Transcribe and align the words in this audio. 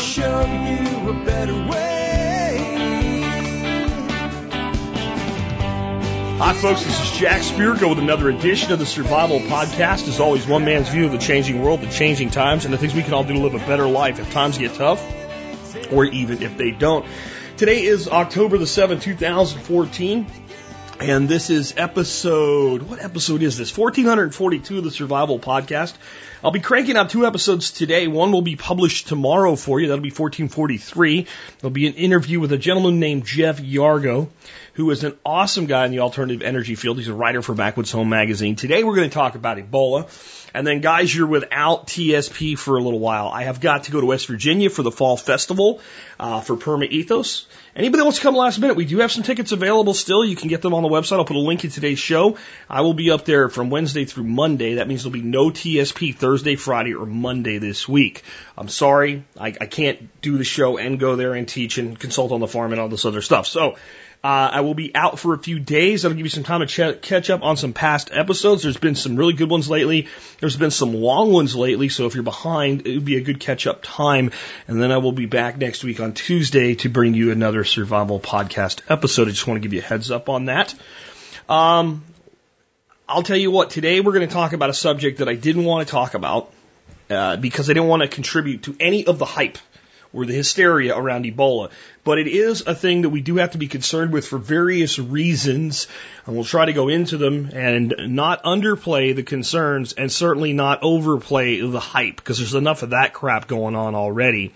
show 0.00 0.40
you 0.40 1.10
a 1.10 1.24
better 1.24 1.52
way. 1.52 2.56
Hi, 6.38 6.54
folks. 6.54 6.82
This 6.84 6.98
is 6.98 7.18
Jack 7.18 7.42
Spirko 7.42 7.90
with 7.90 7.98
another 7.98 8.30
edition 8.30 8.72
of 8.72 8.78
the 8.78 8.86
Survival 8.86 9.40
Podcast. 9.40 10.08
As 10.08 10.18
always, 10.18 10.46
one 10.46 10.64
man's 10.64 10.88
view 10.88 11.04
of 11.04 11.12
the 11.12 11.18
changing 11.18 11.62
world, 11.62 11.82
the 11.82 11.90
changing 11.90 12.30
times, 12.30 12.64
and 12.64 12.72
the 12.72 12.78
things 12.78 12.94
we 12.94 13.02
can 13.02 13.12
all 13.12 13.24
do 13.24 13.34
to 13.34 13.40
live 13.40 13.54
a 13.54 13.58
better 13.58 13.86
life 13.86 14.18
if 14.18 14.32
times 14.32 14.56
get 14.56 14.72
tough 14.74 15.04
or 15.92 16.06
even 16.06 16.42
if 16.42 16.56
they 16.56 16.70
don't. 16.70 17.04
Today 17.58 17.82
is 17.82 18.08
October 18.08 18.56
the 18.56 18.64
7th, 18.64 19.02
2014. 19.02 20.26
And 20.98 21.28
this 21.28 21.50
is 21.50 21.74
episode, 21.76 22.82
what 22.82 23.02
episode 23.02 23.42
is 23.42 23.58
this? 23.58 23.76
1442 23.76 24.78
of 24.78 24.84
the 24.84 24.90
Survival 24.90 25.38
Podcast. 25.38 25.94
I'll 26.42 26.50
be 26.50 26.60
cranking 26.60 26.96
out 26.96 27.10
two 27.10 27.26
episodes 27.26 27.70
today. 27.70 28.06
One 28.08 28.32
will 28.32 28.40
be 28.40 28.56
published 28.56 29.08
tomorrow 29.08 29.56
for 29.56 29.78
you. 29.78 29.88
That'll 29.88 30.00
be 30.00 30.08
1443. 30.08 31.26
There'll 31.58 31.70
be 31.70 31.86
an 31.86 31.94
interview 31.94 32.40
with 32.40 32.50
a 32.52 32.56
gentleman 32.56 32.98
named 32.98 33.26
Jeff 33.26 33.60
Yago, 33.60 34.28
who 34.72 34.90
is 34.90 35.04
an 35.04 35.18
awesome 35.22 35.66
guy 35.66 35.84
in 35.84 35.90
the 35.90 36.00
alternative 36.00 36.40
energy 36.40 36.76
field. 36.76 36.96
He's 36.96 37.08
a 37.08 37.14
writer 37.14 37.42
for 37.42 37.54
Backwoods 37.54 37.92
Home 37.92 38.08
Magazine. 38.08 38.56
Today 38.56 38.84
we're 38.84 38.96
going 38.96 39.10
to 39.10 39.14
talk 39.14 39.34
about 39.34 39.58
Ebola. 39.58 40.08
And 40.52 40.66
then, 40.66 40.80
guys, 40.80 41.14
you're 41.14 41.26
without 41.26 41.86
TSP 41.86 42.58
for 42.58 42.76
a 42.76 42.82
little 42.82 42.98
while. 42.98 43.28
I 43.28 43.44
have 43.44 43.60
got 43.60 43.84
to 43.84 43.92
go 43.92 44.00
to 44.00 44.06
West 44.06 44.26
Virginia 44.26 44.68
for 44.68 44.82
the 44.82 44.90
fall 44.90 45.16
festival 45.16 45.80
uh, 46.18 46.40
for 46.40 46.56
Perma 46.56 46.88
Ethos. 46.88 47.46
Anybody 47.76 48.02
wants 48.02 48.18
to 48.18 48.22
come 48.22 48.34
last 48.34 48.58
minute? 48.58 48.76
We 48.76 48.84
do 48.84 48.98
have 48.98 49.12
some 49.12 49.22
tickets 49.22 49.52
available 49.52 49.94
still. 49.94 50.24
You 50.24 50.34
can 50.34 50.48
get 50.48 50.60
them 50.60 50.74
on 50.74 50.82
the 50.82 50.88
website. 50.88 51.18
I'll 51.18 51.24
put 51.24 51.36
a 51.36 51.40
link 51.40 51.64
in 51.64 51.70
today's 51.70 52.00
show. 52.00 52.36
I 52.68 52.80
will 52.80 52.94
be 52.94 53.12
up 53.12 53.24
there 53.24 53.48
from 53.48 53.70
Wednesday 53.70 54.04
through 54.04 54.24
Monday. 54.24 54.74
That 54.74 54.88
means 54.88 55.04
there'll 55.04 55.12
be 55.12 55.22
no 55.22 55.50
TSP 55.50 56.16
Thursday, 56.16 56.29
Friday, 56.38 56.94
or 56.94 57.06
Monday 57.06 57.58
this 57.58 57.88
week. 57.88 58.22
I'm 58.56 58.68
sorry, 58.68 59.24
I, 59.38 59.48
I 59.48 59.66
can't 59.66 60.20
do 60.22 60.38
the 60.38 60.44
show 60.44 60.78
and 60.78 60.98
go 60.98 61.16
there 61.16 61.34
and 61.34 61.48
teach 61.48 61.78
and 61.78 61.98
consult 61.98 62.32
on 62.32 62.40
the 62.40 62.48
farm 62.48 62.72
and 62.72 62.80
all 62.80 62.88
this 62.88 63.04
other 63.04 63.22
stuff. 63.22 63.46
So 63.46 63.76
uh, 64.22 64.50
I 64.52 64.60
will 64.60 64.74
be 64.74 64.94
out 64.94 65.18
for 65.18 65.32
a 65.32 65.38
few 65.38 65.58
days. 65.58 66.02
That'll 66.02 66.16
give 66.16 66.26
you 66.26 66.30
some 66.30 66.44
time 66.44 66.60
to 66.60 66.66
ch- 66.66 67.00
catch 67.00 67.30
up 67.30 67.42
on 67.42 67.56
some 67.56 67.72
past 67.72 68.10
episodes. 68.12 68.62
There's 68.62 68.76
been 68.76 68.94
some 68.94 69.16
really 69.16 69.32
good 69.32 69.48
ones 69.48 69.70
lately. 69.70 70.08
There's 70.40 70.56
been 70.56 70.70
some 70.70 70.92
long 70.92 71.32
ones 71.32 71.56
lately. 71.56 71.88
So 71.88 72.04
if 72.04 72.14
you're 72.14 72.22
behind, 72.22 72.86
it 72.86 72.96
would 72.96 73.04
be 73.06 73.16
a 73.16 73.22
good 73.22 73.40
catch 73.40 73.66
up 73.66 73.80
time. 73.82 74.30
And 74.68 74.80
then 74.80 74.92
I 74.92 74.98
will 74.98 75.12
be 75.12 75.24
back 75.24 75.56
next 75.56 75.84
week 75.84 76.00
on 76.00 76.12
Tuesday 76.12 76.74
to 76.76 76.90
bring 76.90 77.14
you 77.14 77.30
another 77.30 77.64
survival 77.64 78.20
podcast 78.20 78.82
episode. 78.90 79.28
I 79.28 79.30
just 79.30 79.46
want 79.46 79.62
to 79.62 79.66
give 79.66 79.72
you 79.72 79.80
a 79.80 79.84
heads 79.84 80.10
up 80.10 80.28
on 80.28 80.46
that. 80.46 80.74
Um, 81.48 82.04
I'll 83.10 83.24
tell 83.24 83.36
you 83.36 83.50
what, 83.50 83.70
today 83.70 84.00
we're 84.00 84.12
going 84.12 84.28
to 84.28 84.32
talk 84.32 84.52
about 84.52 84.70
a 84.70 84.74
subject 84.74 85.18
that 85.18 85.28
I 85.28 85.34
didn't 85.34 85.64
want 85.64 85.84
to 85.84 85.90
talk 85.90 86.14
about 86.14 86.52
uh, 87.10 87.36
because 87.38 87.68
I 87.68 87.72
didn't 87.72 87.88
want 87.88 88.02
to 88.02 88.08
contribute 88.08 88.62
to 88.64 88.76
any 88.78 89.04
of 89.04 89.18
the 89.18 89.24
hype 89.24 89.58
or 90.12 90.24
the 90.24 90.32
hysteria 90.32 90.96
around 90.96 91.24
Ebola. 91.24 91.72
But 92.04 92.20
it 92.20 92.28
is 92.28 92.62
a 92.68 92.74
thing 92.74 93.02
that 93.02 93.08
we 93.08 93.20
do 93.20 93.38
have 93.38 93.50
to 93.50 93.58
be 93.58 93.66
concerned 93.66 94.12
with 94.12 94.28
for 94.28 94.38
various 94.38 95.00
reasons, 95.00 95.88
and 96.24 96.36
we'll 96.36 96.44
try 96.44 96.66
to 96.66 96.72
go 96.72 96.88
into 96.88 97.16
them 97.16 97.50
and 97.52 97.92
not 97.98 98.44
underplay 98.44 99.12
the 99.12 99.24
concerns 99.24 99.92
and 99.92 100.10
certainly 100.12 100.52
not 100.52 100.84
overplay 100.84 101.60
the 101.60 101.80
hype 101.80 102.14
because 102.14 102.38
there's 102.38 102.54
enough 102.54 102.84
of 102.84 102.90
that 102.90 103.12
crap 103.12 103.48
going 103.48 103.74
on 103.74 103.96
already. 103.96 104.54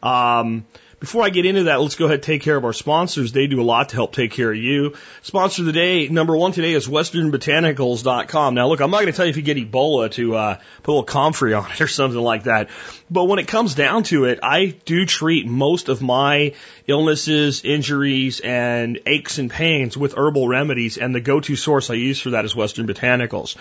Um, 0.00 0.64
before 0.98 1.24
I 1.24 1.28
get 1.28 1.44
into 1.44 1.64
that, 1.64 1.78
let's 1.80 1.94
go 1.94 2.06
ahead 2.06 2.14
and 2.14 2.22
take 2.22 2.40
care 2.40 2.56
of 2.56 2.64
our 2.64 2.72
sponsors. 2.72 3.30
They 3.30 3.46
do 3.46 3.60
a 3.60 3.64
lot 3.64 3.90
to 3.90 3.96
help 3.96 4.14
take 4.14 4.32
care 4.32 4.50
of 4.50 4.56
you. 4.56 4.94
Sponsor 5.20 5.60
of 5.60 5.66
the 5.66 5.72
day, 5.72 6.08
number 6.08 6.34
one 6.34 6.52
today 6.52 6.72
is 6.72 6.88
westernbotanicals.com. 6.88 8.54
Now 8.54 8.68
look, 8.68 8.80
I'm 8.80 8.90
not 8.90 9.02
going 9.02 9.12
to 9.12 9.16
tell 9.16 9.26
you 9.26 9.30
if 9.30 9.36
you 9.36 9.42
get 9.42 9.58
Ebola 9.58 10.10
to 10.12 10.34
uh, 10.34 10.54
put 10.82 10.90
a 10.90 10.92
little 10.92 11.04
comfrey 11.04 11.52
on 11.52 11.70
it 11.70 11.82
or 11.82 11.86
something 11.86 12.18
like 12.18 12.44
that. 12.44 12.70
But 13.10 13.24
when 13.24 13.38
it 13.38 13.46
comes 13.46 13.74
down 13.74 14.04
to 14.04 14.24
it, 14.24 14.38
I 14.42 14.74
do 14.86 15.04
treat 15.04 15.46
most 15.46 15.90
of 15.90 16.00
my 16.00 16.54
illnesses, 16.86 17.62
injuries, 17.62 18.40
and 18.40 18.98
aches 19.06 19.36
and 19.38 19.50
pains 19.50 19.98
with 19.98 20.14
herbal 20.16 20.48
remedies. 20.48 20.96
And 20.96 21.14
the 21.14 21.20
go-to 21.20 21.56
source 21.56 21.90
I 21.90 21.94
use 21.94 22.20
for 22.20 22.30
that 22.30 22.46
is 22.46 22.56
Western 22.56 22.86
Botanicals. 22.86 23.56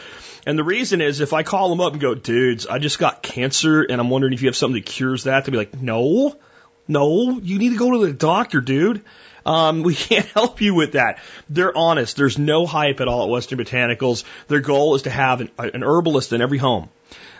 And 0.47 0.57
the 0.57 0.63
reason 0.63 1.01
is 1.01 1.19
if 1.19 1.33
I 1.33 1.43
call 1.43 1.69
them 1.69 1.81
up 1.81 1.91
and 1.91 2.01
go, 2.01 2.15
dudes, 2.15 2.65
I 2.65 2.79
just 2.79 2.97
got 2.97 3.21
cancer 3.21 3.81
and 3.81 3.99
I'm 3.99 4.09
wondering 4.09 4.31
if 4.31 4.41
you 4.41 4.47
have 4.47 4.55
something 4.55 4.81
that 4.81 4.85
cures 4.85 5.25
that, 5.25 5.43
they'll 5.43 5.51
be 5.51 5.57
like, 5.57 5.75
no. 5.81 6.37
No, 6.87 7.39
you 7.39 7.57
need 7.57 7.71
to 7.71 7.77
go 7.77 7.91
to 7.91 8.05
the 8.05 8.13
doctor, 8.13 8.61
dude. 8.61 9.03
Um, 9.45 9.83
we 9.83 9.95
can't 9.95 10.25
help 10.27 10.61
you 10.61 10.73
with 10.73 10.93
that. 10.93 11.19
They're 11.49 11.75
honest. 11.75 12.17
There's 12.17 12.37
no 12.37 12.65
hype 12.65 13.01
at 13.01 13.07
all 13.07 13.23
at 13.23 13.29
Western 13.29 13.59
Botanicals. 13.59 14.23
Their 14.47 14.61
goal 14.61 14.95
is 14.95 15.03
to 15.03 15.09
have 15.09 15.41
an, 15.41 15.51
an 15.57 15.83
herbalist 15.83 16.33
in 16.33 16.41
every 16.41 16.57
home. 16.57 16.89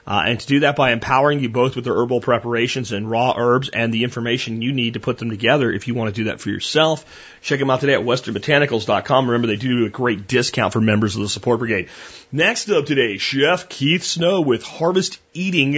Uh, 0.07 0.23
and 0.28 0.39
to 0.39 0.45
do 0.45 0.59
that 0.59 0.75
by 0.75 0.91
empowering 0.91 1.39
you 1.39 1.50
both 1.50 1.75
with 1.75 1.84
their 1.84 1.95
herbal 1.95 2.22
preparations 2.22 2.91
and 2.91 3.09
raw 3.09 3.34
herbs 3.35 3.69
and 3.69 3.91
the 3.91 4.03
information 4.03 4.61
you 4.61 4.72
need 4.72 4.94
to 4.94 5.00
put 5.00 5.17
them 5.17 5.31
together 5.31 5.72
if 5.72 5.88
you 5.88 5.95
want 5.95 6.13
to 6.13 6.22
do 6.22 6.25
that 6.25 6.39
for 6.39 6.50
yourself. 6.50 7.03
Check 7.41 7.57
them 7.57 7.72
out 7.72 7.79
today 7.79 7.95
at 7.95 8.01
westernbotanicals.com. 8.01 9.25
Remember, 9.25 9.47
they 9.47 9.55
do 9.55 9.85
a 9.85 9.89
great 9.89 10.28
discount 10.28 10.73
for 10.73 10.81
members 10.81 11.16
of 11.16 11.23
the 11.23 11.29
support 11.29 11.57
brigade. 11.57 11.89
Next 12.31 12.69
up 12.69 12.85
today, 12.85 13.17
Chef 13.17 13.67
Keith 13.67 14.03
Snow 14.03 14.41
with 14.41 14.61
Harvest 14.61 15.19
Eating 15.34 15.73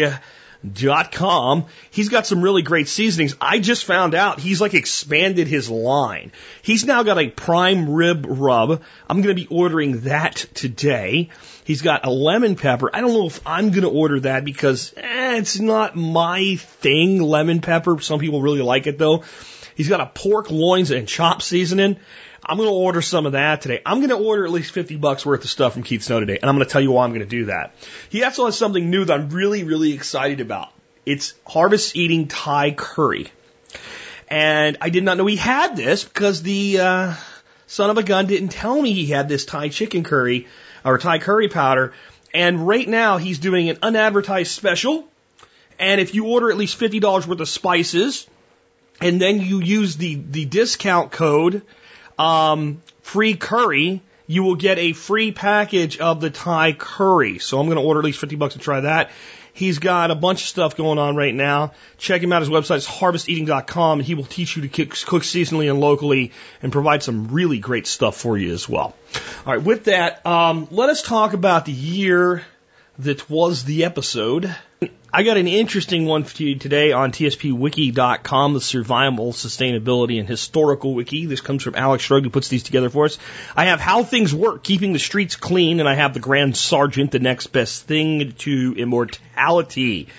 dot 0.73 1.11
com. 1.11 1.65
He's 1.91 2.09
got 2.09 2.25
some 2.25 2.41
really 2.41 2.61
great 2.61 2.87
seasonings. 2.87 3.35
I 3.39 3.59
just 3.59 3.85
found 3.85 4.15
out 4.15 4.39
he's 4.39 4.61
like 4.61 4.73
expanded 4.73 5.47
his 5.47 5.69
line. 5.69 6.31
He's 6.61 6.85
now 6.85 7.03
got 7.03 7.17
a 7.17 7.29
prime 7.29 7.89
rib 7.89 8.25
rub. 8.27 8.81
I'm 9.09 9.21
going 9.21 9.35
to 9.35 9.41
be 9.41 9.47
ordering 9.47 10.01
that 10.01 10.35
today. 10.53 11.29
He's 11.63 11.81
got 11.81 12.05
a 12.05 12.09
lemon 12.09 12.55
pepper. 12.55 12.89
I 12.93 13.01
don't 13.01 13.13
know 13.13 13.27
if 13.27 13.41
I'm 13.45 13.71
going 13.71 13.83
to 13.83 13.89
order 13.89 14.19
that 14.21 14.45
because 14.45 14.93
eh, 14.95 15.37
it's 15.37 15.59
not 15.59 15.95
my 15.95 16.55
thing, 16.55 17.21
lemon 17.21 17.61
pepper. 17.61 17.99
Some 17.99 18.19
people 18.19 18.41
really 18.41 18.61
like 18.61 18.87
it 18.87 18.97
though. 18.97 19.23
He's 19.75 19.89
got 19.89 20.01
a 20.01 20.07
pork 20.07 20.49
loins 20.49 20.91
and 20.91 21.07
chop 21.07 21.41
seasoning. 21.41 21.97
I'm 22.43 22.57
going 22.57 22.69
to 22.69 22.73
order 22.73 23.01
some 23.01 23.25
of 23.25 23.33
that 23.33 23.61
today. 23.61 23.81
I'm 23.85 23.97
going 23.97 24.09
to 24.09 24.17
order 24.17 24.45
at 24.45 24.51
least 24.51 24.71
50 24.71 24.97
bucks 24.97 25.25
worth 25.25 25.43
of 25.43 25.49
stuff 25.49 25.73
from 25.73 25.83
Keith 25.83 26.03
Snow 26.03 26.19
today, 26.19 26.37
and 26.39 26.49
I'm 26.49 26.55
going 26.55 26.65
to 26.65 26.71
tell 26.71 26.81
you 26.81 26.91
why 26.91 27.03
I'm 27.03 27.11
going 27.11 27.21
to 27.21 27.25
do 27.25 27.45
that. 27.45 27.73
He 28.09 28.23
also 28.23 28.45
has 28.45 28.57
something 28.57 28.89
new 28.89 29.05
that 29.05 29.13
I'm 29.13 29.29
really, 29.29 29.63
really 29.63 29.93
excited 29.93 30.39
about. 30.41 30.71
It's 31.05 31.33
Harvest 31.45 31.95
Eating 31.95 32.27
Thai 32.27 32.71
Curry. 32.71 33.27
And 34.27 34.77
I 34.81 34.89
did 34.89 35.03
not 35.03 35.17
know 35.17 35.25
he 35.25 35.37
had 35.37 35.77
this 35.77 36.03
because 36.03 36.43
the 36.43 36.79
uh, 36.79 37.13
son 37.65 37.89
of 37.89 37.97
a 37.97 38.03
gun 38.03 38.27
didn't 38.27 38.49
tell 38.49 38.81
me 38.81 38.93
he 38.93 39.05
had 39.05 39.29
this 39.29 39.45
Thai 39.45 39.69
chicken 39.69 40.03
curry 40.03 40.47
or 40.83 40.97
Thai 40.97 41.19
curry 41.19 41.47
powder. 41.47 41.93
And 42.33 42.67
right 42.67 42.87
now 42.87 43.17
he's 43.17 43.39
doing 43.39 43.69
an 43.69 43.77
unadvertised 43.81 44.51
special. 44.51 45.07
And 45.79 46.01
if 46.01 46.13
you 46.13 46.27
order 46.27 46.51
at 46.51 46.57
least 46.57 46.79
$50 46.79 47.25
worth 47.25 47.39
of 47.39 47.47
spices, 47.47 48.27
and 48.99 49.21
then 49.21 49.39
you 49.39 49.61
use 49.61 49.95
the, 49.95 50.15
the 50.15 50.45
discount 50.45 51.11
code 51.11 51.61
um, 52.17 52.81
free 53.01 53.35
curry, 53.35 54.01
you 54.27 54.43
will 54.43 54.55
get 54.55 54.77
a 54.77 54.93
free 54.93 55.31
package 55.31 55.97
of 55.97 56.21
the 56.21 56.29
Thai 56.29 56.73
curry. 56.73 57.39
So 57.39 57.59
I'm 57.59 57.67
going 57.67 57.77
to 57.77 57.83
order 57.83 58.01
at 58.01 58.05
least 58.05 58.19
50 58.19 58.35
bucks 58.35 58.53
to 58.53 58.59
try 58.59 58.81
that. 58.81 59.11
He's 59.53 59.79
got 59.79 60.11
a 60.11 60.15
bunch 60.15 60.41
of 60.41 60.47
stuff 60.47 60.77
going 60.77 60.99
on 60.99 61.15
right 61.15 61.33
now. 61.33 61.71
Check 61.97 62.21
him 62.21 62.31
out. 62.31 62.43
His 62.43 62.49
website 62.49 62.77
is 62.77 62.85
harvesteating.com 62.85 63.99
and 63.99 64.05
he 64.05 64.13
will 64.13 64.23
teach 64.23 64.55
you 64.55 64.67
to 64.67 64.67
cook 64.67 65.23
seasonally 65.23 65.67
and 65.67 65.79
locally 65.79 66.31
and 66.61 66.71
provide 66.71 67.01
some 67.01 67.29
really 67.29 67.57
great 67.57 67.87
stuff 67.87 68.15
for 68.17 68.37
you 68.37 68.53
as 68.53 68.69
well. 68.69 68.95
All 69.47 69.55
right. 69.55 69.63
With 69.63 69.85
that, 69.85 70.23
um, 70.27 70.67
let 70.69 70.89
us 70.89 71.01
talk 71.01 71.33
about 71.33 71.65
the 71.65 71.71
year 71.71 72.43
that 72.99 73.27
was 73.31 73.63
the 73.63 73.85
episode. 73.85 74.55
I 75.11 75.23
got 75.23 75.37
an 75.37 75.47
interesting 75.47 76.05
one 76.05 76.25
for 76.25 76.43
you 76.43 76.55
today 76.55 76.91
on 76.91 77.13
tspwiki.com, 77.13 78.53
the 78.53 78.59
survival, 78.59 79.31
sustainability, 79.31 80.19
and 80.19 80.27
historical 80.27 80.93
wiki. 80.93 81.25
This 81.25 81.39
comes 81.39 81.63
from 81.63 81.75
Alex 81.75 82.03
Shrug, 82.03 82.23
who 82.23 82.29
puts 82.29 82.49
these 82.49 82.63
together 82.63 82.89
for 82.89 83.05
us. 83.05 83.17
I 83.55 83.65
have 83.65 83.79
how 83.79 84.03
things 84.03 84.35
work, 84.35 84.65
keeping 84.65 84.91
the 84.91 84.99
streets 84.99 85.37
clean, 85.37 85.79
and 85.79 85.87
I 85.87 85.93
have 85.93 86.13
the 86.13 86.19
Grand 86.19 86.55
Serjeanty, 86.55 87.11
the 87.11 87.19
next 87.19 87.47
best 87.47 87.85
thing 87.85 88.33
to 88.39 88.75
immortality. 88.77 90.09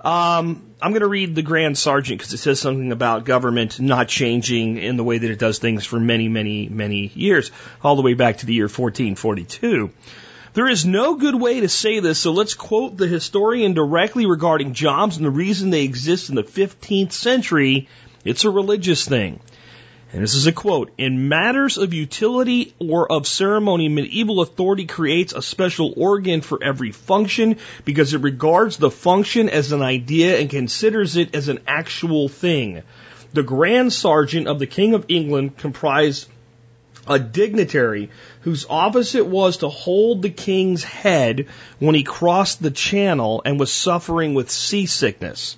Um, 0.00 0.62
I'm 0.80 0.92
going 0.92 1.00
to 1.00 1.08
read 1.08 1.34
the 1.34 1.42
Grand 1.42 1.74
Serjeanty 1.74 2.10
because 2.10 2.32
it 2.32 2.38
says 2.38 2.60
something 2.60 2.92
about 2.92 3.24
government 3.24 3.80
not 3.80 4.06
changing 4.06 4.78
in 4.78 4.96
the 4.96 5.02
way 5.02 5.18
that 5.18 5.28
it 5.28 5.40
does 5.40 5.58
things 5.58 5.84
for 5.84 5.98
many, 5.98 6.28
many, 6.28 6.68
many 6.68 7.08
years, 7.08 7.50
all 7.82 7.96
the 7.96 8.02
way 8.02 8.14
back 8.14 8.38
to 8.38 8.46
the 8.46 8.54
year 8.54 8.66
1442. 8.66 9.90
There 10.56 10.70
is 10.70 10.86
no 10.86 11.16
good 11.16 11.34
way 11.34 11.60
to 11.60 11.68
say 11.68 12.00
this, 12.00 12.18
so 12.18 12.32
let's 12.32 12.54
quote 12.54 12.96
the 12.96 13.06
historian 13.06 13.74
directly 13.74 14.24
regarding 14.24 14.72
jobs 14.72 15.18
and 15.18 15.26
the 15.26 15.30
reason 15.30 15.68
they 15.68 15.82
exist 15.82 16.30
in 16.30 16.34
the 16.34 16.44
15th 16.44 17.12
century. 17.12 17.88
It's 18.24 18.46
a 18.46 18.50
religious 18.50 19.06
thing. 19.06 19.40
And 20.14 20.22
this 20.22 20.34
is 20.34 20.46
a 20.46 20.52
quote. 20.52 20.92
In 20.96 21.28
matters 21.28 21.76
of 21.76 21.92
utility 21.92 22.72
or 22.78 23.12
of 23.12 23.26
ceremony, 23.26 23.90
medieval 23.90 24.40
authority 24.40 24.86
creates 24.86 25.34
a 25.34 25.42
special 25.42 25.92
organ 25.94 26.40
for 26.40 26.64
every 26.64 26.90
function 26.90 27.58
because 27.84 28.14
it 28.14 28.22
regards 28.22 28.78
the 28.78 28.90
function 28.90 29.50
as 29.50 29.72
an 29.72 29.82
idea 29.82 30.40
and 30.40 30.48
considers 30.48 31.18
it 31.18 31.34
as 31.34 31.48
an 31.48 31.60
actual 31.66 32.30
thing. 32.30 32.82
The 33.34 33.42
Grand 33.42 33.90
Serjeanty 33.90 34.46
of 34.46 34.58
the 34.58 34.66
King 34.66 34.94
of 34.94 35.04
England 35.08 35.58
comprised 35.58 36.30
a 37.06 37.18
dignitary 37.18 38.10
whose 38.40 38.66
office 38.68 39.14
it 39.14 39.26
was 39.26 39.58
to 39.58 39.68
hold 39.68 40.22
the 40.22 40.30
king's 40.30 40.84
head 40.84 41.46
when 41.78 41.94
he 41.94 42.02
crossed 42.02 42.62
the 42.62 42.70
channel 42.70 43.42
and 43.44 43.58
was 43.60 43.72
suffering 43.72 44.34
with 44.34 44.50
seasickness. 44.50 45.56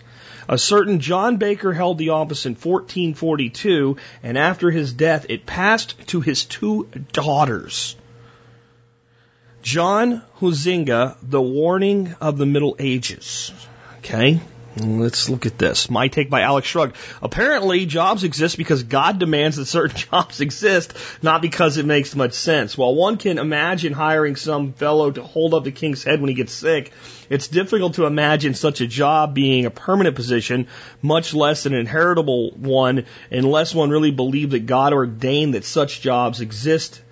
A 0.48 0.56
certain 0.56 1.00
John 1.00 1.36
Baker 1.36 1.72
held 1.72 1.98
the 1.98 2.10
office 2.10 2.46
in 2.46 2.52
1442, 2.52 3.98
and 4.22 4.38
after 4.38 4.70
his 4.70 4.92
death, 4.94 5.26
it 5.28 5.44
passed 5.44 5.94
to 6.08 6.22
his 6.22 6.44
two 6.44 6.88
daughters. 7.12 7.96
John 9.60 10.22
Huizinga, 10.40 11.16
The 11.22 11.42
Waning 11.42 12.14
of 12.20 12.38
the 12.38 12.46
Middle 12.46 12.76
Ages. 12.78 13.52
Okay? 13.98 14.40
Let's 14.80 15.28
look 15.28 15.46
at 15.46 15.58
this. 15.58 15.90
My 15.90 16.08
take 16.08 16.30
by 16.30 16.42
Alex 16.42 16.68
Shrugged. 16.68 16.96
Apparently, 17.22 17.86
jobs 17.86 18.24
exist 18.24 18.56
because 18.56 18.82
God 18.82 19.18
demands 19.18 19.56
that 19.56 19.66
certain 19.66 19.96
jobs 20.10 20.40
exist, 20.40 20.94
not 21.22 21.42
because 21.42 21.76
it 21.76 21.86
makes 21.86 22.14
much 22.14 22.32
sense. 22.32 22.78
While 22.78 22.94
one 22.94 23.16
can 23.16 23.38
imagine 23.38 23.92
hiring 23.92 24.36
some 24.36 24.72
fellow 24.72 25.10
to 25.10 25.22
hold 25.22 25.54
up 25.54 25.64
the 25.64 25.72
king's 25.72 26.04
head 26.04 26.20
when 26.20 26.28
he 26.28 26.34
gets 26.34 26.52
sick, 26.52 26.92
it's 27.28 27.48
difficult 27.48 27.94
to 27.94 28.06
imagine 28.06 28.54
such 28.54 28.80
a 28.80 28.86
job 28.86 29.34
being 29.34 29.66
a 29.66 29.70
permanent 29.70 30.16
position, 30.16 30.68
much 31.02 31.34
less 31.34 31.66
an 31.66 31.74
inheritable 31.74 32.52
one, 32.52 33.06
unless 33.30 33.74
one 33.74 33.90
really 33.90 34.12
believed 34.12 34.52
that 34.52 34.66
God 34.66 34.92
ordained 34.92 35.54
that 35.54 35.64
such 35.64 36.00
jobs 36.00 36.40
exist 36.40 37.02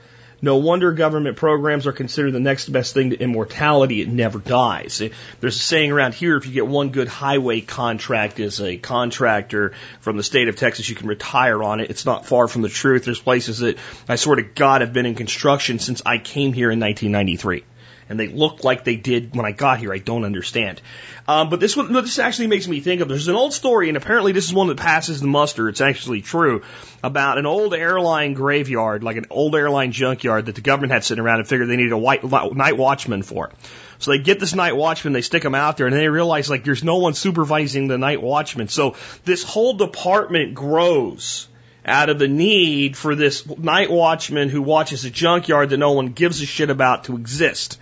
no 0.42 0.56
wonder 0.56 0.92
government 0.92 1.36
programs 1.36 1.86
are 1.86 1.92
considered 1.92 2.32
the 2.32 2.40
next 2.40 2.68
best 2.68 2.94
thing 2.94 3.10
to 3.10 3.18
immortality. 3.18 4.02
It 4.02 4.08
never 4.08 4.38
dies. 4.38 5.02
There's 5.40 5.56
a 5.56 5.58
saying 5.58 5.92
around 5.92 6.14
here, 6.14 6.36
if 6.36 6.46
you 6.46 6.52
get 6.52 6.66
one 6.66 6.90
good 6.90 7.08
highway 7.08 7.62
contract 7.62 8.38
as 8.40 8.60
a 8.60 8.76
contractor 8.76 9.72
from 10.00 10.16
the 10.16 10.22
state 10.22 10.48
of 10.48 10.56
Texas, 10.56 10.88
you 10.88 10.96
can 10.96 11.08
retire 11.08 11.62
on 11.62 11.80
it. 11.80 11.90
It's 11.90 12.04
not 12.04 12.26
far 12.26 12.48
from 12.48 12.62
the 12.62 12.68
truth. 12.68 13.04
There's 13.04 13.20
places 13.20 13.60
that 13.60 13.78
I 14.08 14.16
swear 14.16 14.36
to 14.36 14.42
God 14.42 14.82
have 14.82 14.92
been 14.92 15.06
in 15.06 15.14
construction 15.14 15.78
since 15.78 16.02
I 16.04 16.18
came 16.18 16.52
here 16.52 16.70
in 16.70 16.80
1993 16.80 17.64
and 18.08 18.18
they 18.18 18.28
look 18.28 18.64
like 18.64 18.84
they 18.84 18.96
did 18.96 19.34
when 19.34 19.44
I 19.44 19.52
got 19.52 19.78
here. 19.78 19.92
I 19.92 19.98
don't 19.98 20.24
understand. 20.24 20.80
Um, 21.28 21.50
but 21.50 21.60
this 21.60 21.76
one, 21.76 21.92
this 21.92 22.18
actually 22.18 22.46
makes 22.46 22.68
me 22.68 22.80
think 22.80 23.00
of. 23.00 23.08
There's 23.08 23.28
an 23.28 23.34
old 23.34 23.52
story, 23.52 23.88
and 23.88 23.96
apparently 23.96 24.32
this 24.32 24.46
is 24.46 24.54
one 24.54 24.68
that 24.68 24.76
passes 24.76 25.20
the 25.20 25.26
muster. 25.26 25.68
It's 25.68 25.80
actually 25.80 26.22
true 26.22 26.62
about 27.02 27.38
an 27.38 27.46
old 27.46 27.74
airline 27.74 28.34
graveyard, 28.34 29.02
like 29.02 29.16
an 29.16 29.26
old 29.30 29.56
airline 29.56 29.92
junkyard 29.92 30.46
that 30.46 30.54
the 30.54 30.60
government 30.60 30.92
had 30.92 31.04
sitting 31.04 31.22
around 31.22 31.40
and 31.40 31.48
figured 31.48 31.68
they 31.68 31.76
needed 31.76 31.92
a 31.92 31.98
white, 31.98 32.22
night 32.22 32.76
watchman 32.76 33.22
for. 33.22 33.50
So 33.98 34.10
they 34.10 34.18
get 34.18 34.38
this 34.38 34.54
night 34.54 34.76
watchman, 34.76 35.12
they 35.12 35.22
stick 35.22 35.44
him 35.44 35.54
out 35.54 35.76
there, 35.76 35.86
and 35.86 35.96
they 35.96 36.08
realize 36.08 36.50
like 36.50 36.64
there's 36.64 36.84
no 36.84 36.98
one 36.98 37.14
supervising 37.14 37.88
the 37.88 37.98
night 37.98 38.22
watchman. 38.22 38.68
So 38.68 38.94
this 39.24 39.42
whole 39.42 39.74
department 39.74 40.54
grows 40.54 41.48
out 41.86 42.10
of 42.10 42.18
the 42.18 42.28
need 42.28 42.96
for 42.96 43.14
this 43.14 43.46
night 43.58 43.90
watchman 43.90 44.48
who 44.48 44.60
watches 44.60 45.04
a 45.04 45.10
junkyard 45.10 45.70
that 45.70 45.78
no 45.78 45.92
one 45.92 46.08
gives 46.08 46.42
a 46.42 46.46
shit 46.46 46.68
about 46.68 47.04
to 47.04 47.16
exist 47.16 47.78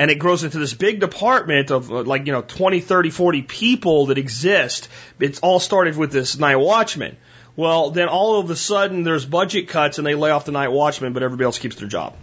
and 0.00 0.10
it 0.10 0.14
grows 0.14 0.44
into 0.44 0.58
this 0.58 0.72
big 0.72 0.98
department 0.98 1.70
of 1.70 1.92
uh, 1.92 2.02
like, 2.04 2.26
you 2.26 2.32
know, 2.32 2.40
20, 2.40 2.80
30, 2.80 3.10
40 3.10 3.42
people 3.42 4.06
that 4.06 4.16
exist. 4.16 4.88
It's 5.18 5.40
all 5.40 5.60
started 5.60 5.94
with 5.94 6.10
this 6.10 6.38
night 6.38 6.56
watchman. 6.56 7.18
Well, 7.54 7.90
then 7.90 8.08
all 8.08 8.40
of 8.40 8.48
a 8.48 8.56
sudden 8.56 9.02
there's 9.02 9.26
budget 9.26 9.68
cuts 9.68 9.98
and 9.98 10.06
they 10.06 10.14
lay 10.14 10.30
off 10.30 10.46
the 10.46 10.52
night 10.52 10.68
watchman, 10.68 11.12
but 11.12 11.22
everybody 11.22 11.44
else 11.44 11.58
keeps 11.58 11.76
their 11.76 11.86
job. 11.86 12.14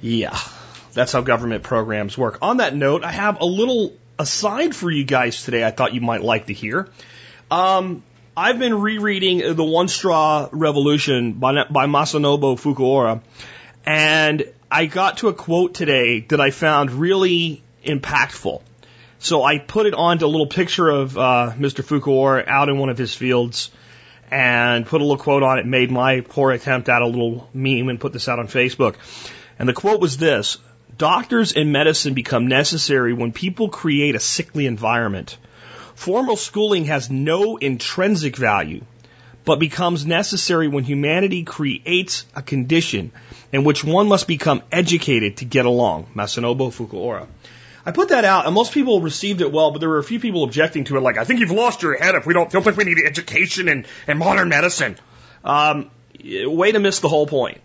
Yeah, 0.00 0.36
that's 0.94 1.12
how 1.12 1.20
government 1.20 1.62
programs 1.62 2.18
work. 2.18 2.38
On 2.42 2.56
that 2.56 2.74
note, 2.74 3.04
I 3.04 3.12
have 3.12 3.40
a 3.40 3.46
little 3.46 3.92
aside 4.18 4.74
for 4.74 4.90
you 4.90 5.04
guys 5.04 5.44
today 5.44 5.64
I 5.64 5.70
thought 5.70 5.94
you 5.94 6.00
might 6.00 6.22
like 6.22 6.46
to 6.46 6.52
hear. 6.52 6.88
Um, 7.52 8.02
I've 8.36 8.58
been 8.58 8.80
rereading 8.80 9.54
The 9.54 9.62
One 9.62 9.86
Straw 9.86 10.48
Revolution 10.50 11.34
by, 11.34 11.52
by 11.70 11.86
Masanobu 11.86 12.58
Fukuoka, 12.58 13.22
and 13.86 14.52
I 14.68 14.86
got 14.86 15.18
to 15.18 15.28
a 15.28 15.32
quote 15.32 15.74
today 15.74 16.22
that 16.30 16.40
I 16.40 16.50
found 16.50 16.90
really 16.90 17.62
impactful. 17.84 18.60
So 19.20 19.44
I 19.44 19.58
put 19.58 19.86
it 19.86 19.94
onto 19.94 20.26
a 20.26 20.26
little 20.26 20.48
picture 20.48 20.88
of 20.88 21.16
uh, 21.16 21.52
Mr. 21.56 21.84
Fukuoka 21.84 22.48
out 22.48 22.68
in 22.68 22.76
one 22.76 22.88
of 22.88 22.98
his 22.98 23.14
fields 23.14 23.70
and 24.32 24.84
put 24.84 25.00
a 25.00 25.04
little 25.04 25.22
quote 25.22 25.44
on 25.44 25.60
it, 25.60 25.66
made 25.66 25.92
my 25.92 26.20
poor 26.20 26.50
attempt 26.50 26.88
at 26.88 27.02
a 27.02 27.06
little 27.06 27.48
meme 27.54 27.88
and 27.88 28.00
put 28.00 28.12
this 28.12 28.28
out 28.28 28.40
on 28.40 28.48
Facebook. 28.48 28.96
And 29.60 29.68
the 29.68 29.74
quote 29.74 30.00
was 30.00 30.16
this 30.16 30.58
Doctors 30.98 31.52
and 31.52 31.70
medicine 31.72 32.14
become 32.14 32.48
necessary 32.48 33.12
when 33.12 33.30
people 33.30 33.68
create 33.68 34.16
a 34.16 34.20
sickly 34.20 34.66
environment. 34.66 35.38
Formal 35.94 36.36
schooling 36.36 36.86
has 36.86 37.10
no 37.10 37.56
intrinsic 37.56 38.36
value, 38.36 38.84
but 39.44 39.58
becomes 39.58 40.04
necessary 40.06 40.68
when 40.68 40.84
humanity 40.84 41.44
creates 41.44 42.24
a 42.34 42.42
condition 42.42 43.12
in 43.52 43.64
which 43.64 43.84
one 43.84 44.08
must 44.08 44.26
become 44.26 44.62
educated 44.72 45.38
to 45.38 45.44
get 45.44 45.66
along. 45.66 46.06
Masanobu 46.14 46.72
Fukuoka. 46.72 47.26
I 47.86 47.92
put 47.92 48.08
that 48.08 48.24
out, 48.24 48.46
and 48.46 48.54
most 48.54 48.72
people 48.72 49.02
received 49.02 49.42
it 49.42 49.52
well, 49.52 49.70
but 49.70 49.80
there 49.80 49.90
were 49.90 49.98
a 49.98 50.04
few 50.04 50.18
people 50.18 50.44
objecting 50.44 50.84
to 50.84 50.96
it, 50.96 51.00
like, 51.00 51.18
I 51.18 51.24
think 51.24 51.40
you've 51.40 51.50
lost 51.50 51.82
your 51.82 51.96
head 51.96 52.14
if 52.14 52.26
we 52.26 52.32
don't, 52.32 52.50
don't 52.50 52.62
think 52.62 52.78
we 52.78 52.84
need 52.84 52.96
education 53.04 53.68
and, 53.68 53.86
and 54.06 54.18
modern 54.18 54.48
medicine. 54.48 54.96
Um, 55.44 55.90
way 56.22 56.72
to 56.72 56.78
miss 56.80 57.00
the 57.00 57.08
whole 57.08 57.26
point. 57.26 57.60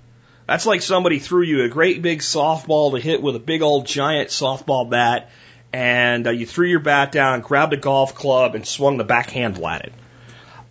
That's 0.46 0.66
like 0.66 0.82
somebody 0.82 1.20
threw 1.20 1.44
you 1.44 1.64
a 1.64 1.70
great 1.70 2.02
big 2.02 2.20
softball 2.20 2.94
to 2.94 3.00
hit 3.00 3.22
with 3.22 3.36
a 3.36 3.40
big 3.40 3.62
old 3.62 3.86
giant 3.86 4.30
softball 4.30 4.90
bat, 4.90 5.30
and 5.72 6.28
uh, 6.28 6.32
you 6.32 6.46
threw 6.46 6.68
your 6.68 6.80
bat 6.80 7.12
down, 7.12 7.42
grabbed 7.42 7.74
a 7.74 7.78
golf 7.78 8.16
club, 8.16 8.56
and 8.56 8.68
swung 8.68 8.98
the 8.98 9.04
back 9.04 9.30
handle 9.30 9.68
at 9.68 9.86
it. 9.86 9.94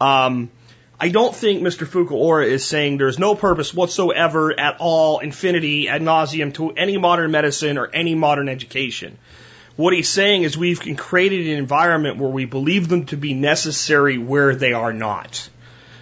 Um, 0.01 0.51
I 1.01 1.11
don't 1.11 1.35
think 1.35 1.63
Mr. 1.63 1.87
Fukuoka 1.87 2.45
is 2.45 2.65
saying 2.65 2.99
there's 2.99 3.19
no 3.19 3.37
purpose 3.37 3.73
whatsoever 3.73 4.59
at 4.59 4.79
all, 4.81 5.21
infinity, 5.21 5.89
ad 5.89 6.03
nauseum 6.03 6.53
to 6.55 6.71
any 6.73 6.99
modern 6.99 7.31
medicine 7.31 7.79
or 7.79 7.89
any 7.93 8.17
modern 8.17 8.49
education. 8.49 9.17
What 9.77 9.95
he's 9.95 10.09
saying 10.09 10.43
is 10.43 10.59
we've 10.59 10.81
created 10.97 11.47
an 11.47 11.57
environment 11.57 12.17
where 12.17 12.31
we 12.31 12.47
believe 12.47 12.89
them 12.89 13.07
to 13.07 13.17
be 13.17 13.33
necessary 13.33 14.19
where 14.19 14.57
they 14.57 14.73
are 14.73 14.93
not. 14.93 15.49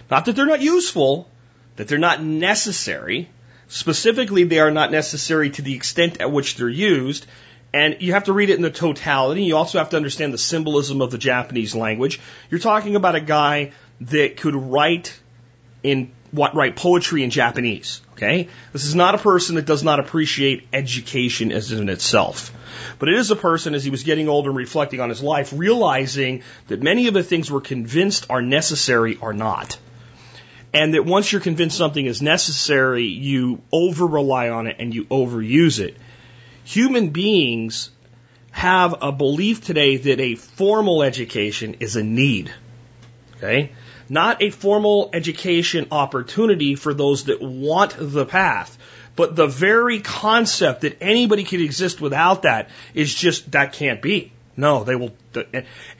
Not 0.09 0.25
that 0.25 0.35
they're 0.35 0.47
not 0.47 0.61
useful, 0.61 1.29
that 1.75 1.87
they're 1.87 1.99
not 1.99 2.23
necessary. 2.23 3.29
Specifically, 3.67 4.45
they 4.45 4.59
are 4.59 4.71
not 4.71 4.91
necessary 4.91 5.51
to 5.51 5.61
the 5.61 5.75
extent 5.75 6.19
at 6.21 6.31
which 6.31 6.55
they're 6.55 6.69
used. 6.69 7.27
And 7.73 7.97
you 7.99 8.13
have 8.13 8.25
to 8.25 8.33
read 8.33 8.49
it 8.49 8.55
in 8.55 8.61
the 8.61 8.71
totality. 8.71 9.43
You 9.43 9.57
also 9.57 9.77
have 9.77 9.89
to 9.89 9.97
understand 9.97 10.33
the 10.33 10.37
symbolism 10.37 11.01
of 11.01 11.11
the 11.11 11.17
Japanese 11.17 11.75
language. 11.75 12.19
You're 12.49 12.59
talking 12.59 12.95
about 12.95 13.15
a 13.15 13.21
guy 13.21 13.71
that 14.01 14.37
could 14.37 14.55
write 14.55 15.19
in 15.83 16.11
what 16.31 16.55
write 16.55 16.75
poetry 16.75 17.23
in 17.23 17.29
Japanese. 17.29 18.01
Okay, 18.13 18.49
this 18.73 18.85
is 18.85 18.95
not 18.95 19.13
a 19.13 19.19
person 19.19 19.55
that 19.55 19.65
does 19.65 19.83
not 19.83 19.99
appreciate 19.99 20.67
education 20.73 21.51
as 21.51 21.71
in 21.71 21.87
itself, 21.87 22.51
but 22.97 23.09
it 23.09 23.15
is 23.15 23.29
a 23.29 23.35
person 23.35 23.75
as 23.75 23.83
he 23.83 23.91
was 23.91 24.03
getting 24.03 24.27
older 24.27 24.49
and 24.49 24.57
reflecting 24.57 24.99
on 24.99 25.09
his 25.09 25.21
life, 25.21 25.53
realizing 25.55 26.41
that 26.67 26.81
many 26.81 27.07
of 27.07 27.13
the 27.13 27.23
things 27.23 27.51
we're 27.51 27.61
convinced 27.61 28.25
are 28.29 28.41
necessary 28.41 29.19
are 29.21 29.33
not. 29.33 29.77
And 30.73 30.95
that 30.95 31.05
once 31.05 31.31
you're 31.31 31.41
convinced 31.41 31.77
something 31.77 32.05
is 32.05 32.21
necessary, 32.21 33.05
you 33.05 33.61
over 33.71 34.05
rely 34.05 34.49
on 34.49 34.67
it 34.67 34.77
and 34.79 34.93
you 34.93 35.05
overuse 35.05 35.79
it. 35.79 35.95
Human 36.67 37.11
beings 37.11 37.91
have 38.51 38.95
a 39.01 39.13
belief 39.13 39.63
today 39.63 39.95
that 39.95 40.19
a 40.19 40.35
formal 40.35 41.01
education 41.01 41.77
is 41.79 41.95
a 41.95 42.03
need. 42.03 42.53
Okay? 43.37 43.71
Not 44.09 44.43
a 44.43 44.49
formal 44.49 45.09
education 45.13 45.87
opportunity 45.91 46.75
for 46.75 46.93
those 46.93 47.23
that 47.25 47.41
want 47.41 47.95
the 47.97 48.25
path. 48.25 48.77
But 49.15 49.37
the 49.37 49.47
very 49.47 50.01
concept 50.01 50.81
that 50.81 50.97
anybody 50.99 51.45
could 51.45 51.61
exist 51.61 52.01
without 52.01 52.41
that 52.41 52.69
is 52.93 53.15
just, 53.15 53.49
that 53.53 53.71
can't 53.71 54.01
be. 54.01 54.33
No, 54.57 54.83
they 54.83 54.97
will. 54.97 55.13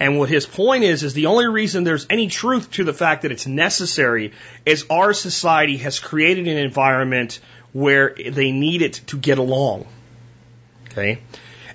And 0.02 0.20
what 0.20 0.28
his 0.28 0.46
point 0.46 0.84
is, 0.84 1.04
is 1.04 1.14
the 1.14 1.28
only 1.28 1.48
reason 1.48 1.86
there's 1.86 2.08
any 2.10 2.28
truth 2.28 2.72
to 2.72 2.84
the 2.84 2.94
fact 2.94 3.22
that 3.22 3.32
it's 3.32 3.48
necessary 3.48 4.34
is 4.66 4.86
our 4.90 5.14
society 5.14 5.78
has 5.78 5.98
created 6.00 6.50
an 6.50 6.58
environment 6.58 7.40
where 7.72 8.14
they 8.14 8.52
need 8.52 8.82
it 8.82 8.96
to 9.08 9.18
get 9.18 9.38
along. 9.38 9.88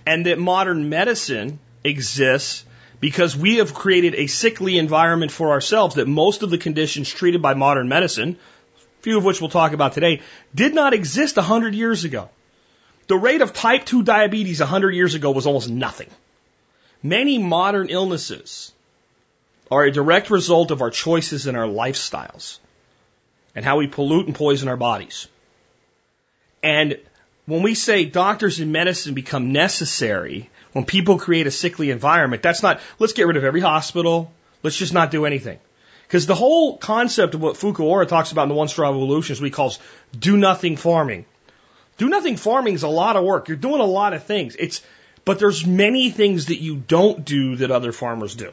And 0.06 0.26
that 0.26 0.38
modern 0.38 0.88
medicine 0.88 1.58
exists 1.84 2.64
because 3.00 3.36
we 3.36 3.56
have 3.56 3.74
created 3.74 4.14
a 4.14 4.26
sickly 4.26 4.78
environment 4.78 5.32
for 5.32 5.50
ourselves 5.50 5.96
that 5.96 6.06
most 6.06 6.42
of 6.42 6.50
the 6.50 6.58
conditions 6.58 7.10
treated 7.10 7.42
by 7.42 7.54
modern 7.54 7.88
medicine, 7.88 8.36
few 9.00 9.18
of 9.18 9.24
which 9.24 9.40
we'll 9.40 9.50
talk 9.50 9.72
about 9.72 9.92
today, 9.92 10.22
did 10.54 10.74
not 10.74 10.94
exist 10.94 11.36
100 11.36 11.74
years 11.74 12.04
ago. 12.04 12.30
The 13.08 13.16
rate 13.16 13.42
of 13.42 13.52
type 13.52 13.84
2 13.84 14.04
diabetes 14.04 14.60
100 14.60 14.94
years 14.94 15.14
ago 15.14 15.32
was 15.32 15.46
almost 15.46 15.68
nothing. 15.68 16.08
Many 17.02 17.38
modern 17.38 17.88
illnesses 17.90 18.72
are 19.70 19.84
a 19.84 19.90
direct 19.90 20.30
result 20.30 20.70
of 20.70 20.82
our 20.82 20.90
choices 20.90 21.46
and 21.46 21.56
our 21.56 21.66
lifestyles 21.66 22.58
and 23.54 23.64
how 23.64 23.78
we 23.78 23.88
pollute 23.88 24.26
and 24.26 24.34
poison 24.34 24.68
our 24.68 24.76
bodies. 24.76 25.26
And 26.62 26.98
when 27.46 27.62
we 27.62 27.74
say 27.74 28.04
doctors 28.04 28.60
and 28.60 28.72
medicine 28.72 29.14
become 29.14 29.52
necessary, 29.52 30.50
when 30.72 30.84
people 30.84 31.18
create 31.18 31.46
a 31.46 31.50
sickly 31.50 31.90
environment, 31.90 32.42
that's 32.42 32.62
not, 32.62 32.80
let's 32.98 33.12
get 33.12 33.26
rid 33.26 33.36
of 33.36 33.44
every 33.44 33.60
hospital. 33.60 34.32
Let's 34.62 34.76
just 34.76 34.94
not 34.94 35.10
do 35.10 35.26
anything. 35.26 35.58
Because 36.06 36.26
the 36.26 36.34
whole 36.34 36.76
concept 36.76 37.34
of 37.34 37.40
what 37.40 37.56
Fukuoka 37.56 38.06
talks 38.06 38.32
about 38.32 38.44
in 38.44 38.48
the 38.50 38.54
One 38.54 38.68
Straw 38.68 38.88
Revolution 38.88 39.32
is 39.32 39.40
what 39.40 39.46
he 39.46 39.50
calls 39.50 39.78
do 40.16 40.36
nothing 40.36 40.76
farming. 40.76 41.24
Do 41.98 42.08
nothing 42.08 42.36
farming 42.36 42.74
is 42.74 42.82
a 42.82 42.88
lot 42.88 43.16
of 43.16 43.24
work. 43.24 43.48
You're 43.48 43.56
doing 43.56 43.80
a 43.80 43.86
lot 43.86 44.12
of 44.12 44.24
things. 44.24 44.56
It's 44.58 44.82
But 45.24 45.38
there's 45.38 45.66
many 45.66 46.10
things 46.10 46.46
that 46.46 46.60
you 46.60 46.76
don't 46.76 47.24
do 47.24 47.56
that 47.56 47.70
other 47.70 47.92
farmers 47.92 48.34
do. 48.34 48.52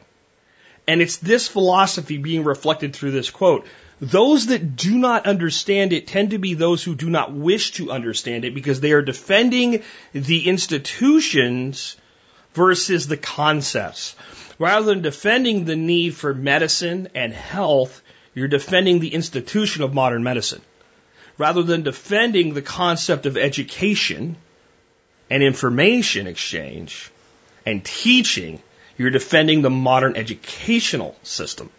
And 0.88 1.00
it's 1.00 1.18
this 1.18 1.46
philosophy 1.46 2.18
being 2.18 2.44
reflected 2.44 2.94
through 2.94 3.12
this 3.12 3.30
quote. 3.30 3.66
Those 4.00 4.46
that 4.46 4.76
do 4.76 4.96
not 4.96 5.26
understand 5.26 5.92
it 5.92 6.06
tend 6.06 6.30
to 6.30 6.38
be 6.38 6.54
those 6.54 6.82
who 6.82 6.94
do 6.94 7.10
not 7.10 7.32
wish 7.32 7.72
to 7.72 7.90
understand 7.90 8.46
it 8.46 8.54
because 8.54 8.80
they 8.80 8.92
are 8.92 9.02
defending 9.02 9.82
the 10.12 10.48
institutions 10.48 11.96
versus 12.54 13.06
the 13.06 13.18
concepts. 13.18 14.16
Rather 14.58 14.86
than 14.86 15.02
defending 15.02 15.64
the 15.64 15.76
need 15.76 16.14
for 16.14 16.32
medicine 16.32 17.08
and 17.14 17.32
health, 17.32 18.02
you're 18.34 18.48
defending 18.48 19.00
the 19.00 19.12
institution 19.12 19.82
of 19.82 19.92
modern 19.92 20.22
medicine. 20.22 20.62
Rather 21.36 21.62
than 21.62 21.82
defending 21.82 22.54
the 22.54 22.62
concept 22.62 23.26
of 23.26 23.36
education 23.36 24.36
and 25.28 25.42
information 25.42 26.26
exchange 26.26 27.10
and 27.66 27.84
teaching, 27.84 28.62
you're 28.96 29.10
defending 29.10 29.60
the 29.60 29.70
modern 29.70 30.16
educational 30.16 31.16
system. 31.22 31.70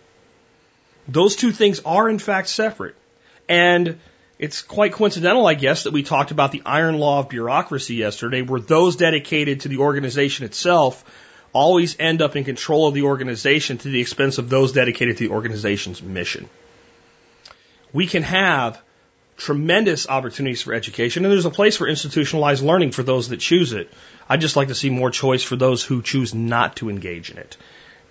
Those 1.07 1.35
two 1.35 1.51
things 1.51 1.81
are 1.85 2.09
in 2.09 2.19
fact 2.19 2.49
separate. 2.49 2.95
And 3.49 3.99
it's 4.39 4.61
quite 4.61 4.93
coincidental, 4.93 5.45
I 5.45 5.53
guess, 5.53 5.83
that 5.83 5.93
we 5.93 6.03
talked 6.03 6.31
about 6.31 6.51
the 6.51 6.63
iron 6.65 6.97
law 6.97 7.19
of 7.19 7.29
bureaucracy 7.29 7.95
yesterday, 7.95 8.41
where 8.41 8.59
those 8.59 8.95
dedicated 8.95 9.61
to 9.61 9.67
the 9.67 9.77
organization 9.77 10.45
itself 10.45 11.05
always 11.53 11.95
end 11.99 12.21
up 12.21 12.35
in 12.35 12.43
control 12.43 12.87
of 12.87 12.93
the 12.93 13.03
organization 13.03 13.77
to 13.77 13.89
the 13.89 14.01
expense 14.01 14.37
of 14.37 14.49
those 14.49 14.71
dedicated 14.71 15.17
to 15.17 15.27
the 15.27 15.33
organization's 15.33 16.01
mission. 16.01 16.49
We 17.93 18.07
can 18.07 18.23
have 18.23 18.81
tremendous 19.37 20.07
opportunities 20.07 20.61
for 20.61 20.73
education, 20.73 21.25
and 21.25 21.31
there's 21.31 21.45
a 21.45 21.51
place 21.51 21.77
for 21.77 21.87
institutionalized 21.87 22.63
learning 22.63 22.91
for 22.91 23.03
those 23.03 23.29
that 23.29 23.37
choose 23.37 23.73
it. 23.73 23.91
I'd 24.29 24.41
just 24.41 24.55
like 24.55 24.69
to 24.69 24.75
see 24.75 24.89
more 24.89 25.11
choice 25.11 25.43
for 25.43 25.55
those 25.55 25.83
who 25.83 26.01
choose 26.01 26.33
not 26.33 26.77
to 26.77 26.89
engage 26.89 27.31
in 27.31 27.37
it. 27.37 27.57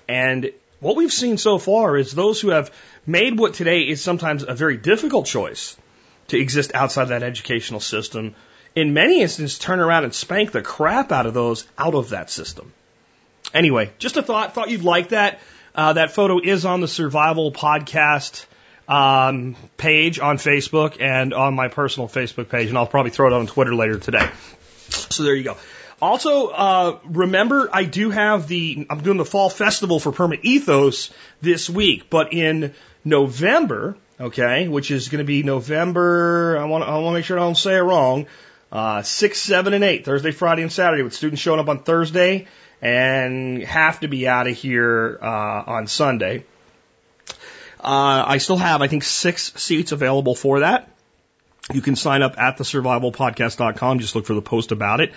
And 0.08 0.52
what 0.80 0.96
we've 0.96 1.12
seen 1.12 1.36
so 1.36 1.58
far 1.58 1.96
is 1.96 2.12
those 2.12 2.40
who 2.40 2.48
have 2.48 2.72
made 3.06 3.38
what 3.38 3.54
today 3.54 3.82
is 3.82 4.02
sometimes 4.02 4.44
a 4.46 4.54
very 4.54 4.76
difficult 4.76 5.26
choice 5.26 5.76
to 6.28 6.38
exist 6.38 6.72
outside 6.74 7.06
that 7.06 7.22
educational 7.22 7.80
system, 7.80 8.34
in 8.74 8.94
many 8.94 9.20
instances 9.20 9.58
turn 9.58 9.80
around 9.80 10.04
and 10.04 10.14
spank 10.14 10.52
the 10.52 10.62
crap 10.62 11.12
out 11.12 11.26
of 11.26 11.34
those 11.34 11.66
out 11.76 11.94
of 11.94 12.10
that 12.10 12.30
system. 12.30 12.72
Anyway, 13.52 13.90
just 13.98 14.16
a 14.16 14.22
thought. 14.22 14.54
Thought 14.54 14.70
you'd 14.70 14.84
like 14.84 15.10
that. 15.10 15.40
Uh, 15.74 15.92
that 15.94 16.12
photo 16.12 16.40
is 16.40 16.64
on 16.64 16.80
the 16.80 16.88
Survival 16.88 17.52
Podcast 17.52 18.44
um, 18.88 19.56
page 19.76 20.18
on 20.18 20.36
Facebook 20.36 21.00
and 21.00 21.32
on 21.32 21.54
my 21.54 21.68
personal 21.68 22.08
Facebook 22.08 22.48
page, 22.48 22.68
and 22.68 22.78
I'll 22.78 22.86
probably 22.86 23.10
throw 23.10 23.28
it 23.28 23.32
on 23.32 23.46
Twitter 23.46 23.74
later 23.74 23.98
today. 23.98 24.28
So 24.88 25.22
there 25.22 25.34
you 25.34 25.44
go. 25.44 25.56
Also, 26.00 26.48
uh, 26.48 26.98
remember, 27.04 27.68
I 27.72 27.84
do 27.84 28.10
have 28.10 28.48
the, 28.48 28.86
I'm 28.88 29.02
doing 29.02 29.18
the 29.18 29.24
fall 29.24 29.50
festival 29.50 30.00
for 30.00 30.12
Perma 30.12 30.38
Ethos 30.42 31.10
this 31.42 31.68
week, 31.68 32.08
but 32.08 32.32
in 32.32 32.74
November, 33.04 33.96
okay, 34.18 34.66
which 34.68 34.90
is 34.90 35.08
going 35.08 35.18
to 35.18 35.24
be 35.24 35.42
November, 35.42 36.56
I 36.58 36.64
want, 36.64 36.84
I 36.84 36.98
want 36.98 37.14
to 37.14 37.18
make 37.18 37.24
sure 37.26 37.38
I 37.38 37.42
don't 37.42 37.54
say 37.54 37.76
it 37.76 37.80
wrong, 37.80 38.26
uh, 38.72 39.02
6, 39.02 39.38
7, 39.38 39.74
and 39.74 39.84
8, 39.84 40.04
Thursday, 40.06 40.30
Friday, 40.30 40.62
and 40.62 40.72
Saturday, 40.72 41.02
with 41.02 41.12
students 41.12 41.42
showing 41.42 41.60
up 41.60 41.68
on 41.68 41.82
Thursday 41.82 42.46
and 42.80 43.62
have 43.62 44.00
to 44.00 44.08
be 44.08 44.26
out 44.26 44.46
of 44.46 44.56
here 44.56 45.18
uh, 45.20 45.62
on 45.66 45.86
Sunday. 45.86 46.44
Uh, 47.78 48.24
I 48.26 48.38
still 48.38 48.56
have, 48.56 48.80
I 48.82 48.88
think, 48.88 49.04
six 49.04 49.52
seats 49.54 49.92
available 49.92 50.34
for 50.34 50.60
that. 50.60 50.88
You 51.72 51.80
can 51.80 51.96
sign 51.96 52.22
up 52.22 52.38
at 52.38 52.58
thesurvivalpodcast.com. 52.58 54.00
Just 54.00 54.14
look 54.14 54.26
for 54.26 54.34
the 54.34 54.42
post 54.42 54.72
about 54.72 55.00
it. 55.00 55.12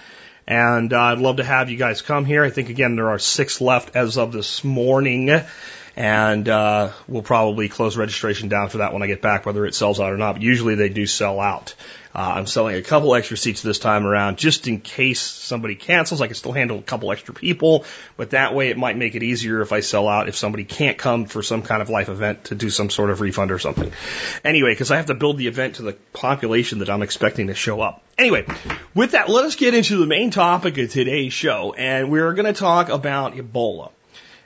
And 0.47 0.91
uh, 0.91 0.99
I'd 0.99 1.19
love 1.19 1.37
to 1.37 1.43
have 1.43 1.69
you 1.69 1.77
guys 1.77 2.01
come 2.01 2.25
here. 2.25 2.43
I 2.43 2.49
think, 2.49 2.69
again, 2.69 2.95
there 2.95 3.09
are 3.09 3.19
six 3.19 3.61
left 3.61 3.95
as 3.95 4.17
of 4.17 4.31
this 4.31 4.63
morning. 4.63 5.29
And 5.95 6.49
uh, 6.49 6.91
we'll 7.07 7.21
probably 7.21 7.69
close 7.69 7.95
registration 7.97 8.49
down 8.49 8.69
for 8.69 8.79
that 8.79 8.93
when 8.93 9.03
I 9.03 9.07
get 9.07 9.21
back, 9.21 9.45
whether 9.45 9.65
it 9.65 9.75
sells 9.75 9.99
out 9.99 10.11
or 10.11 10.17
not. 10.17 10.33
But 10.33 10.41
usually 10.41 10.75
they 10.75 10.89
do 10.89 11.05
sell 11.05 11.39
out. 11.39 11.75
Uh, 12.15 12.33
I'm 12.35 12.45
selling 12.45 12.75
a 12.75 12.81
couple 12.83 13.15
extra 13.15 13.37
seats 13.37 13.63
this 13.63 13.79
time 13.79 14.05
around 14.05 14.37
just 14.37 14.67
in 14.67 14.79
case 14.79 15.19
somebody 15.19 15.73
cancels. 15.73 16.21
I 16.21 16.27
can 16.27 16.35
still 16.35 16.51
handle 16.51 16.77
a 16.77 16.81
couple 16.83 17.11
extra 17.11 17.33
people, 17.33 17.85
but 18.17 18.31
that 18.31 18.53
way 18.53 18.69
it 18.69 18.77
might 18.77 18.97
make 18.97 19.15
it 19.15 19.23
easier 19.23 19.61
if 19.61 19.71
I 19.71 19.79
sell 19.79 20.07
out 20.07 20.29
if 20.29 20.35
somebody 20.35 20.63
can't 20.63 20.97
come 20.97 21.25
for 21.25 21.41
some 21.41 21.63
kind 21.63 21.81
of 21.81 21.89
life 21.89 22.09
event 22.09 22.45
to 22.45 22.55
do 22.55 22.69
some 22.69 22.91
sort 22.91 23.09
of 23.09 23.19
refund 23.19 23.51
or 23.51 23.57
something. 23.57 23.91
Anyway, 24.43 24.73
because 24.73 24.91
I 24.91 24.97
have 24.97 25.07
to 25.07 25.15
build 25.15 25.37
the 25.37 25.47
event 25.47 25.75
to 25.75 25.81
the 25.81 25.93
population 26.13 26.79
that 26.79 26.89
I'm 26.89 27.01
expecting 27.01 27.47
to 27.47 27.55
show 27.55 27.81
up. 27.81 28.03
Anyway, 28.15 28.45
with 28.93 29.11
that, 29.11 29.27
let 29.27 29.45
us 29.45 29.55
get 29.55 29.73
into 29.73 29.97
the 29.97 30.05
main 30.05 30.29
topic 30.29 30.77
of 30.77 30.91
today's 30.91 31.33
show, 31.33 31.73
and 31.73 32.11
we're 32.11 32.33
going 32.33 32.45
to 32.45 32.53
talk 32.53 32.89
about 32.89 33.33
Ebola. 33.33 33.89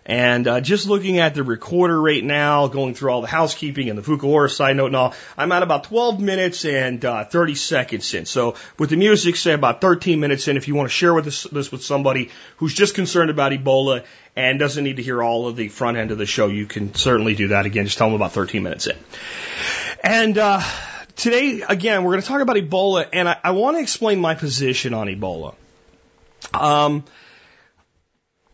And 0.08 0.48
uh, 0.48 0.62
just 0.62 0.88
looking 0.88 1.20
at 1.20 1.36
the 1.36 1.44
recorder 1.44 2.02
right 2.02 2.24
now, 2.24 2.68
going 2.68 2.94
through 2.94 3.12
all 3.12 3.22
the 3.22 3.28
housekeeping 3.28 3.90
and 3.90 4.00
the 4.00 4.02
Fukuoka 4.02 4.50
side 4.50 4.78
note 4.78 4.88
and 4.88 4.96
all, 4.96 5.14
I'm 5.38 5.52
at 5.52 5.64
about 5.64 5.84
12 5.84 6.22
minutes 6.22 6.64
and 6.64 7.04
uh, 7.04 7.26
30 7.26 7.56
seconds 7.56 8.14
in. 8.14 8.26
So 8.26 8.56
with 8.80 8.90
the 8.90 8.96
music, 8.96 9.36
say 9.36 9.52
about 9.52 9.82
13 9.82 10.22
minutes 10.22 10.48
in. 10.48 10.56
If 10.56 10.70
you 10.70 10.76
want 10.76 10.88
to 10.88 10.94
share 10.94 11.14
with 11.14 11.26
this, 11.26 11.44
this 11.44 11.74
with 11.74 11.84
somebody 11.84 12.32
who's 12.56 12.74
just 12.74 12.96
concerned 12.96 13.30
about 13.30 13.52
Ebola 13.52 14.06
and 14.34 14.58
doesn't 14.58 14.82
need 14.82 14.96
to 14.96 15.04
hear 15.04 15.22
all 15.22 15.50
of 15.50 15.58
the 15.58 15.68
front 15.68 15.98
end 15.98 16.12
of 16.12 16.18
the 16.18 16.26
show, 16.26 16.48
you 16.48 16.68
can 16.68 16.96
certainly 16.96 17.36
do 17.36 17.50
that 17.50 17.66
again. 17.66 17.84
Just 17.84 17.98
tell 17.98 18.08
them 18.08 18.16
about 18.16 18.32
13 18.32 18.64
minutes 18.64 18.88
in. 18.88 18.96
And 20.02 20.38
uh, 20.38 20.62
today, 21.18 21.64
again, 21.68 22.06
we're 22.06 22.12
going 22.12 22.22
to 22.22 22.28
talk 22.30 22.40
about 22.40 22.56
Ebola, 22.56 23.10
and 23.12 23.28
I, 23.28 23.38
I 23.44 23.52
want 23.52 23.76
to 23.76 23.82
explain 23.82 24.22
my 24.22 24.36
position 24.36 24.94
on 24.94 25.08
Ebola. 25.08 25.54
Um, 26.54 27.04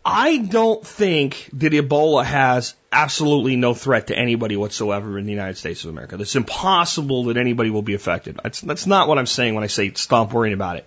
I 0.05 0.37
don't 0.37 0.85
think 0.85 1.49
that 1.53 1.71
Ebola 1.71 2.25
has 2.25 2.75
absolutely 2.91 3.55
no 3.55 3.73
threat 3.73 4.07
to 4.07 4.17
anybody 4.17 4.57
whatsoever 4.57 5.17
in 5.17 5.25
the 5.25 5.31
United 5.31 5.57
States 5.57 5.83
of 5.83 5.91
America. 5.91 6.17
It's 6.19 6.35
impossible 6.35 7.25
that 7.25 7.37
anybody 7.37 7.69
will 7.69 7.81
be 7.81 7.93
affected. 7.93 8.39
That's, 8.43 8.59
that's 8.61 8.85
not 8.85 9.07
what 9.07 9.17
I'm 9.17 9.25
saying 9.25 9.55
when 9.55 9.63
I 9.63 9.67
say 9.67 9.93
stop 9.93 10.33
worrying 10.33 10.53
about 10.53 10.77
it. 10.77 10.85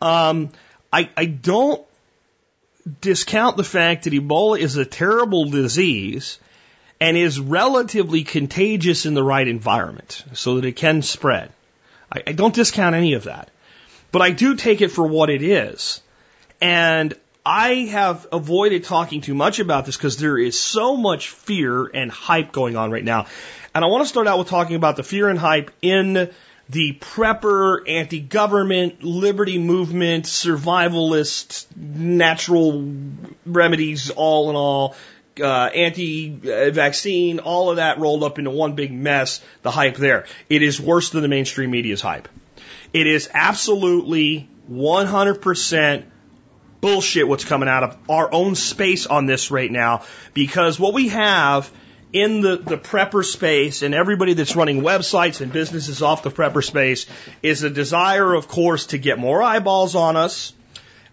Um, 0.00 0.50
I, 0.92 1.10
I 1.16 1.24
don't 1.24 1.84
discount 3.00 3.56
the 3.56 3.64
fact 3.64 4.04
that 4.04 4.12
Ebola 4.12 4.58
is 4.58 4.76
a 4.76 4.84
terrible 4.84 5.46
disease 5.50 6.38
and 7.00 7.16
is 7.16 7.40
relatively 7.40 8.22
contagious 8.22 9.06
in 9.06 9.14
the 9.14 9.24
right 9.24 9.46
environment 9.48 10.24
so 10.34 10.56
that 10.56 10.64
it 10.64 10.76
can 10.76 11.02
spread. 11.02 11.50
I, 12.12 12.22
I 12.28 12.32
don't 12.32 12.54
discount 12.54 12.94
any 12.94 13.14
of 13.14 13.24
that. 13.24 13.50
But 14.12 14.22
I 14.22 14.30
do 14.30 14.54
take 14.54 14.82
it 14.82 14.88
for 14.88 15.06
what 15.06 15.30
it 15.30 15.42
is. 15.42 16.00
And 16.60 17.14
I 17.44 17.74
have 17.90 18.28
avoided 18.30 18.84
talking 18.84 19.20
too 19.20 19.34
much 19.34 19.58
about 19.58 19.84
this 19.84 19.96
because 19.96 20.16
there 20.16 20.38
is 20.38 20.58
so 20.58 20.96
much 20.96 21.30
fear 21.30 21.86
and 21.86 22.10
hype 22.10 22.52
going 22.52 22.76
on 22.76 22.92
right 22.92 23.02
now. 23.02 23.26
And 23.74 23.84
I 23.84 23.88
want 23.88 24.04
to 24.04 24.08
start 24.08 24.28
out 24.28 24.38
with 24.38 24.48
talking 24.48 24.76
about 24.76 24.96
the 24.96 25.02
fear 25.02 25.28
and 25.28 25.38
hype 25.38 25.72
in 25.82 26.30
the 26.68 26.98
prepper, 27.00 27.80
anti-government, 27.88 29.02
liberty 29.02 29.58
movement, 29.58 30.26
survivalist, 30.26 31.66
natural 31.76 32.88
remedies, 33.44 34.10
all 34.10 34.50
in 34.50 34.56
all, 34.56 34.94
uh, 35.40 35.44
anti-vaccine, 35.44 37.40
all 37.40 37.70
of 37.70 37.76
that 37.76 37.98
rolled 37.98 38.22
up 38.22 38.38
into 38.38 38.50
one 38.50 38.74
big 38.74 38.92
mess, 38.92 39.42
the 39.62 39.70
hype 39.70 39.96
there. 39.96 40.26
It 40.48 40.62
is 40.62 40.80
worse 40.80 41.10
than 41.10 41.22
the 41.22 41.28
mainstream 41.28 41.72
media's 41.72 42.00
hype. 42.00 42.28
It 42.92 43.08
is 43.08 43.28
absolutely 43.32 44.48
100% 44.70 46.04
bullshit 46.82 47.26
what's 47.26 47.44
coming 47.44 47.68
out 47.68 47.84
of 47.84 47.96
our 48.10 48.30
own 48.34 48.54
space 48.56 49.06
on 49.06 49.24
this 49.24 49.50
right 49.50 49.70
now 49.70 50.02
because 50.34 50.78
what 50.78 50.92
we 50.92 51.08
have 51.08 51.70
in 52.12 52.40
the, 52.42 52.56
the 52.56 52.76
prepper 52.76 53.24
space 53.24 53.82
and 53.82 53.94
everybody 53.94 54.34
that's 54.34 54.54
running 54.54 54.82
websites 54.82 55.40
and 55.40 55.52
businesses 55.52 56.02
off 56.02 56.22
the 56.22 56.30
prepper 56.30 56.62
space 56.62 57.06
is 57.42 57.62
a 57.62 57.70
desire, 57.70 58.34
of 58.34 58.48
course, 58.48 58.86
to 58.86 58.98
get 58.98 59.18
more 59.18 59.42
eyeballs 59.42 59.94
on 59.94 60.16
us. 60.16 60.52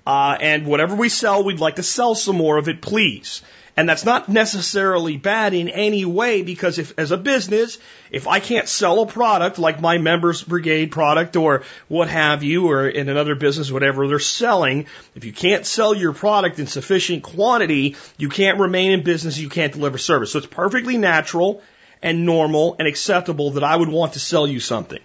Uh, 0.06 0.36
and 0.42 0.66
whatever 0.66 0.96
we 0.96 1.08
sell, 1.08 1.44
we'd 1.44 1.60
like 1.60 1.76
to 1.76 1.84
sell 1.84 2.16
some 2.16 2.36
more 2.36 2.58
of 2.58 2.68
it, 2.68 2.82
please. 2.82 3.44
And 3.80 3.88
that's 3.88 4.04
not 4.04 4.28
necessarily 4.28 5.16
bad 5.16 5.54
in 5.54 5.70
any 5.70 6.04
way 6.04 6.42
because 6.42 6.80
if, 6.80 6.92
as 7.00 7.12
a 7.12 7.18
business, 7.18 7.78
if 8.12 8.28
I 8.28 8.42
can't 8.42 8.68
sell 8.68 9.02
a 9.02 9.06
product 9.06 9.58
like 9.58 9.80
my 9.80 9.98
members 9.98 10.44
brigade 10.44 10.92
product 10.92 11.38
or 11.38 11.64
what 11.88 12.10
have 12.10 12.44
you, 12.44 12.68
or 12.68 12.90
in 12.90 13.08
another 13.08 13.36
business, 13.36 13.72
whatever 13.72 14.06
they're 14.10 14.20
selling, 14.20 14.88
if 15.16 15.24
you 15.24 15.32
can't 15.32 15.66
sell 15.66 15.94
your 15.94 16.12
product 16.12 16.60
in 16.60 16.68
sufficient 16.68 17.24
quantity, 17.24 17.96
you 18.18 18.28
can't 18.28 18.60
remain 18.60 18.92
in 18.92 19.02
business, 19.02 19.38
you 19.38 19.48
can't 19.48 19.72
deliver 19.72 19.98
service. 19.98 20.34
So 20.34 20.40
it's 20.40 20.48
perfectly 20.48 20.98
natural 20.98 21.64
and 22.02 22.26
normal 22.26 22.76
and 22.80 22.86
acceptable 22.86 23.52
that 23.52 23.64
I 23.64 23.78
would 23.78 23.88
want 23.88 24.12
to 24.12 24.20
sell 24.20 24.46
you 24.46 24.60
something. 24.60 25.00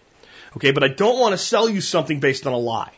Okay, 0.56 0.72
but 0.72 0.82
I 0.82 0.88
don't 0.88 1.20
want 1.20 1.30
to 1.30 1.38
sell 1.38 1.68
you 1.68 1.80
something 1.80 2.18
based 2.18 2.44
on 2.44 2.52
a 2.52 2.58
lie. 2.58 2.90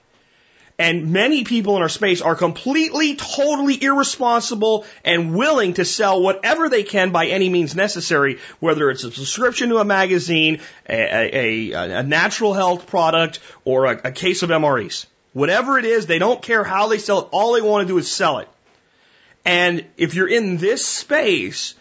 And 0.78 1.10
many 1.10 1.44
people 1.44 1.76
in 1.76 1.82
our 1.82 1.88
space 1.88 2.20
are 2.20 2.34
completely, 2.34 3.16
totally 3.16 3.82
irresponsible 3.82 4.84
and 5.04 5.34
willing 5.34 5.74
to 5.74 5.86
sell 5.86 6.20
whatever 6.20 6.68
they 6.68 6.82
can 6.82 7.12
by 7.12 7.28
any 7.28 7.48
means 7.48 7.74
necessary, 7.74 8.40
whether 8.60 8.90
it's 8.90 9.02
a 9.02 9.10
subscription 9.10 9.70
to 9.70 9.78
a 9.78 9.84
magazine, 9.86 10.60
a, 10.88 11.70
a, 11.72 11.98
a 12.00 12.02
natural 12.02 12.52
health 12.52 12.86
product, 12.88 13.40
or 13.64 13.86
a, 13.86 14.00
a 14.04 14.12
case 14.12 14.42
of 14.42 14.50
MREs. 14.50 15.06
Whatever 15.32 15.78
it 15.78 15.86
is, 15.86 16.06
they 16.06 16.18
don't 16.18 16.42
care 16.42 16.62
how 16.62 16.88
they 16.88 16.98
sell 16.98 17.20
it. 17.20 17.28
All 17.30 17.54
they 17.54 17.62
want 17.62 17.86
to 17.86 17.92
do 17.92 17.98
is 17.98 18.10
sell 18.10 18.38
it. 18.38 18.48
And 19.46 19.86
if 19.96 20.14
you're 20.14 20.28
in 20.28 20.58
this 20.58 20.84
space, 20.84 21.74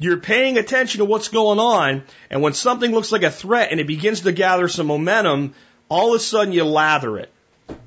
you're 0.00 0.16
paying 0.16 0.58
attention 0.58 0.98
to 0.98 1.04
what's 1.04 1.28
going 1.28 1.60
on. 1.60 2.02
And 2.30 2.42
when 2.42 2.54
something 2.54 2.90
looks 2.90 3.12
like 3.12 3.22
a 3.22 3.30
threat 3.30 3.70
and 3.70 3.78
it 3.78 3.86
begins 3.86 4.22
to 4.22 4.32
gather 4.32 4.66
some 4.66 4.86
momentum, 4.86 5.54
all 5.88 6.14
of 6.14 6.20
a 6.20 6.24
sudden 6.24 6.52
you 6.52 6.64
lather 6.64 7.18
it. 7.18 7.30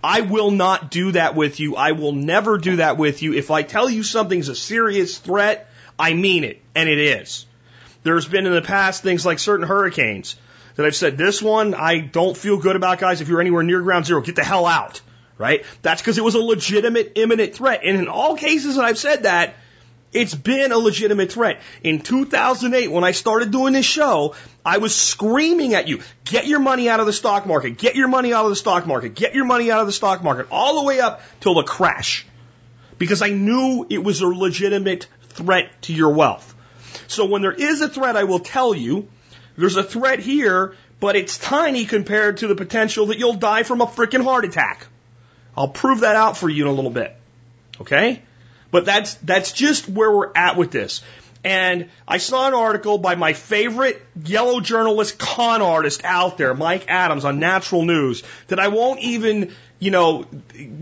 I 0.03 0.21
will 0.21 0.51
not 0.51 0.91
do 0.91 1.13
that 1.13 1.35
with 1.35 1.59
you. 1.59 1.75
I 1.75 1.93
will 1.93 2.11
never 2.11 2.57
do 2.57 2.77
that 2.77 2.97
with 2.97 3.21
you. 3.21 3.33
If 3.33 3.51
I 3.51 3.63
tell 3.63 3.89
you 3.89 4.03
something's 4.03 4.49
a 4.49 4.55
serious 4.55 5.17
threat, 5.17 5.69
I 5.97 6.13
mean 6.13 6.43
it. 6.43 6.61
And 6.75 6.89
it 6.89 6.99
is. 6.99 7.45
There's 8.03 8.27
been 8.27 8.45
in 8.45 8.53
the 8.53 8.61
past 8.61 9.01
things 9.01 9.25
like 9.25 9.39
certain 9.39 9.65
hurricanes 9.65 10.35
that 10.75 10.85
I've 10.85 10.95
said, 10.95 11.17
this 11.17 11.41
one 11.41 11.73
I 11.73 11.99
don't 11.99 12.35
feel 12.35 12.57
good 12.57 12.75
about, 12.75 12.99
guys. 12.99 13.21
If 13.21 13.29
you're 13.29 13.41
anywhere 13.41 13.63
near 13.63 13.81
ground 13.81 14.05
zero, 14.05 14.21
get 14.21 14.35
the 14.35 14.43
hell 14.43 14.65
out. 14.65 15.01
Right? 15.37 15.65
That's 15.81 16.01
because 16.01 16.17
it 16.17 16.23
was 16.23 16.35
a 16.35 16.39
legitimate, 16.39 17.13
imminent 17.15 17.55
threat. 17.55 17.81
And 17.83 17.97
in 17.97 18.07
all 18.07 18.35
cases 18.37 18.75
that 18.75 18.85
I've 18.85 18.97
said 18.97 19.23
that, 19.23 19.55
it's 20.13 20.35
been 20.35 20.71
a 20.71 20.77
legitimate 20.77 21.31
threat. 21.31 21.61
In 21.83 21.99
2008, 21.99 22.91
when 22.91 23.03
I 23.03 23.11
started 23.11 23.51
doing 23.51 23.73
this 23.73 23.85
show, 23.85 24.35
I 24.65 24.77
was 24.77 24.95
screaming 24.95 25.73
at 25.73 25.87
you, 25.87 26.01
get 26.25 26.47
your 26.47 26.59
money 26.59 26.89
out 26.89 26.99
of 26.99 27.05
the 27.05 27.13
stock 27.13 27.45
market, 27.45 27.77
get 27.77 27.95
your 27.95 28.07
money 28.07 28.33
out 28.33 28.45
of 28.45 28.49
the 28.49 28.55
stock 28.55 28.85
market, 28.85 29.15
get 29.15 29.33
your 29.33 29.45
money 29.45 29.71
out 29.71 29.81
of 29.81 29.87
the 29.87 29.93
stock 29.93 30.23
market, 30.23 30.47
all 30.51 30.81
the 30.81 30.83
way 30.83 30.99
up 30.99 31.21
till 31.41 31.55
the 31.55 31.63
crash. 31.63 32.25
Because 32.97 33.21
I 33.21 33.29
knew 33.29 33.85
it 33.89 34.03
was 34.03 34.21
a 34.21 34.27
legitimate 34.27 35.07
threat 35.29 35.81
to 35.83 35.93
your 35.93 36.13
wealth. 36.13 36.53
So 37.07 37.25
when 37.25 37.41
there 37.41 37.51
is 37.51 37.81
a 37.81 37.89
threat, 37.89 38.15
I 38.15 38.23
will 38.23 38.39
tell 38.39 38.73
you, 38.73 39.09
there's 39.57 39.75
a 39.75 39.83
threat 39.83 40.19
here, 40.19 40.75
but 40.99 41.15
it's 41.15 41.37
tiny 41.37 41.85
compared 41.85 42.37
to 42.37 42.47
the 42.47 42.55
potential 42.55 43.07
that 43.07 43.19
you'll 43.19 43.33
die 43.33 43.63
from 43.63 43.81
a 43.81 43.87
freaking 43.87 44.23
heart 44.23 44.45
attack. 44.45 44.87
I'll 45.57 45.67
prove 45.67 46.01
that 46.01 46.15
out 46.15 46.37
for 46.37 46.49
you 46.49 46.63
in 46.63 46.69
a 46.69 46.73
little 46.73 46.91
bit. 46.91 47.15
Okay? 47.81 48.21
But 48.73 48.85
that's, 48.85 49.13
that's 49.13 49.51
just 49.51 49.87
where 49.87 50.11
we're 50.11 50.31
at 50.33 50.57
with 50.57 50.71
this. 50.71 51.03
And 51.43 51.91
I 52.07 52.17
saw 52.17 52.47
an 52.47 52.55
article 52.55 52.97
by 52.97 53.13
my 53.13 53.33
favorite 53.33 54.03
yellow 54.25 54.61
journalist 54.61 55.19
con 55.19 55.61
artist 55.61 56.01
out 56.03 56.39
there, 56.39 56.55
Mike 56.55 56.85
Adams 56.87 57.23
on 57.23 57.37
Natural 57.37 57.85
News, 57.85 58.23
that 58.47 58.59
I 58.59 58.69
won't 58.69 58.99
even, 59.01 59.53
you 59.77 59.91
know, 59.91 60.25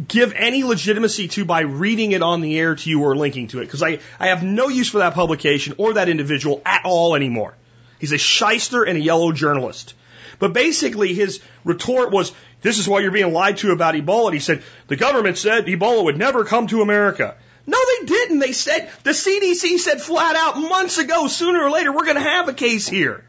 give 0.07 0.31
any 0.37 0.63
legitimacy 0.63 1.27
to 1.29 1.43
by 1.43 1.61
reading 1.61 2.13
it 2.13 2.21
on 2.21 2.39
the 2.39 2.57
air 2.57 2.75
to 2.75 2.89
you 2.89 3.03
or 3.03 3.13
linking 3.13 3.47
to 3.47 3.59
it. 3.59 3.65
Because 3.65 3.83
I, 3.83 3.99
I 4.17 4.27
have 4.27 4.41
no 4.41 4.69
use 4.69 4.89
for 4.89 4.99
that 4.99 5.13
publication 5.13 5.75
or 5.77 5.95
that 5.95 6.07
individual 6.07 6.61
at 6.65 6.83
all 6.85 7.17
anymore. 7.17 7.55
He's 7.99 8.13
a 8.13 8.17
shyster 8.17 8.83
and 8.83 8.97
a 8.97 9.01
yellow 9.01 9.33
journalist. 9.33 9.95
But 10.39 10.53
basically 10.53 11.13
his 11.13 11.41
retort 11.65 12.11
was, 12.11 12.31
this 12.61 12.79
is 12.79 12.87
why 12.87 13.01
you're 13.01 13.11
being 13.11 13.33
lied 13.33 13.57
to 13.57 13.71
about 13.73 13.95
Ebola. 13.95 14.27
And 14.27 14.33
he 14.33 14.39
said, 14.39 14.63
the 14.87 14.95
government 14.95 15.37
said 15.37 15.65
Ebola 15.65 16.05
would 16.05 16.17
never 16.17 16.45
come 16.45 16.67
to 16.67 16.81
America. 16.81 17.35
No, 17.67 17.77
they 17.77 18.05
didn't. 18.05 18.39
They 18.39 18.53
said, 18.53 18.89
the 19.03 19.11
CDC 19.11 19.77
said 19.77 20.01
flat 20.01 20.35
out 20.35 20.57
months 20.57 20.97
ago, 20.97 21.27
sooner 21.27 21.63
or 21.63 21.69
later, 21.69 21.91
we're 21.91 22.05
going 22.05 22.15
to 22.15 22.21
have 22.21 22.49
a 22.49 22.53
case 22.53 22.87
here. 22.87 23.23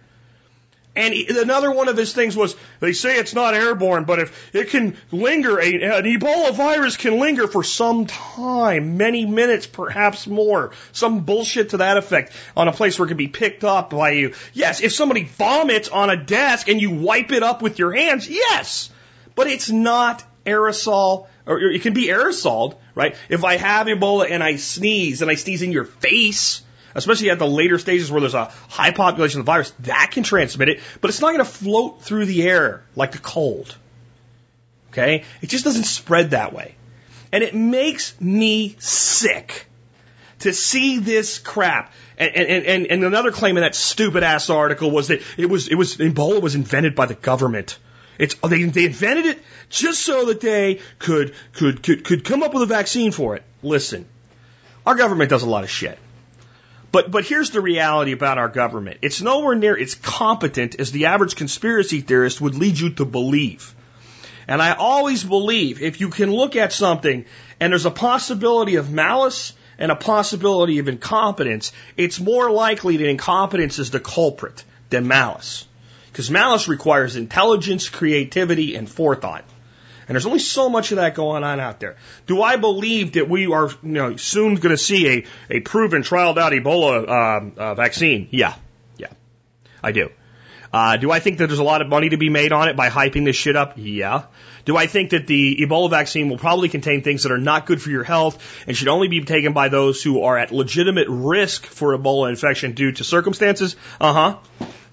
And 0.95 1.15
another 1.15 1.71
one 1.71 1.89
of 1.89 1.97
his 1.97 2.12
things 2.12 2.37
was, 2.37 2.55
they 2.81 2.93
say 2.93 3.17
it's 3.17 3.35
not 3.35 3.55
airborne, 3.55 4.05
but 4.05 4.19
if 4.19 4.55
it 4.55 4.69
can 4.69 4.99
linger, 5.11 5.59
an 5.59 6.05
Ebola 6.05 6.55
virus 6.55 6.99
can 6.99 7.19
linger 7.19 7.49
for 7.49 7.65
some 7.65 8.05
time, 8.07 8.99
many 8.99 9.25
minutes, 9.25 9.67
perhaps 9.67 10.27
more. 10.27 10.73
Some 10.93 11.21
bullshit 11.21 11.71
to 11.71 11.79
that 11.79 11.97
effect 11.97 12.35
on 12.55 12.69
a 12.69 12.73
place 12.73 12.99
where 12.99 13.07
it 13.07 13.09
can 13.09 13.17
be 13.17 13.29
picked 13.29 13.65
up 13.65 13.89
by 13.89 14.11
you. 14.11 14.35
Yes, 14.53 14.83
if 14.83 14.93
somebody 14.93 15.25
vomits 15.25 15.89
on 15.89 16.11
a 16.11 16.23
desk 16.23 16.69
and 16.69 16.79
you 16.79 16.91
wipe 16.91 17.33
it 17.33 17.43
up 17.43 17.62
with 17.62 17.79
your 17.79 17.93
hands, 17.93 18.29
yes. 18.29 18.91
But 19.35 19.47
it's 19.47 19.71
not 19.71 20.23
aerosol, 20.45 21.27
or 21.47 21.59
it 21.61 21.83
can 21.83 21.93
be 21.93 22.09
aerosoled, 22.09 22.77
right? 22.95 23.17
If 23.29 23.45
I 23.45 23.57
have 23.57 23.87
Ebola 23.87 24.31
and 24.31 24.43
I 24.43 24.57
sneeze 24.57 25.23
and 25.23 25.31
I 25.31 25.35
sneeze 25.35 25.62
in 25.62 25.73
your 25.73 25.85
face, 25.85 26.62
especially 26.95 27.31
at 27.31 27.38
the 27.38 27.47
later 27.47 27.79
stages 27.79 28.11
where 28.11 28.21
there's 28.21 28.35
a 28.35 28.53
high 28.69 28.93
population 28.93 29.40
of 29.40 29.47
the 29.47 29.51
virus, 29.51 29.73
that 29.81 30.11
can 30.12 30.23
transmit 30.23 30.69
it, 30.69 30.81
but 31.01 31.11
it's 31.11 31.21
not 31.21 31.29
going 31.29 31.38
to 31.38 31.45
float 31.45 32.03
through 32.03 32.27
the 32.27 32.43
air 32.43 32.83
like 32.95 33.12
the 33.12 33.19
cold. 33.19 33.77
Okay? 34.90 35.25
It 35.40 35.49
just 35.49 35.64
doesn't 35.64 35.85
spread 35.85 36.31
that 36.31 36.53
way. 36.53 36.75
And 37.33 37.43
it 37.43 37.55
makes 37.55 38.21
me 38.21 38.77
sick 38.79 39.66
to 40.40 40.53
see 40.53 40.99
this 40.99 41.38
crap. 41.38 41.93
And, 42.19 42.35
and, 42.35 42.66
and, 42.66 42.87
and 42.87 43.05
another 43.05 43.33
claim 43.33 43.57
in 43.57 43.62
that 43.62 43.75
stupid 43.75 44.23
ass 44.23 44.51
article 44.51 44.90
was 44.90 45.09
that 45.09 45.23
it 45.38 45.47
was, 45.47 45.69
it 45.69 45.77
was, 45.77 45.97
Ebola 45.97 46.43
was 46.43 46.55
invented 46.55 46.95
by 46.95 47.07
the 47.07 47.14
government. 47.14 47.79
It's, 48.18 48.35
they, 48.35 48.64
they 48.64 48.85
invented 48.85 49.27
it 49.27 49.42
just 49.68 50.01
so 50.03 50.27
that 50.27 50.40
they 50.40 50.81
could, 50.98 51.35
could, 51.55 51.83
could, 51.83 52.05
could 52.05 52.25
come 52.25 52.42
up 52.42 52.55
with 52.55 52.62
a 52.62 52.66
vaccine 52.66 53.12
for 53.12 53.37
it. 53.37 53.42
Listen, 53.62 54.07
our 54.87 54.94
government 54.94 55.31
does 55.31 55.42
a 55.42 55.48
lot 55.48 55.64
of 55.64 55.70
shit. 55.70 55.98
But, 56.92 57.11
but 57.11 57.25
here's 57.25 57.51
the 57.51 57.62
reality 57.62 58.12
about 58.12 58.37
our 58.37 58.48
government. 58.48 58.98
It's 59.01 59.22
nowhere 59.22 59.55
near 59.55 59.77
as 59.77 59.94
competent 59.94 60.79
as 60.79 60.92
the 60.92 61.07
average 61.07 61.37
conspiracy 61.37 62.03
theorist 62.03 62.40
would 62.40 62.55
lead 62.55 62.79
you 62.79 62.90
to 62.94 63.07
believe. 63.07 63.75
And 64.46 64.61
I 64.61 64.72
always 64.72 65.25
believe 65.25 65.81
if 65.81 66.01
you 66.01 66.11
can 66.11 66.31
look 66.31 66.55
at 66.55 66.72
something 66.72 67.25
and 67.61 67.72
there's 67.72 67.87
a 67.87 67.90
possibility 67.90 68.77
of 68.77 68.90
malice 68.90 69.55
and 69.79 69.90
a 69.90 69.96
possibility 69.96 70.81
of 70.81 70.88
incompetence, 70.88 71.72
it's 71.96 72.20
more 72.20 72.51
likely 72.51 72.98
that 72.98 73.09
incompetence 73.09 73.79
is 73.79 73.90
the 73.90 74.01
culprit 74.01 74.62
than 74.90 75.09
malice. 75.09 75.66
Because 76.12 76.31
malice 76.31 76.68
requires 76.68 77.16
intelligence, 77.16 77.88
creativity, 77.88 78.77
and 78.77 78.88
forethought. 78.88 79.44
And 80.07 80.14
there's 80.14 80.27
only 80.27 80.40
so 80.40 80.68
much 80.68 80.92
of 80.92 80.96
that 80.96 81.14
going 81.14 81.42
on 81.42 81.59
out 81.59 81.81
there. 81.81 81.96
Do 82.27 82.42
I 82.42 82.57
believe 82.57 83.12
that 83.12 83.31
we 83.31 83.46
are 83.51 83.70
you 83.70 83.79
know, 83.83 84.16
soon 84.16 84.57
going 84.57 84.75
to 84.75 84.77
see 84.77 85.09
a, 85.09 85.25
a 85.48 85.61
proven, 85.61 86.03
trialed 86.03 86.37
out 86.37 86.53
Ebola 86.53 87.09
uh, 87.09 87.61
uh, 87.61 87.75
vaccine? 87.75 88.29
Yeah. 88.31 88.55
Yeah. 88.98 89.09
I 89.83 89.92
do. 89.92 90.11
Uh, 90.72 90.96
do 90.96 91.11
I 91.11 91.20
think 91.20 91.38
that 91.38 91.48
there's 91.48 91.59
a 91.59 91.64
lot 91.64 91.83
of 91.83 91.88
money 91.88 92.09
to 92.11 92.16
be 92.16 92.31
made 92.31 92.53
on 92.53 92.68
it 92.68 92.77
by 92.77 92.88
hyping 92.88 93.25
this 93.25 93.37
shit 93.37 93.57
up? 93.57 93.75
Yeah. 93.77 94.25
Do 94.64 94.77
I 94.77 94.87
think 94.87 95.11
that 95.11 95.27
the 95.27 95.59
Ebola 95.61 95.90
vaccine 95.90 96.29
will 96.29 96.38
probably 96.38 96.68
contain 96.68 97.03
things 97.03 97.25
that 97.25 97.33
are 97.33 97.38
not 97.38 97.66
good 97.66 97.81
for 97.81 97.90
your 97.90 98.05
health 98.05 98.42
and 98.66 98.77
should 98.77 98.88
only 98.88 99.09
be 99.09 99.22
taken 99.22 99.53
by 99.53 99.68
those 99.68 100.03
who 100.03 100.22
are 100.22 100.38
at 100.38 100.51
legitimate 100.51 101.09
risk 101.09 101.66
for 101.66 101.96
Ebola 101.96 102.31
infection 102.31 102.72
due 102.72 102.92
to 102.92 103.05
circumstances? 103.05 103.77
Uh-huh. 104.01 104.38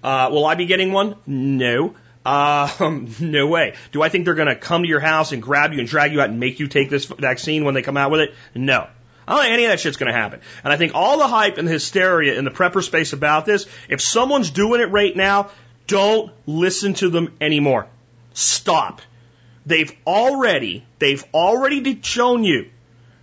Uh, 0.03 0.29
will 0.31 0.45
I 0.45 0.55
be 0.55 0.65
getting 0.65 0.91
one? 0.91 1.15
No. 1.25 1.95
Um, 2.25 3.13
no 3.19 3.47
way. 3.47 3.75
Do 3.91 4.01
I 4.01 4.09
think 4.09 4.25
they're 4.25 4.35
going 4.35 4.47
to 4.47 4.55
come 4.55 4.83
to 4.83 4.89
your 4.89 4.99
house 4.99 5.31
and 5.31 5.41
grab 5.41 5.73
you 5.73 5.79
and 5.79 5.88
drag 5.88 6.13
you 6.13 6.21
out 6.21 6.29
and 6.29 6.39
make 6.39 6.59
you 6.59 6.67
take 6.67 6.89
this 6.89 7.05
vaccine 7.05 7.65
when 7.65 7.73
they 7.73 7.81
come 7.81 7.97
out 7.97 8.12
with 8.12 8.21
it? 8.21 8.33
No. 8.55 8.88
I 9.27 9.33
don't 9.33 9.41
think 9.43 9.53
any 9.53 9.65
of 9.65 9.71
that 9.71 9.79
shit's 9.79 9.97
going 9.97 10.12
to 10.12 10.17
happen. 10.17 10.41
And 10.63 10.73
I 10.73 10.77
think 10.77 10.95
all 10.95 11.19
the 11.19 11.27
hype 11.27 11.57
and 11.57 11.67
the 11.67 11.71
hysteria 11.71 12.38
in 12.38 12.45
the 12.45 12.51
prepper 12.51 12.83
space 12.83 13.13
about 13.13 13.45
this, 13.45 13.67
if 13.88 14.01
someone's 14.01 14.49
doing 14.49 14.81
it 14.81 14.91
right 14.91 15.15
now, 15.15 15.51
don't 15.85 16.31
listen 16.47 16.95
to 16.95 17.09
them 17.09 17.35
anymore. 17.39 17.88
Stop. 18.33 19.01
They've 19.65 19.91
already, 20.07 20.83
they've 20.97 21.23
already 21.31 21.99
shown 22.01 22.43
you 22.43 22.69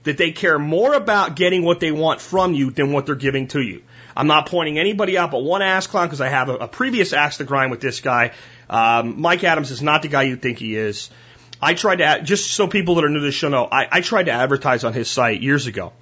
that 0.07 0.17
they 0.17 0.33
care 0.33 0.59
more 0.59 0.95
about 0.95 1.37
getting 1.37 1.63
what 1.63 1.79
they 1.79 1.93
want 1.93 2.21
from 2.21 2.55
you 2.55 2.71
than 2.71 2.93
what 2.93 3.07
they're 3.07 3.15
giving 3.15 3.47
to 3.49 3.61
you. 3.61 3.83
I'm 4.17 4.27
not 4.27 4.47
pointing 4.47 4.79
anybody 4.79 5.19
out 5.19 5.31
but 5.31 5.45
one 5.45 5.63
ass 5.63 5.87
clown 5.87 6.07
because 6.07 6.21
I 6.21 6.29
have 6.29 6.49
a, 6.49 6.55
a 6.55 6.69
previous 6.69 7.13
ass 7.13 7.37
to 7.37 7.45
grind 7.45 7.71
with 7.71 7.81
this 7.81 8.01
guy 8.01 8.33
um, 8.69 9.21
Mike 9.21 9.45
Adams 9.45 9.71
is 9.71 9.83
not 9.83 10.03
the 10.03 10.09
guy 10.09 10.23
you 10.23 10.37
think 10.37 10.59
he 10.59 10.77
is. 10.77 11.11
I 11.61 11.75
tried 11.75 11.97
to, 11.97 12.21
just 12.23 12.51
so 12.51 12.67
people 12.67 12.97
that 12.97 13.05
are 13.05 13.09
new 13.09 13.21
to 13.21 13.25
the 13.25 13.33
show 13.33 13.49
know, 13.49 13.67
I, 13.71 13.89
I 13.91 14.01
tried 14.01 14.25
to 14.25 14.33
advertise 14.33 14.85
on 14.85 14.93
his 14.93 15.11
site 15.11 15.41
years 15.41 15.67
ago. 15.67 15.93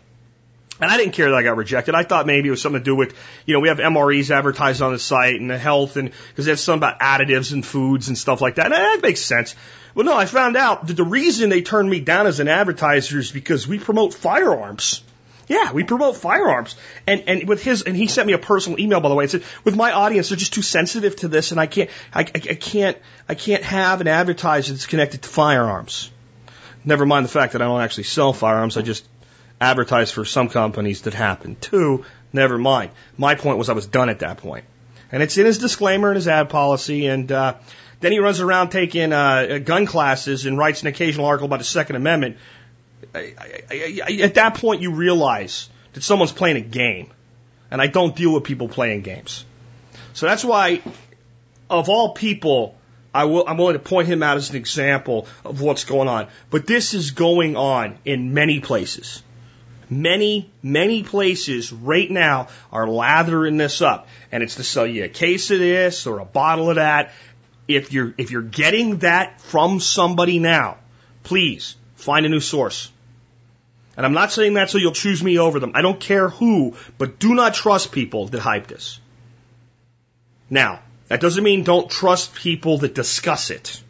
And 0.81 0.91
I 0.91 0.97
didn't 0.97 1.13
care 1.13 1.31
that 1.31 1.37
I 1.37 1.43
got 1.43 1.57
rejected. 1.57 1.95
I 1.95 2.03
thought 2.03 2.27
maybe 2.27 2.49
it 2.49 2.51
was 2.51 2.61
something 2.61 2.81
to 2.81 2.85
do 2.85 2.97
with, 2.97 3.15
you 3.47 3.55
know, 3.55 3.61
we 3.61 3.69
have 3.69 3.79
MREs 3.79 4.31
advertised 4.31 4.83
on 4.83 4.93
the 4.93 4.99
site 4.99 5.41
and 5.41 5.49
the 5.49 5.59
health 5.59 5.97
and, 5.97 6.11
because 6.29 6.47
there's 6.47 6.61
something 6.61 6.89
about 6.89 7.01
additives 7.01 7.53
and 7.53 7.65
foods 7.65 8.09
and 8.09 8.19
stuff 8.19 8.41
like 8.41 8.57
that. 8.57 8.67
And 8.67 8.75
that 8.75 9.01
makes 9.01 9.21
sense. 9.21 9.55
Well, 9.95 10.05
no, 10.05 10.17
I 10.17 10.27
found 10.27 10.57
out 10.57 10.89
that 10.89 10.95
the 10.95 11.05
reason 11.05 11.49
they 11.49 11.63
turned 11.63 11.89
me 11.89 12.01
down 12.01 12.27
as 12.27 12.41
an 12.41 12.49
advertiser 12.49 13.21
is 13.21 13.31
because 13.31 13.69
we 13.69 13.79
promote 13.79 14.15
firearms. 14.15 15.03
Yeah, 15.47 15.73
we 15.73 15.85
promote 15.85 16.17
firearms. 16.17 16.75
And 17.07 17.25
and 17.27 17.49
with 17.49 17.63
his 17.63 17.83
and 17.83 17.97
he 17.97 18.07
sent 18.07 18.27
me 18.27 18.33
a 18.33 18.39
personal 18.39 18.81
email 18.81 19.01
by 19.01 19.11
the 19.11 19.15
way. 19.15 19.25
It 19.25 19.31
said, 19.31 19.45
with 19.63 19.77
my 19.77 19.93
audience, 19.93 20.31
they're 20.31 20.39
just 20.39 20.55
too 20.55 20.63
sensitive 20.63 21.17
to 21.17 21.29
this, 21.29 21.53
and 21.53 21.61
I 21.61 21.67
can't 21.67 21.91
I, 22.13 22.23
I, 22.23 22.31
I 22.35 22.55
can't 22.55 22.97
I 23.29 23.35
can't 23.35 23.63
have 23.63 24.01
an 24.01 24.09
advertiser 24.09 24.73
that's 24.73 24.87
connected 24.87 25.23
to 25.23 25.29
firearms. 25.29 26.11
Never 26.85 27.07
mind 27.07 27.25
the 27.25 27.31
fact 27.31 27.53
that 27.53 27.63
I 27.63 27.67
don't 27.67 27.81
actually 27.81 28.05
sell 28.05 28.33
firearms. 28.33 28.77
I 28.77 28.83
just 28.83 29.07
advertise 29.61 30.11
for 30.11 30.25
some 30.25 30.49
companies 30.49 31.03
that 31.03 31.15
happen 31.15 31.57
to. 31.57 32.05
Never 32.33 32.59
mind. 32.59 32.91
My 33.17 33.35
point 33.35 33.59
was 33.59 33.69
I 33.69 33.73
was 33.73 33.87
done 33.87 34.09
at 34.09 34.21
that 34.21 34.39
point. 34.39 34.65
point, 34.65 34.65
and 35.13 35.23
it's 35.23 35.39
in 35.39 35.47
his 35.47 35.59
disclaimer 35.59 36.09
and 36.09 36.17
his 36.17 36.29
ad 36.29 36.49
policy. 36.49 37.07
And 37.07 37.31
uh, 37.31 37.55
then 38.01 38.13
he 38.13 38.19
runs 38.19 38.41
around 38.41 38.71
taking 38.71 39.13
uh, 39.13 39.61
gun 39.65 39.87
classes 39.87 40.45
and 40.47 40.59
writes 40.59 40.83
an 40.83 40.89
occasional 40.89 41.27
article 41.27 41.47
about 41.47 41.61
the 41.61 41.65
Second 41.65 41.97
Amendment 41.97 42.37
I, 43.15 43.35
I, 43.71 44.01
I, 44.07 44.13
at 44.23 44.35
that 44.35 44.55
point 44.55 44.81
you 44.81 44.93
realize 44.93 45.69
that 45.93 46.03
someone's 46.03 46.33
playing 46.33 46.57
a 46.57 46.61
game. 46.61 47.11
And 47.71 47.83
I 47.83 47.89
don't 47.89 48.15
deal 48.15 48.33
with 48.33 48.45
people 48.45 48.69
playing 48.69 49.03
games. 49.03 49.45
So 50.13 50.27
that's 50.27 50.45
why, 50.45 50.81
of 51.69 51.89
all 51.89 52.13
people, 52.13 52.77
I 53.13 53.25
will, 53.25 53.45
I'm 53.49 53.57
willing 53.57 53.73
to 53.73 53.81
point 53.81 54.07
him 54.07 54.23
out 54.23 54.37
as 54.37 54.51
an 54.51 54.57
example 54.57 55.27
of 55.45 55.61
what's 55.61 55.85
going 55.85 56.09
on. 56.09 56.29
But 56.51 56.67
this 56.67 56.95
is 56.95 57.11
going 57.11 57.57
on 57.57 57.99
in 58.05 58.33
many 58.33 58.61
places. 58.61 59.23
Many, 59.91 60.51
many 60.63 61.03
places 61.03 61.73
right 61.73 62.11
now 62.11 62.49
are 62.73 62.89
lathering 62.89 63.57
this 63.57 63.83
up. 63.83 64.09
And 64.33 64.43
it's 64.43 64.57
to 64.57 64.65
sell 64.65 64.87
you 64.87 65.05
a 65.05 65.09
case 65.09 65.51
of 65.51 65.59
this 65.59 66.07
or 66.07 66.19
a 66.19 66.25
bottle 66.25 66.71
of 66.71 66.77
that. 66.77 67.13
If 67.69 67.93
you're, 67.93 68.15
if 68.19 68.31
you're 68.31 68.43
getting 68.43 68.99
that 68.99 69.41
from 69.41 69.81
somebody 69.81 70.39
now, 70.39 70.79
please 71.23 71.77
find 71.97 72.27
a 72.27 72.29
new 72.29 72.41
source. 72.41 72.91
And 73.97 74.05
I'm 74.05 74.13
not 74.13 74.33
saying 74.33 74.55
that 74.55 74.71
so 74.71 74.79
you'll 74.79 74.93
choose 74.93 75.23
me 75.23 75.39
over 75.39 75.61
them. 75.61 75.73
I 75.75 75.83
don't 75.83 76.01
care 76.01 76.29
who, 76.29 76.77
but 76.99 77.19
do 77.19 77.35
not 77.35 77.55
trust 77.55 77.93
people 77.93 78.27
that 78.29 78.41
hype 78.41 78.67
this. 78.67 78.99
Now, 80.51 80.81
that 81.09 81.21
doesn't 81.21 81.45
mean 81.45 81.65
don't 81.65 81.91
trust 81.91 82.35
people 82.35 82.79
that 82.79 82.95
discuss 82.95 83.51
it. 83.51 83.83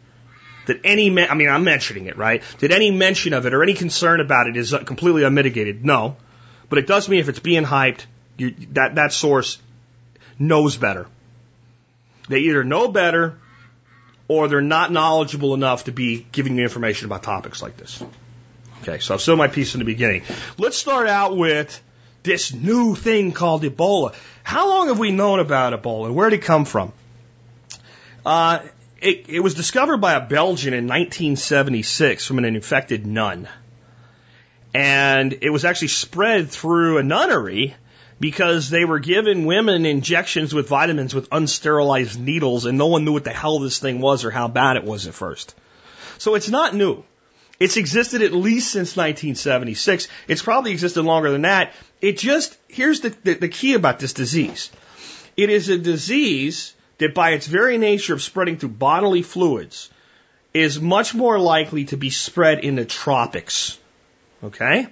That 0.65 0.81
any, 0.83 1.07
I 1.07 1.33
mean, 1.35 1.49
I'm 1.49 1.63
mentioning 1.63 2.05
it, 2.07 2.17
right? 2.17 2.43
That 2.59 2.71
any 2.71 2.91
mention 2.91 3.33
of 3.33 3.45
it 3.45 3.53
or 3.53 3.61
any 3.61 3.73
concern 3.73 4.19
about 4.19 4.47
it 4.47 4.57
is 4.57 4.73
completely 4.85 5.23
unmitigated. 5.23 5.85
No. 5.85 6.17
But 6.69 6.79
it 6.79 6.87
does 6.87 7.07
mean 7.07 7.19
if 7.19 7.29
it's 7.29 7.39
being 7.39 7.63
hyped, 7.63 8.05
you, 8.37 8.55
that, 8.71 8.95
that 8.95 9.13
source 9.13 9.59
knows 10.39 10.77
better. 10.77 11.07
They 12.27 12.39
either 12.39 12.63
know 12.63 12.87
better 12.87 13.37
or 14.27 14.47
they're 14.47 14.61
not 14.61 14.91
knowledgeable 14.91 15.53
enough 15.53 15.85
to 15.85 15.91
be 15.91 16.25
giving 16.31 16.57
you 16.57 16.63
information 16.63 17.05
about 17.05 17.23
topics 17.23 17.61
like 17.61 17.77
this. 17.77 18.03
Okay, 18.81 18.99
so 18.99 19.13
I've 19.13 19.21
said 19.21 19.37
my 19.37 19.47
piece 19.47 19.75
in 19.75 19.79
the 19.79 19.85
beginning. 19.85 20.23
Let's 20.57 20.77
start 20.77 21.07
out 21.07 21.37
with 21.37 21.81
this 22.23 22.53
new 22.53 22.95
thing 22.95 23.31
called 23.31 23.63
Ebola. 23.63 24.15
How 24.43 24.69
long 24.69 24.87
have 24.87 24.99
we 24.99 25.11
known 25.11 25.39
about 25.39 25.79
Ebola? 25.79 26.11
Where 26.11 26.29
did 26.29 26.39
it 26.39 26.43
come 26.43 26.65
from? 26.65 26.91
Uh, 28.25 28.59
it, 29.01 29.29
it 29.29 29.39
was 29.39 29.53
discovered 29.53 29.97
by 29.97 30.13
a 30.13 30.21
Belgian 30.21 30.73
in 30.73 30.85
1976 30.85 32.25
from 32.25 32.39
an 32.39 32.45
infected 32.45 33.05
nun. 33.05 33.47
And 34.73 35.37
it 35.41 35.49
was 35.49 35.65
actually 35.65 35.89
spread 35.89 36.49
through 36.49 36.97
a 36.97 37.03
nunnery 37.03 37.75
because 38.19 38.69
they 38.69 38.85
were 38.85 38.99
giving 38.99 39.45
women 39.45 39.85
injections 39.85 40.53
with 40.53 40.69
vitamins 40.69 41.13
with 41.13 41.29
unsterilized 41.29 42.17
needles 42.17 42.65
and 42.65 42.77
no 42.77 42.87
one 42.87 43.05
knew 43.05 43.13
what 43.13 43.23
the 43.23 43.31
hell 43.31 43.59
this 43.59 43.79
thing 43.79 43.99
was 43.99 44.23
or 44.25 44.31
how 44.31 44.47
bad 44.47 44.77
it 44.77 44.83
was 44.83 45.07
at 45.07 45.13
first. 45.13 45.53
So 46.17 46.35
it's 46.35 46.49
not 46.49 46.75
new. 46.75 47.03
It's 47.59 47.77
existed 47.77 48.21
at 48.21 48.33
least 48.33 48.71
since 48.71 48.97
1976. 48.97 50.07
It's 50.27 50.41
probably 50.41 50.71
existed 50.71 51.03
longer 51.03 51.31
than 51.31 51.43
that. 51.43 51.73
It 52.01 52.17
just, 52.17 52.57
here's 52.67 53.01
the, 53.01 53.09
the, 53.23 53.33
the 53.35 53.49
key 53.49 53.73
about 53.73 53.99
this 53.99 54.13
disease. 54.13 54.71
It 55.37 55.49
is 55.49 55.69
a 55.69 55.77
disease 55.77 56.73
that 56.97 57.13
by 57.13 57.31
its 57.31 57.47
very 57.47 57.77
nature 57.77 58.13
of 58.13 58.21
spreading 58.21 58.57
through 58.57 58.69
bodily 58.69 59.21
fluids 59.21 59.89
is 60.53 60.79
much 60.79 61.13
more 61.13 61.37
likely 61.37 61.85
to 61.85 61.97
be 61.97 62.09
spread 62.09 62.59
in 62.59 62.75
the 62.75 62.85
tropics. 62.85 63.77
Okay? 64.43 64.87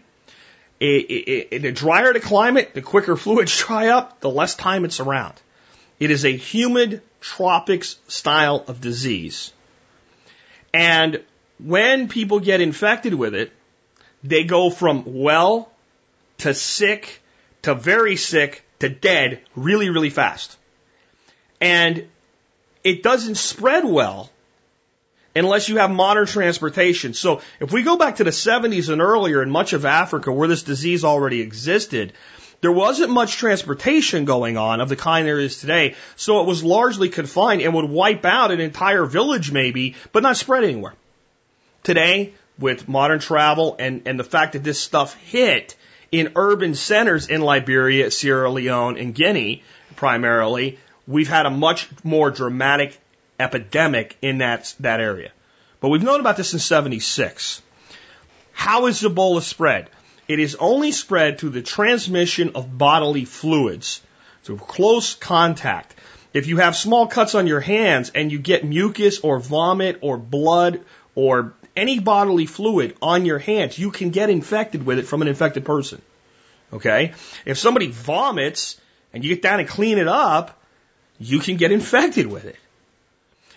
It, 0.79 0.85
it, 0.85 1.47
it, 1.51 1.61
the 1.61 1.71
drier 1.71 2.11
the 2.11 2.19
climate, 2.19 2.73
the 2.73 2.81
quicker 2.81 3.15
fluids 3.23 3.57
dry 3.57 3.87
up, 3.87 4.19
the 4.19 4.29
less 4.29 4.55
time 4.55 4.83
it's 4.85 4.99
around. 4.99 5.35
It 5.99 6.11
is 6.11 6.25
a 6.25 6.35
humid 6.35 7.01
tropics 7.21 7.97
style 8.07 8.65
of 8.67 8.81
disease. 8.81 9.53
And 10.73 11.23
when 11.59 12.09
people 12.09 12.39
get 12.39 12.59
infected 12.59 13.13
with 13.13 13.33
it, 13.33 13.53
they 14.23 14.43
go 14.43 14.69
from 14.69 15.21
well 15.21 15.71
to 16.39 16.53
sick 16.53 17.21
to 17.61 17.73
very 17.75 18.17
sick 18.17 18.65
to 18.79 18.89
dead 18.89 19.41
really, 19.55 19.89
really 19.89 20.09
fast. 20.09 20.57
And 21.63 22.09
it 22.83 23.03
doesn't 23.03 23.35
spread 23.35 23.85
well 23.85 24.29
unless 25.33 25.69
you 25.69 25.77
have 25.77 25.89
modern 25.91 26.25
transportation. 26.25 27.13
So 27.13 27.41
if 27.61 27.71
we 27.71 27.83
go 27.83 27.95
back 27.95 28.17
to 28.17 28.25
the 28.25 28.31
70s 28.31 28.89
and 28.89 29.01
earlier 29.01 29.41
in 29.41 29.49
much 29.49 29.71
of 29.71 29.85
Africa 29.85 30.31
where 30.33 30.49
this 30.49 30.63
disease 30.63 31.05
already 31.05 31.39
existed, 31.39 32.11
there 32.59 32.73
wasn't 32.73 33.11
much 33.11 33.37
transportation 33.37 34.25
going 34.25 34.57
on 34.57 34.81
of 34.81 34.89
the 34.89 34.97
kind 34.97 35.25
there 35.25 35.39
is 35.39 35.61
today. 35.61 35.95
So 36.17 36.41
it 36.41 36.47
was 36.47 36.65
largely 36.65 37.07
confined 37.07 37.61
and 37.61 37.73
would 37.73 37.89
wipe 37.89 38.25
out 38.25 38.51
an 38.51 38.59
entire 38.59 39.05
village 39.05 39.53
maybe, 39.53 39.95
but 40.11 40.21
not 40.21 40.35
spread 40.35 40.65
anywhere. 40.65 40.95
Today, 41.83 42.33
with 42.59 42.89
modern 42.89 43.19
travel 43.19 43.77
and, 43.79 44.01
and 44.05 44.19
the 44.19 44.25
fact 44.25 44.51
that 44.51 44.65
this 44.65 44.79
stuff 44.79 45.15
hit 45.15 45.77
in 46.11 46.33
urban 46.35 46.75
centers 46.75 47.29
in 47.29 47.39
Liberia, 47.39 48.11
Sierra 48.11 48.51
Leone, 48.51 48.97
and 48.97 49.15
Guinea 49.15 49.63
primarily, 49.95 50.77
we've 51.07 51.27
had 51.27 51.45
a 51.45 51.49
much 51.49 51.89
more 52.03 52.31
dramatic 52.31 52.99
epidemic 53.39 54.17
in 54.21 54.39
that, 54.39 54.73
that 54.79 54.99
area. 54.99 55.31
But 55.79 55.89
we've 55.89 56.03
known 56.03 56.19
about 56.19 56.37
this 56.37 56.49
since 56.49 56.65
76. 56.65 57.61
How 58.53 58.85
is 58.87 59.01
Ebola 59.01 59.41
spread? 59.41 59.89
It 60.27 60.39
is 60.39 60.55
only 60.55 60.91
spread 60.91 61.39
through 61.39 61.49
the 61.49 61.61
transmission 61.61 62.51
of 62.55 62.77
bodily 62.77 63.25
fluids, 63.25 64.01
through 64.43 64.57
close 64.57 65.15
contact. 65.15 65.95
If 66.33 66.47
you 66.47 66.57
have 66.57 66.75
small 66.75 67.07
cuts 67.07 67.35
on 67.35 67.47
your 67.47 67.59
hands 67.59 68.11
and 68.15 68.31
you 68.31 68.39
get 68.39 68.63
mucus 68.63 69.19
or 69.19 69.39
vomit 69.39 69.99
or 70.01 70.17
blood 70.17 70.81
or 71.15 71.53
any 71.75 71.99
bodily 71.99 72.45
fluid 72.45 72.95
on 73.01 73.25
your 73.25 73.39
hands, 73.39 73.77
you 73.77 73.91
can 73.91 74.11
get 74.11 74.29
infected 74.29 74.85
with 74.85 74.99
it 74.99 75.07
from 75.07 75.21
an 75.21 75.27
infected 75.27 75.65
person. 75.65 76.01
Okay? 76.71 77.13
If 77.45 77.57
somebody 77.57 77.87
vomits 77.87 78.79
and 79.11 79.23
you 79.23 79.29
get 79.29 79.41
down 79.41 79.59
and 79.59 79.67
clean 79.67 79.97
it 79.97 80.07
up, 80.07 80.62
you 81.23 81.39
can 81.39 81.57
get 81.57 81.71
infected 81.71 82.27
with 82.27 82.45
it. 82.45 82.57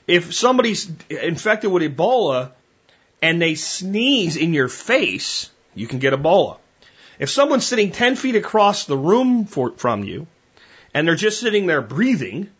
If 0.06 0.34
somebody's 0.34 0.90
infected 1.10 1.70
with 1.70 1.82
Ebola 1.82 2.52
and 3.20 3.42
they 3.42 3.56
sneeze 3.56 4.36
in 4.36 4.54
your 4.54 4.68
face, 4.68 5.50
you 5.74 5.86
can 5.88 5.98
get 5.98 6.12
Ebola. 6.12 6.58
If 7.18 7.30
someone's 7.30 7.66
sitting 7.66 7.90
10 7.90 8.14
feet 8.16 8.36
across 8.36 8.84
the 8.84 8.96
room 8.96 9.46
for, 9.46 9.72
from 9.72 10.04
you 10.04 10.26
and 10.94 11.08
they're 11.08 11.16
just 11.16 11.40
sitting 11.40 11.66
there 11.66 11.82
breathing 11.82 12.50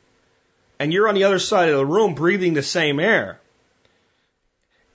and 0.79 0.92
you're 0.92 1.09
on 1.09 1.14
the 1.14 1.25
other 1.25 1.38
side 1.38 1.69
of 1.69 1.77
the 1.77 1.87
room 1.87 2.14
breathing 2.14 2.55
the 2.55 2.62
same 2.62 2.99
air, 2.99 3.38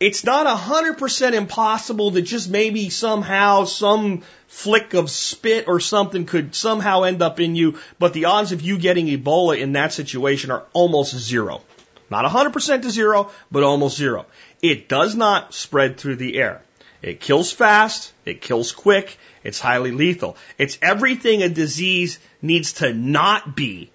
it's 0.02 0.24
not 0.24 0.48
a 0.48 0.56
hundred 0.56 0.98
percent 0.98 1.36
impossible 1.36 2.10
that 2.12 2.24
just 2.24 2.50
maybe 2.50 2.90
somehow 2.90 3.66
some 3.66 4.24
flick 4.48 4.96
of 4.96 5.12
spit 5.12 5.68
or 5.68 5.80
something 5.80 6.26
could 6.26 6.56
somehow 6.56 7.04
end 7.04 7.22
up 7.22 7.40
in 7.40 7.56
you, 7.56 7.78
but 8.00 8.12
the 8.12 8.26
odds 8.26 8.52
of 8.52 8.62
you 8.62 8.80
getting 8.80 9.06
Ebola 9.06 9.60
in 9.60 9.74
that 9.74 9.94
situation 9.94 10.50
are 10.50 10.66
almost 10.74 11.16
zero. 11.16 11.62
Not 12.10 12.26
a 12.26 12.30
hundred 12.30 12.52
percent 12.52 12.82
to 12.82 12.90
zero, 12.90 13.30
but 13.52 13.62
almost 13.62 13.96
zero. 13.96 14.26
It 14.64 14.90
does 14.90 15.16
not 15.16 15.54
spread 15.54 15.98
through 15.98 16.16
the 16.16 16.36
air. 16.36 16.64
It 17.04 17.20
kills 17.20 17.52
fast, 17.52 18.12
it 18.26 18.42
kills 18.42 18.72
quick, 18.72 19.20
it's 19.44 19.60
highly 19.60 19.92
lethal. 19.92 20.36
It's 20.58 20.80
everything 20.82 21.44
a 21.44 21.50
disease 21.50 22.18
needs 22.42 22.74
to 22.74 22.92
not 22.92 23.56
be 23.56 23.92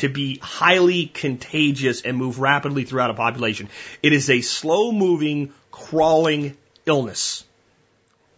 to 0.00 0.08
be 0.08 0.38
highly 0.42 1.06
contagious 1.06 2.02
and 2.02 2.16
move 2.16 2.38
rapidly 2.38 2.84
throughout 2.84 3.10
a 3.10 3.14
population. 3.14 3.68
It 4.02 4.12
is 4.12 4.28
a 4.28 4.40
slow 4.40 4.92
moving, 4.92 5.52
crawling 5.70 6.56
illness. 6.86 7.44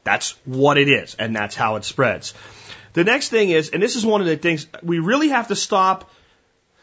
That's 0.05 0.33
what 0.44 0.79
it 0.79 0.88
is, 0.88 1.14
and 1.14 1.35
that's 1.35 1.55
how 1.55 1.77
it 1.77 1.85
spreads. 1.85 2.35
The 2.92 3.05
next 3.05 3.29
thing 3.31 3.51
is, 3.51 3.70
and 3.70 3.83
this 3.83 3.96
is 3.96 4.05
one 4.05 4.20
of 4.20 4.27
the 4.27 4.37
things 4.37 4.66
we 4.83 4.98
really 4.98 5.29
have 5.29 5.48
to 5.48 5.57
stop. 5.57 6.11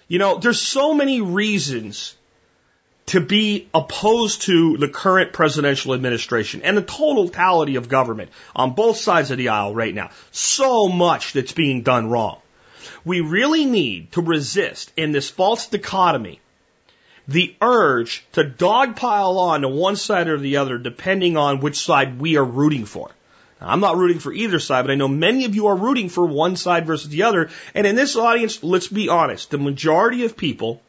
You 0.08 0.18
know, 0.18 0.40
there's 0.40 0.60
so 0.60 0.94
many 0.94 1.22
reasons 1.22 2.16
to 3.08 3.20
be 3.20 3.68
opposed 3.74 4.44
to 4.44 4.78
the 4.78 4.88
current 4.88 5.34
presidential 5.34 5.94
administration 5.94 6.62
and 6.64 6.78
the 6.78 6.82
totality 6.82 7.76
of 7.76 7.90
government 7.90 8.32
on 8.56 8.74
both 8.74 8.98
sides 8.98 9.32
of 9.32 9.38
the 9.38 9.50
aisle 9.50 9.74
right 9.74 9.94
now. 9.94 10.12
So 10.32 10.88
much 10.88 11.34
that's 11.34 11.52
being 11.52 11.82
done 11.82 12.10
wrong. 12.10 12.40
We 13.06 13.22
really 13.22 13.66
need 13.66 14.12
to 14.14 14.22
resist 14.22 14.92
in 14.98 15.12
this 15.12 15.30
false 15.30 15.68
dichotomy 15.68 16.40
the 17.28 17.56
urge 17.62 18.26
to 18.32 18.44
dogpile 18.44 19.38
on 19.38 19.62
to 19.62 19.68
one 19.68 19.96
side 19.96 20.28
or 20.28 20.40
the 20.40 20.58
other 20.58 20.78
depending 20.80 21.38
on 21.38 21.60
which 21.60 21.78
side 21.78 22.20
we 22.20 22.38
are 22.38 22.44
rooting 22.44 22.86
for. 22.86 23.12
Now, 23.62 23.68
I'm 23.70 23.82
not 23.82 23.98
rooting 23.98 24.20
for 24.20 24.34
either 24.34 24.60
side, 24.60 24.84
but 24.84 24.92
I 24.92 24.96
know 24.96 25.08
many 25.08 25.46
of 25.46 25.54
you 25.54 25.68
are 25.68 25.76
rooting 25.76 26.10
for 26.10 26.26
one 26.26 26.56
side 26.56 26.88
versus 26.88 27.10
the 27.10 27.24
other. 27.24 27.50
And 27.76 27.86
in 27.86 27.96
this 27.96 28.16
audience, 28.16 28.64
let's 28.64 28.88
be 28.88 29.10
honest, 29.10 29.52
the 29.52 29.60
majority 29.60 30.26
of 30.26 30.38
people 30.38 30.82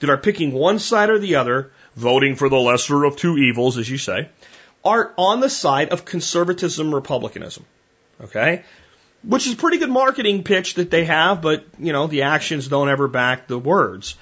that 0.00 0.10
are 0.10 0.18
picking 0.18 0.52
one 0.52 0.78
side 0.78 1.10
or 1.10 1.18
the 1.18 1.36
other, 1.36 1.72
voting 1.96 2.36
for 2.36 2.48
the 2.48 2.58
lesser 2.58 3.04
of 3.04 3.16
two 3.16 3.38
evils, 3.38 3.78
as 3.78 3.88
you 3.88 3.98
say, 3.98 4.28
are 4.84 5.12
on 5.16 5.40
the 5.40 5.50
side 5.50 5.88
of 5.88 6.04
conservatism, 6.04 6.94
republicanism. 6.94 7.64
Okay? 8.20 8.62
Which 9.22 9.46
is 9.46 9.54
pretty 9.54 9.78
good 9.78 9.90
marketing 9.90 10.44
pitch 10.44 10.74
that 10.74 10.90
they 10.90 11.04
have, 11.04 11.42
but 11.42 11.64
you 11.78 11.92
know, 11.92 12.06
the 12.06 12.22
actions 12.22 12.68
don't 12.68 12.88
ever 12.88 13.08
back 13.08 13.46
the 13.46 13.58
words. 13.58 14.16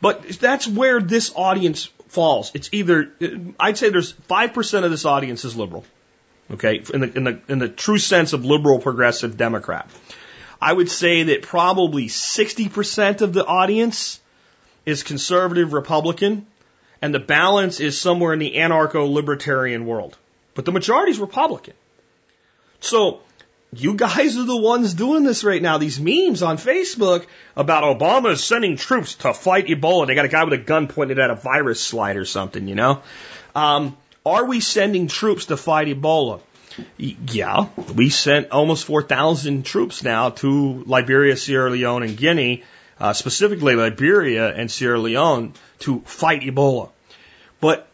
But 0.00 0.28
that's 0.28 0.66
where 0.66 1.00
this 1.00 1.32
audience 1.34 1.86
falls. 2.08 2.50
It's 2.54 2.68
either, 2.72 3.12
I'd 3.58 3.78
say 3.78 3.90
there's 3.90 4.12
5% 4.12 4.84
of 4.84 4.90
this 4.90 5.04
audience 5.04 5.44
is 5.44 5.56
liberal. 5.56 5.84
Okay. 6.50 6.82
In 6.92 7.00
the, 7.00 7.16
in 7.16 7.24
the, 7.24 7.40
in 7.48 7.58
the 7.58 7.68
true 7.68 7.98
sense 7.98 8.32
of 8.32 8.44
liberal 8.44 8.78
progressive 8.78 9.36
Democrat. 9.36 9.88
I 10.60 10.72
would 10.72 10.90
say 10.90 11.24
that 11.24 11.42
probably 11.42 12.08
60% 12.08 13.20
of 13.22 13.32
the 13.32 13.44
audience 13.44 14.20
is 14.84 15.02
conservative 15.02 15.72
Republican 15.72 16.46
and 17.00 17.14
the 17.14 17.18
balance 17.18 17.80
is 17.80 18.00
somewhere 18.00 18.32
in 18.32 18.38
the 18.38 18.54
anarcho 18.56 19.12
libertarian 19.12 19.86
world. 19.86 20.16
But 20.54 20.64
the 20.64 20.72
majority 20.72 21.10
is 21.12 21.18
Republican. 21.18 21.74
So 22.80 23.20
you 23.74 23.94
guys 23.94 24.36
are 24.36 24.44
the 24.44 24.56
ones 24.56 24.92
doing 24.92 25.24
this 25.24 25.44
right 25.44 25.62
now. 25.62 25.78
These 25.78 25.98
memes 25.98 26.42
on 26.42 26.58
Facebook 26.58 27.26
about 27.56 27.84
Obama 27.84 28.32
is 28.32 28.44
sending 28.44 28.76
troops 28.76 29.14
to 29.16 29.32
fight 29.32 29.66
Ebola. 29.66 30.06
They 30.06 30.14
got 30.14 30.26
a 30.26 30.28
guy 30.28 30.44
with 30.44 30.52
a 30.52 30.58
gun 30.58 30.88
pointed 30.88 31.18
at 31.18 31.30
a 31.30 31.34
virus 31.34 31.80
slide 31.80 32.16
or 32.16 32.26
something, 32.26 32.68
you 32.68 32.74
know? 32.74 33.02
Um, 33.54 33.96
are 34.26 34.44
we 34.44 34.60
sending 34.60 35.08
troops 35.08 35.46
to 35.46 35.56
fight 35.56 35.88
Ebola? 35.88 36.40
Yeah, 36.98 37.68
we 37.94 38.08
sent 38.10 38.50
almost 38.50 38.84
4,000 38.84 39.64
troops 39.64 40.02
now 40.02 40.30
to 40.30 40.84
Liberia, 40.86 41.36
Sierra 41.36 41.70
Leone, 41.70 42.02
and 42.02 42.16
Guinea, 42.16 42.64
uh, 42.98 43.12
specifically 43.12 43.74
Liberia 43.74 44.54
and 44.54 44.70
Sierra 44.70 44.98
Leone, 44.98 45.52
to 45.80 46.00
fight 46.00 46.42
Ebola. 46.42 46.90
But 47.60 47.88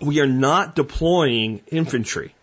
we 0.00 0.20
are 0.20 0.28
not 0.28 0.76
deploying 0.76 1.60
infantry. 1.68 2.35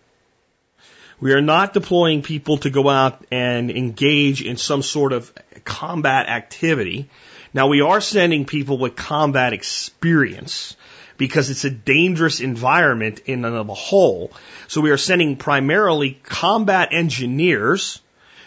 We 1.23 1.31
are 1.31 1.41
not 1.41 1.73
deploying 1.73 2.21
people 2.21 2.57
to 2.57 2.69
go 2.69 2.89
out 2.89 3.23
and 3.31 3.71
engage 3.71 4.41
in 4.41 4.57
some 4.57 4.81
sort 4.81 5.13
of 5.13 5.31
combat 5.63 6.27
activity. 6.27 7.09
Now 7.53 7.67
we 7.67 7.79
are 7.79 8.01
sending 8.01 8.43
people 8.43 8.77
with 8.77 8.97
combat 8.97 9.53
experience 9.53 10.75
because 11.15 11.49
it's 11.49 11.63
a 11.63 11.69
dangerous 11.69 12.41
environment 12.41 13.21
in 13.25 13.45
and 13.45 13.55
of 13.55 13.69
a 13.69 13.73
whole. 13.73 14.33
So 14.67 14.81
we 14.81 14.91
are 14.91 14.97
sending 14.97 15.37
primarily 15.37 16.19
combat 16.23 16.89
engineers 16.91 18.01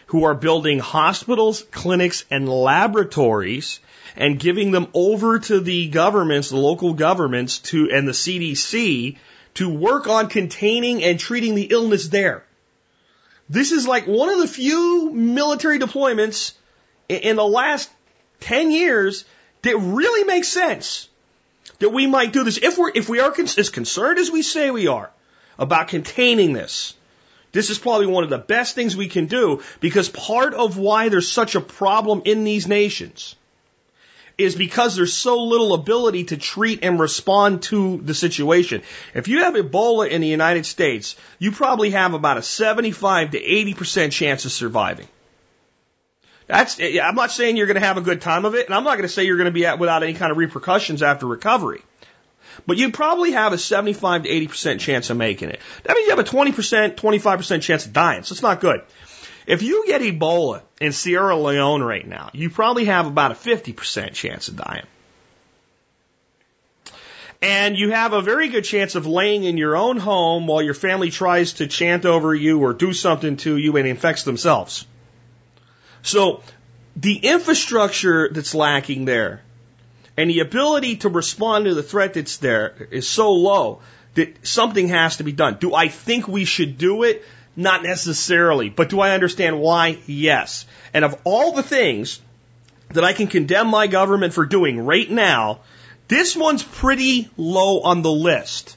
who 0.09 0.25
are 0.25 0.35
building 0.35 0.79
hospitals, 0.79 1.65
clinics, 1.71 2.27
and 2.31 2.47
laboratories 2.47 3.81
and 4.17 4.39
giving 4.39 4.71
them 4.71 4.89
over 4.93 5.39
to 5.39 5.61
the 5.61 5.89
governments, 5.89 6.51
the 6.51 6.59
local 6.59 6.93
governments 6.93 7.59
to, 7.71 7.91
and 7.91 8.07
the 8.07 8.13
CDC 8.13 9.17
to 9.55 9.69
work 9.71 10.09
on 10.09 10.29
containing 10.29 11.03
and 11.03 11.19
treating 11.19 11.55
the 11.55 11.69
illness 11.71 12.09
there. 12.09 12.45
This 13.49 13.73
is 13.73 13.87
like 13.87 14.07
one 14.07 14.29
of 14.29 14.39
the 14.39 14.49
few 14.49 15.11
military 15.13 15.79
deployments 15.79 16.53
in 17.09 17.37
the 17.37 17.47
last 17.47 17.91
10 18.41 18.71
years 18.71 19.25
that 19.63 19.77
really 19.77 20.25
makes 20.25 20.49
sense 20.49 21.09
that 21.79 21.91
we 21.91 22.07
might 22.07 22.33
do 22.33 22.45
this. 22.45 22.59
If 22.59 22.79
we're, 22.79 22.93
if 22.95 23.09
we 23.09 23.21
are 23.21 23.35
as 23.39 23.71
concerned 23.71 24.19
as 24.19 24.31
we 24.31 24.43
say 24.43 24.71
we 24.71 24.89
are 24.89 25.11
about 25.59 25.89
containing 25.89 26.53
this, 26.53 26.95
this 27.53 27.71
is 27.71 27.79
probably 27.79 28.07
one 28.07 28.25
of 28.25 28.31
the 28.31 28.39
best 28.39 28.75
things 28.75 28.97
we 28.97 29.09
can 29.09 29.27
do 29.27 29.63
because 29.81 30.09
part 30.09 30.55
of 30.55 30.77
why 30.77 31.09
there's 31.09 31.31
such 31.31 31.55
a 31.55 31.61
problem 31.61 32.23
in 32.25 32.45
these 32.45 32.67
nations 32.67 33.37
is 34.39 34.55
because 34.55 34.97
there's 34.97 35.15
so 35.15 35.43
little 35.45 35.73
ability 35.73 36.25
to 36.25 36.37
treat 36.37 36.81
and 36.83 37.01
respond 37.01 37.63
to 37.63 37.99
the 37.99 38.15
situation. 38.15 38.83
If 39.15 39.29
you 39.29 39.45
have 39.45 39.55
Ebola 39.55 40.09
in 40.11 40.21
the 40.21 40.27
United 40.27 40.67
States, 40.67 41.17
you 41.39 41.53
probably 41.53 41.91
have 41.91 42.13
about 42.13 42.37
a 42.37 42.43
75 42.43 43.31
to 43.31 43.41
80% 43.41 44.13
chance 44.13 44.45
of 44.45 44.53
surviving. 44.53 45.09
That's, 46.47 46.79
I'm 46.79 47.15
not 47.15 47.31
saying 47.31 47.57
you're 47.57 47.67
going 47.67 47.81
to 47.81 47.87
have 47.87 47.97
a 47.97 48.03
good 48.03 48.21
time 48.21 48.45
of 48.45 48.55
it, 48.55 48.67
and 48.67 48.75
I'm 48.75 48.85
not 48.85 48.93
going 48.93 49.09
to 49.09 49.09
say 49.09 49.25
you're 49.25 49.39
going 49.39 49.47
to 49.47 49.53
be 49.53 49.67
at 49.67 49.79
without 49.79 50.03
any 50.03 50.15
kind 50.15 50.31
of 50.31 50.37
repercussions 50.39 51.03
after 51.03 51.27
recovery. 51.27 51.83
But 52.67 52.77
you 52.77 52.91
probably 52.91 53.33
have 53.33 53.53
a 53.53 53.59
75 53.59 54.23
to 54.25 54.29
80% 54.29 54.81
chance 54.81 55.11
of 55.11 55.17
making 55.17 55.51
it. 55.51 55.61
That 55.83 55.95
means 55.95 56.07
you 56.07 56.17
have 56.17 56.25
a 56.25 56.29
20%, 56.29 56.95
25% 56.95 57.63
chance 57.63 57.87
of 57.87 57.93
dying, 57.93 58.23
so 58.23 58.33
it's 58.33 58.43
not 58.43 58.61
good. 58.61 58.83
If 59.47 59.63
you 59.63 59.85
get 59.87 60.01
Ebola 60.01 60.63
in 60.81 60.93
Sierra 60.93 61.37
Leone 61.37 61.83
right 61.83 62.07
now, 62.07 62.31
you 62.33 62.51
probably 62.51 62.87
have 62.87 63.07
about 63.07 63.31
a 63.31 63.35
50% 63.35 64.13
chance 64.13 64.49
of 64.49 64.57
dying. 64.57 64.87
And 67.41 67.79
you 67.79 67.91
have 67.91 68.13
a 68.13 68.23
very 68.23 68.49
good 68.49 68.65
chance 68.65 68.95
of 68.95 69.07
laying 69.07 69.45
in 69.45 69.57
your 69.57 69.77
own 69.77 69.99
home 69.99 70.47
while 70.47 70.63
your 70.63 70.75
family 70.75 71.11
tries 71.11 71.55
to 71.55 71.67
chant 71.67 72.05
over 72.05 72.35
you 72.35 72.61
or 72.61 72.73
do 72.73 72.93
something 72.93 73.37
to 73.39 73.57
you 73.57 73.77
and 73.77 73.87
infects 73.87 74.25
themselves. 74.25 74.87
So 76.03 76.43
the 76.97 77.17
infrastructure 77.17 78.29
that's 78.31 78.55
lacking 78.55 79.05
there 79.05 79.43
and 80.17 80.31
the 80.31 80.41
ability 80.41 80.97
to 80.97 81.09
respond 81.09 81.67
to 81.67 81.75
the 81.75 81.83
threat 81.83 82.15
that's 82.15 82.39
there 82.39 82.89
is 82.91 83.07
so 83.07 83.33
low 83.33 83.81
that 84.15 84.47
something 84.47 84.89
has 84.89 85.19
to 85.19 85.25
be 85.25 85.33
done. 85.33 85.59
Do 85.61 85.75
I 85.75 85.89
think 85.89 86.27
we 86.27 86.47
should 86.47 86.79
do 86.79 87.03
it? 87.03 87.23
Not 87.57 87.83
necessarily. 87.83 88.69
But 88.69 88.91
do 88.91 89.01
I 89.01 89.13
understand 89.13 89.59
why? 89.59 89.99
Yes. 90.07 90.67
And 90.93 91.05
of 91.05 91.19
all 91.25 91.53
the 91.53 91.63
things 91.63 92.21
that 92.91 93.05
I 93.05 93.15
can 93.15 93.27
condemn 93.27 93.69
my 93.69 93.87
government 93.87 94.35
for 94.35 94.45
doing 94.45 94.79
right 94.79 95.11
now, 95.11 95.61
this 96.09 96.37
one's 96.37 96.63
pretty 96.63 97.29
low 97.37 97.81
on 97.81 98.03
the 98.03 98.13
list. 98.13 98.77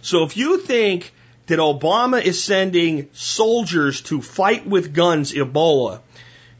So 0.00 0.24
if 0.24 0.36
you 0.36 0.58
think 0.58 1.12
that 1.46 1.58
Obama 1.58 2.22
is 2.22 2.42
sending 2.42 3.08
soldiers 3.12 4.00
to 4.02 4.20
fight 4.20 4.66
with 4.66 4.94
guns 4.94 5.32
Ebola, 5.32 6.00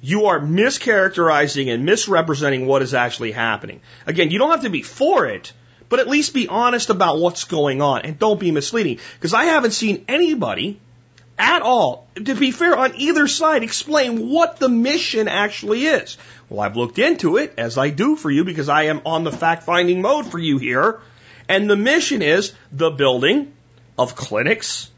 you 0.00 0.26
are 0.26 0.38
mischaracterizing 0.38 1.72
and 1.72 1.84
misrepresenting 1.84 2.66
what 2.66 2.82
is 2.82 2.94
actually 2.94 3.32
happening. 3.32 3.80
Again, 4.06 4.30
you 4.30 4.38
don't 4.38 4.50
have 4.50 4.62
to 4.62 4.70
be 4.70 4.82
for 4.82 5.26
it, 5.26 5.52
but 5.88 5.98
at 5.98 6.08
least 6.08 6.34
be 6.34 6.46
honest 6.46 6.90
about 6.90 7.18
what's 7.18 7.44
going 7.44 7.82
on 7.82 8.02
and 8.02 8.18
don't 8.18 8.38
be 8.38 8.50
misleading. 8.50 8.98
Because 9.14 9.34
I 9.34 9.44
haven't 9.44 9.72
seen 9.72 10.04
anybody 10.06 10.78
at 11.38 11.62
all, 11.62 12.08
to 12.16 12.34
be 12.34 12.50
fair, 12.50 12.76
on 12.76 12.96
either 12.96 13.28
side, 13.28 13.62
explain 13.62 14.28
what 14.28 14.58
the 14.58 14.68
mission 14.68 15.28
actually 15.28 15.86
is. 15.86 16.18
Well, 16.48 16.60
I've 16.60 16.76
looked 16.76 16.98
into 16.98 17.36
it, 17.36 17.54
as 17.56 17.78
I 17.78 17.90
do 17.90 18.16
for 18.16 18.30
you, 18.30 18.44
because 18.44 18.68
I 18.68 18.84
am 18.84 19.02
on 19.06 19.24
the 19.24 19.32
fact 19.32 19.62
finding 19.62 20.02
mode 20.02 20.26
for 20.26 20.38
you 20.38 20.58
here. 20.58 21.00
And 21.48 21.70
the 21.70 21.76
mission 21.76 22.22
is 22.22 22.52
the 22.72 22.90
building 22.90 23.52
of 23.96 24.16
clinics, 24.16 24.90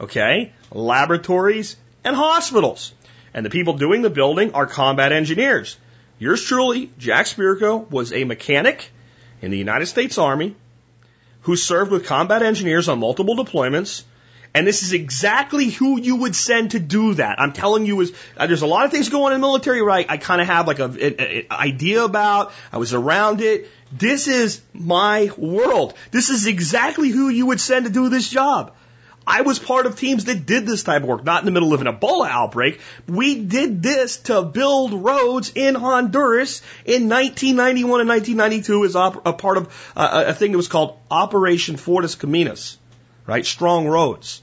okay, 0.00 0.52
laboratories, 0.72 1.76
and 2.02 2.16
hospitals. 2.16 2.92
And 3.32 3.46
the 3.46 3.50
people 3.50 3.74
doing 3.74 4.02
the 4.02 4.10
building 4.10 4.54
are 4.54 4.66
combat 4.66 5.12
engineers. 5.12 5.76
Yours 6.18 6.42
truly, 6.44 6.90
Jack 6.98 7.26
Spirko, 7.26 7.90
was 7.90 8.12
a 8.12 8.24
mechanic 8.24 8.90
in 9.42 9.50
the 9.50 9.58
United 9.58 9.86
States 9.86 10.18
Army 10.18 10.56
who 11.42 11.56
served 11.56 11.90
with 11.90 12.06
combat 12.06 12.42
engineers 12.42 12.88
on 12.88 12.98
multiple 12.98 13.36
deployments 13.36 14.04
and 14.54 14.66
this 14.66 14.84
is 14.84 14.92
exactly 14.92 15.68
who 15.68 16.00
you 16.00 16.14
would 16.16 16.36
send 16.36 16.70
to 16.70 16.78
do 16.78 17.14
that. 17.14 17.40
I'm 17.40 17.52
telling 17.52 17.86
you, 17.86 18.00
is 18.00 18.12
uh, 18.36 18.46
there's 18.46 18.62
a 18.62 18.68
lot 18.68 18.84
of 18.84 18.92
things 18.92 19.08
going 19.08 19.24
on 19.24 19.32
in 19.32 19.40
the 19.40 19.46
military 19.46 19.82
right? 19.82 20.06
I 20.08 20.16
kind 20.16 20.40
of 20.40 20.46
have 20.46 20.68
like 20.68 20.78
a, 20.78 20.84
a, 20.84 21.40
a 21.40 21.46
idea 21.50 22.04
about. 22.04 22.52
I 22.72 22.78
was 22.78 22.94
around 22.94 23.40
it. 23.40 23.68
This 23.92 24.28
is 24.28 24.62
my 24.72 25.30
world. 25.36 25.94
This 26.12 26.30
is 26.30 26.46
exactly 26.46 27.08
who 27.08 27.28
you 27.28 27.46
would 27.46 27.60
send 27.60 27.86
to 27.86 27.92
do 27.92 28.08
this 28.08 28.28
job. 28.28 28.72
I 29.26 29.40
was 29.40 29.58
part 29.58 29.86
of 29.86 29.98
teams 29.98 30.26
that 30.26 30.46
did 30.46 30.66
this 30.66 30.82
type 30.82 31.02
of 31.02 31.08
work, 31.08 31.24
not 31.24 31.40
in 31.40 31.46
the 31.46 31.50
middle 31.50 31.72
of 31.72 31.80
an 31.80 31.86
Ebola 31.86 32.28
outbreak. 32.28 32.80
We 33.08 33.40
did 33.40 33.82
this 33.82 34.18
to 34.28 34.42
build 34.42 34.92
roads 34.92 35.52
in 35.54 35.74
Honduras 35.74 36.60
in 36.84 37.08
1991 37.08 38.00
and 38.02 38.08
1992 38.08 38.84
as 38.84 38.94
a 38.94 39.32
part 39.32 39.56
of 39.56 39.92
uh, 39.96 40.24
a 40.28 40.34
thing 40.34 40.52
that 40.52 40.58
was 40.58 40.68
called 40.68 40.98
Operation 41.10 41.76
Fuertes 41.76 42.16
Caminos, 42.16 42.76
right? 43.26 43.44
Strong 43.46 43.88
roads. 43.88 44.42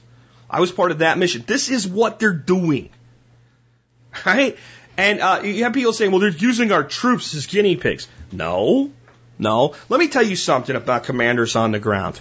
I 0.52 0.60
was 0.60 0.70
part 0.70 0.90
of 0.90 0.98
that 0.98 1.16
mission. 1.16 1.42
This 1.46 1.70
is 1.70 1.88
what 1.88 2.18
they're 2.18 2.32
doing. 2.32 2.90
Right? 4.26 4.58
And 4.98 5.20
uh, 5.20 5.40
you 5.42 5.64
have 5.64 5.72
people 5.72 5.94
saying, 5.94 6.10
well, 6.10 6.20
they're 6.20 6.28
using 6.28 6.70
our 6.70 6.84
troops 6.84 7.34
as 7.34 7.46
guinea 7.46 7.76
pigs. 7.76 8.06
No, 8.30 8.90
no. 9.38 9.74
Let 9.88 9.98
me 9.98 10.08
tell 10.08 10.22
you 10.22 10.36
something 10.36 10.76
about 10.76 11.04
commanders 11.04 11.56
on 11.56 11.72
the 11.72 11.78
ground. 11.78 12.20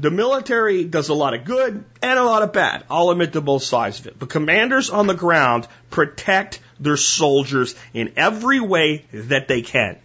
The 0.00 0.10
military 0.10 0.82
does 0.82 1.10
a 1.10 1.14
lot 1.14 1.34
of 1.34 1.44
good 1.44 1.84
and 2.02 2.18
a 2.18 2.24
lot 2.24 2.42
of 2.42 2.52
bad. 2.52 2.82
I'll 2.90 3.10
admit 3.10 3.34
to 3.34 3.40
both 3.40 3.62
sides 3.62 4.00
of 4.00 4.08
it. 4.08 4.18
But 4.18 4.28
commanders 4.28 4.90
on 4.90 5.06
the 5.06 5.14
ground 5.14 5.68
protect 5.90 6.58
their 6.80 6.96
soldiers 6.96 7.76
in 7.94 8.14
every 8.16 8.58
way 8.58 9.04
that 9.12 9.46
they 9.46 9.62
can. 9.62 9.98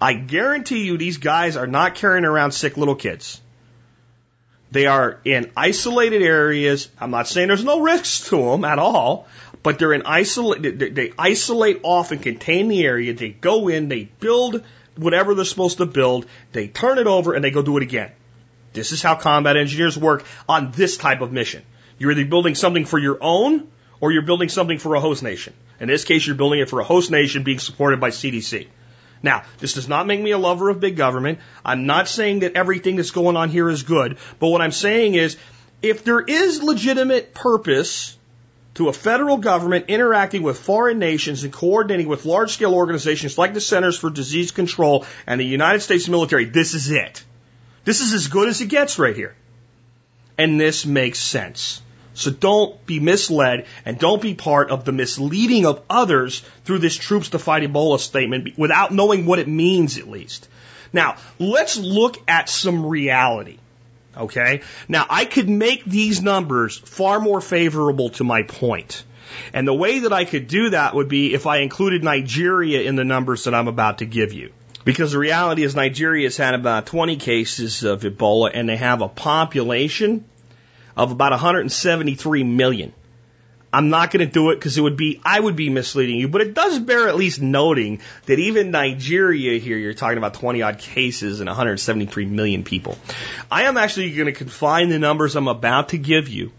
I 0.00 0.12
guarantee 0.12 0.84
you 0.84 0.96
these 0.96 1.16
guys 1.16 1.56
are 1.56 1.66
not 1.66 1.96
carrying 1.96 2.24
around 2.24 2.52
sick 2.52 2.76
little 2.76 2.94
kids. 2.94 3.40
They 4.74 4.86
are 4.86 5.20
in 5.24 5.52
isolated 5.56 6.20
areas. 6.20 6.88
I'm 7.00 7.12
not 7.12 7.28
saying 7.28 7.46
there's 7.46 7.62
no 7.62 7.82
risks 7.82 8.28
to 8.30 8.50
them 8.50 8.64
at 8.64 8.80
all, 8.80 9.28
but 9.62 9.78
they're 9.78 9.92
in 9.92 10.02
isolate. 10.02 10.96
They 10.96 11.12
isolate 11.16 11.78
off 11.84 12.10
and 12.10 12.20
contain 12.20 12.66
the 12.66 12.84
area. 12.84 13.14
They 13.14 13.28
go 13.28 13.68
in, 13.68 13.88
they 13.88 14.08
build 14.18 14.64
whatever 14.96 15.36
they're 15.36 15.44
supposed 15.44 15.78
to 15.78 15.86
build, 15.86 16.26
they 16.50 16.66
turn 16.66 16.98
it 16.98 17.06
over, 17.06 17.34
and 17.34 17.44
they 17.44 17.52
go 17.52 17.62
do 17.62 17.76
it 17.76 17.84
again. 17.84 18.10
This 18.72 18.90
is 18.90 19.00
how 19.00 19.14
combat 19.14 19.56
engineers 19.56 19.96
work 19.96 20.24
on 20.48 20.72
this 20.72 20.96
type 20.96 21.20
of 21.20 21.30
mission. 21.30 21.62
You're 21.96 22.10
either 22.10 22.24
building 22.24 22.56
something 22.56 22.84
for 22.84 22.98
your 22.98 23.18
own, 23.20 23.68
or 24.00 24.10
you're 24.10 24.22
building 24.22 24.48
something 24.48 24.78
for 24.78 24.96
a 24.96 25.00
host 25.00 25.22
nation. 25.22 25.54
In 25.78 25.86
this 25.86 26.02
case, 26.02 26.26
you're 26.26 26.34
building 26.34 26.58
it 26.58 26.68
for 26.68 26.80
a 26.80 26.84
host 26.84 27.12
nation 27.12 27.44
being 27.44 27.60
supported 27.60 28.00
by 28.00 28.10
CDC. 28.10 28.66
Now, 29.24 29.44
this 29.58 29.72
does 29.72 29.88
not 29.88 30.06
make 30.06 30.20
me 30.20 30.32
a 30.32 30.38
lover 30.38 30.68
of 30.68 30.80
big 30.80 30.96
government. 30.96 31.38
I'm 31.64 31.86
not 31.86 32.08
saying 32.08 32.40
that 32.40 32.56
everything 32.56 32.96
that's 32.96 33.10
going 33.10 33.36
on 33.36 33.48
here 33.48 33.70
is 33.70 33.82
good, 33.82 34.18
but 34.38 34.48
what 34.48 34.60
I'm 34.60 34.70
saying 34.70 35.14
is 35.14 35.38
if 35.80 36.04
there 36.04 36.20
is 36.20 36.62
legitimate 36.62 37.32
purpose 37.32 38.18
to 38.74 38.88
a 38.88 38.92
federal 38.92 39.38
government 39.38 39.86
interacting 39.88 40.42
with 40.42 40.58
foreign 40.58 40.98
nations 40.98 41.42
and 41.42 41.52
coordinating 41.52 42.06
with 42.06 42.26
large 42.26 42.50
scale 42.50 42.74
organizations 42.74 43.38
like 43.38 43.54
the 43.54 43.62
Centers 43.62 43.98
for 43.98 44.10
Disease 44.10 44.50
Control 44.50 45.06
and 45.26 45.40
the 45.40 45.46
United 45.46 45.80
States 45.80 46.06
military. 46.06 46.44
This 46.44 46.74
is 46.74 46.90
it. 46.90 47.24
This 47.84 48.02
is 48.02 48.12
as 48.12 48.28
good 48.28 48.48
as 48.48 48.60
it 48.60 48.68
gets 48.68 48.98
right 48.98 49.16
here. 49.16 49.34
And 50.36 50.60
this 50.60 50.84
makes 50.84 51.18
sense. 51.18 51.80
So 52.14 52.30
don't 52.30 52.84
be 52.86 53.00
misled 53.00 53.66
and 53.84 53.98
don't 53.98 54.22
be 54.22 54.34
part 54.34 54.70
of 54.70 54.84
the 54.84 54.92
misleading 54.92 55.66
of 55.66 55.82
others 55.90 56.40
through 56.64 56.78
this 56.78 56.96
troops 56.96 57.30
to 57.30 57.38
fight 57.38 57.62
Ebola 57.62 57.98
statement 57.98 58.56
without 58.56 58.92
knowing 58.92 59.26
what 59.26 59.40
it 59.40 59.48
means 59.48 59.98
at 59.98 60.08
least. 60.08 60.48
Now, 60.92 61.16
let's 61.40 61.76
look 61.76 62.16
at 62.28 62.48
some 62.48 62.86
reality. 62.86 63.58
Okay? 64.16 64.62
Now, 64.88 65.06
I 65.10 65.24
could 65.24 65.48
make 65.48 65.84
these 65.84 66.22
numbers 66.22 66.78
far 66.78 67.18
more 67.18 67.40
favorable 67.40 68.10
to 68.10 68.24
my 68.24 68.44
point. 68.44 69.02
And 69.52 69.66
the 69.66 69.74
way 69.74 70.00
that 70.00 70.12
I 70.12 70.24
could 70.24 70.46
do 70.46 70.70
that 70.70 70.94
would 70.94 71.08
be 71.08 71.34
if 71.34 71.46
I 71.46 71.58
included 71.58 72.04
Nigeria 72.04 72.82
in 72.82 72.94
the 72.94 73.04
numbers 73.04 73.44
that 73.44 73.54
I'm 73.54 73.66
about 73.66 73.98
to 73.98 74.06
give 74.06 74.32
you. 74.32 74.52
Because 74.84 75.12
the 75.12 75.18
reality 75.18 75.64
is 75.64 75.74
Nigeria 75.74 76.26
has 76.26 76.36
had 76.36 76.54
about 76.54 76.86
20 76.86 77.16
cases 77.16 77.82
of 77.82 78.02
Ebola 78.02 78.50
and 78.54 78.68
they 78.68 78.76
have 78.76 79.00
a 79.00 79.08
population 79.08 80.24
of 80.96 81.10
about 81.10 81.32
173 81.32 82.44
million. 82.44 82.92
I'm 83.74 83.90
not 83.90 84.12
going 84.12 84.24
to 84.24 84.32
do 84.32 84.50
it 84.50 84.54
because 84.54 84.78
it 84.78 84.82
would 84.82 84.96
be, 84.96 85.20
I 85.24 85.40
would 85.40 85.56
be 85.56 85.68
misleading 85.68 86.16
you, 86.16 86.28
but 86.28 86.42
it 86.42 86.54
does 86.54 86.78
bear 86.78 87.08
at 87.08 87.16
least 87.16 87.42
noting 87.42 88.00
that 88.26 88.38
even 88.38 88.70
Nigeria 88.70 89.58
here, 89.58 89.76
you're 89.76 89.94
talking 89.94 90.16
about 90.16 90.34
20 90.34 90.62
odd 90.62 90.78
cases 90.78 91.40
and 91.40 91.48
173 91.48 92.26
million 92.26 92.62
people. 92.62 92.96
I 93.50 93.64
am 93.64 93.76
actually 93.76 94.12
going 94.12 94.26
to 94.26 94.32
confine 94.32 94.90
the 94.90 95.00
numbers 95.00 95.34
I'm 95.34 95.48
about 95.48 95.88
to 95.88 95.98
give 95.98 96.28
you 96.28 96.52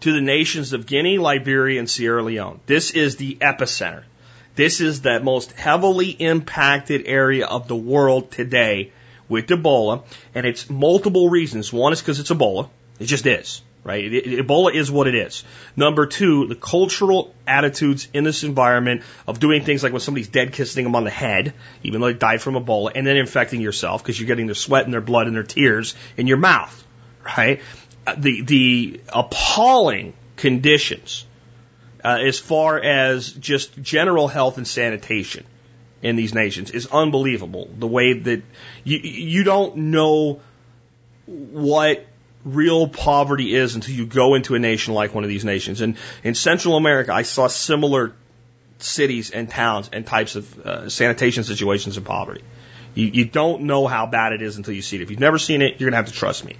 to 0.00 0.12
the 0.14 0.22
nations 0.22 0.72
of 0.72 0.86
Guinea, 0.86 1.18
Liberia, 1.18 1.78
and 1.78 1.90
Sierra 1.90 2.22
Leone. 2.22 2.60
This 2.64 2.90
is 2.92 3.16
the 3.16 3.36
epicenter. 3.42 4.04
This 4.54 4.80
is 4.80 5.02
the 5.02 5.20
most 5.20 5.52
heavily 5.52 6.08
impacted 6.08 7.02
area 7.06 7.46
of 7.46 7.68
the 7.68 7.76
world 7.76 8.30
today 8.30 8.92
with 9.28 9.46
Ebola, 9.46 10.04
and 10.34 10.46
it's 10.46 10.70
multiple 10.70 11.28
reasons. 11.28 11.70
One 11.70 11.92
is 11.92 12.00
because 12.00 12.18
it's 12.18 12.30
Ebola. 12.30 12.70
It 13.00 13.06
just 13.06 13.26
is 13.26 13.62
right? 13.82 14.10
Ebola 14.10 14.74
is 14.74 14.90
what 14.90 15.06
it 15.06 15.14
is. 15.14 15.44
Number 15.76 16.06
two, 16.06 16.46
the 16.46 16.54
cultural 16.54 17.34
attitudes 17.46 18.08
in 18.12 18.24
this 18.24 18.44
environment 18.44 19.02
of 19.26 19.40
doing 19.40 19.64
things 19.64 19.82
like 19.82 19.92
when 19.92 20.00
somebody's 20.00 20.28
dead, 20.28 20.52
kissing 20.52 20.84
them 20.84 20.94
on 20.94 21.04
the 21.04 21.10
head, 21.10 21.54
even 21.82 22.00
though 22.00 22.08
they 22.08 22.18
died 22.18 22.42
from 22.42 22.54
Ebola, 22.54 22.92
and 22.94 23.06
then 23.06 23.16
infecting 23.16 23.60
yourself 23.60 24.02
because 24.02 24.18
you're 24.18 24.26
getting 24.26 24.46
their 24.46 24.54
sweat 24.54 24.84
and 24.84 24.92
their 24.92 25.00
blood 25.00 25.26
and 25.26 25.36
their 25.36 25.42
tears 25.42 25.94
in 26.16 26.26
your 26.26 26.36
mouth, 26.36 26.84
right? 27.24 27.60
Uh, 28.06 28.14
the 28.16 28.42
the 28.42 29.00
appalling 29.08 30.14
conditions 30.36 31.26
uh, 32.04 32.18
as 32.20 32.38
far 32.38 32.78
as 32.78 33.30
just 33.32 33.80
general 33.80 34.28
health 34.28 34.56
and 34.56 34.66
sanitation 34.66 35.44
in 36.02 36.16
these 36.16 36.34
nations 36.34 36.70
is 36.70 36.86
unbelievable. 36.86 37.68
The 37.78 37.86
way 37.86 38.14
that 38.14 38.42
you 38.84 38.98
you 38.98 39.44
don't 39.44 39.76
know 39.76 40.40
what 41.26 42.06
real 42.44 42.88
poverty 42.88 43.54
is 43.54 43.74
until 43.74 43.94
you 43.94 44.06
go 44.06 44.34
into 44.34 44.54
a 44.54 44.58
nation 44.58 44.94
like 44.94 45.14
one 45.14 45.24
of 45.24 45.30
these 45.30 45.44
nations. 45.44 45.80
And 45.80 45.96
in 46.24 46.34
Central 46.34 46.76
America, 46.76 47.12
I 47.12 47.22
saw 47.22 47.48
similar 47.48 48.14
cities 48.78 49.30
and 49.30 49.48
towns 49.48 49.90
and 49.92 50.06
types 50.06 50.36
of 50.36 50.58
uh, 50.60 50.88
sanitation 50.88 51.44
situations 51.44 51.96
in 51.96 52.04
poverty. 52.04 52.42
You, 52.94 53.06
you 53.06 53.24
don't 53.24 53.62
know 53.62 53.86
how 53.86 54.06
bad 54.06 54.32
it 54.32 54.42
is 54.42 54.56
until 54.56 54.74
you 54.74 54.82
see 54.82 54.96
it. 54.96 55.02
If 55.02 55.10
you've 55.10 55.20
never 55.20 55.38
seen 55.38 55.62
it, 55.62 55.78
you're 55.78 55.90
going 55.90 55.92
to 55.92 55.96
have 55.98 56.06
to 56.06 56.12
trust 56.12 56.44
me. 56.44 56.56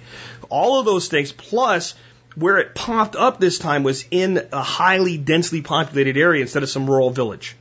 All 0.49 0.79
of 0.79 0.85
those 0.85 1.07
things, 1.07 1.31
plus 1.31 1.95
where 2.35 2.59
it 2.59 2.75
popped 2.75 3.15
up 3.15 3.39
this 3.39 3.57
time 3.57 3.83
was 3.83 4.05
in 4.09 4.47
a 4.53 4.61
highly 4.61 5.17
densely 5.17 5.61
populated 5.61 6.15
area 6.15 6.41
instead 6.41 6.63
of 6.63 6.69
some 6.69 6.89
rural 6.89 7.09
village. 7.09 7.57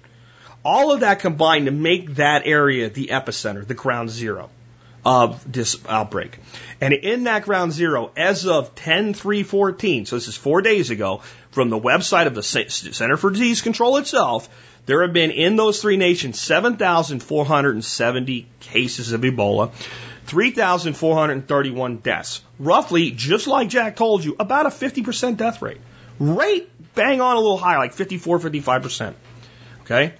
All 0.65 0.93
of 0.93 1.01
that 1.01 1.21
combined 1.21 1.67
to 1.67 1.73
make 1.73 2.17
that 2.17 2.43
area 2.45 2.91
the 2.91 3.09
epicenter, 3.09 3.67
the 3.67 3.75
ground 3.75 4.11
zero 4.11 4.51
of 5.05 5.51
this 5.51 5.77
outbreak. 5.89 6.39
And 6.81 6.95
in 6.95 7.25
that 7.25 7.45
ground 7.45 7.73
zero, 7.73 8.13
as 8.17 8.47
of 8.47 8.73
10 8.75 9.15
3 9.15 9.43
14, 9.43 10.07
so 10.07 10.17
this 10.17 10.29
is 10.29 10.37
four 10.37 10.63
days 10.63 10.91
ago, 10.91 11.23
from 11.51 11.69
the 11.71 11.79
website 11.79 12.27
of 12.27 12.35
the 12.35 12.43
Center 12.43 13.17
for 13.17 13.31
Disease 13.31 13.63
Control 13.63 13.97
itself, 13.97 14.49
there 14.87 15.03
have 15.03 15.13
been 15.13 15.31
in 15.31 15.57
those 15.57 15.83
three 15.83 15.97
nations 15.97 16.41
7,470 16.41 18.47
cases 18.61 19.13
of 19.13 19.21
Ebola, 19.23 19.73
3,431 20.27 21.97
deaths. 21.99 22.41
Roughly, 22.59 23.11
just 23.11 23.47
like 23.47 23.69
Jack 23.69 23.97
told 23.97 24.25
you, 24.25 24.37
about 24.39 24.65
a 24.67 24.71
50% 24.71 25.37
death 25.37 25.61
rate. 25.63 25.81
Rate 26.19 26.71
bang 26.95 27.21
on 27.21 27.37
a 27.37 27.41
little 27.41 27.59
higher, 27.59 27.79
like 27.79 27.95
54, 27.95 28.39
55%. 28.39 29.15
Okay? 29.83 30.15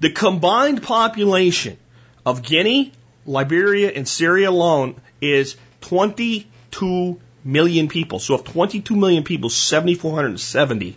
The 0.00 0.10
combined 0.10 0.82
population 0.82 1.78
of 2.24 2.42
Guinea, 2.42 2.92
Liberia 3.26 3.90
and 3.90 4.08
Sierra 4.08 4.50
Leone 4.50 4.96
is 5.20 5.56
22 5.82 7.20
million 7.44 7.88
people. 7.88 8.18
So 8.18 8.34
of 8.34 8.44
22 8.44 8.96
million 8.96 9.24
people, 9.24 9.50
7,470 9.50 10.96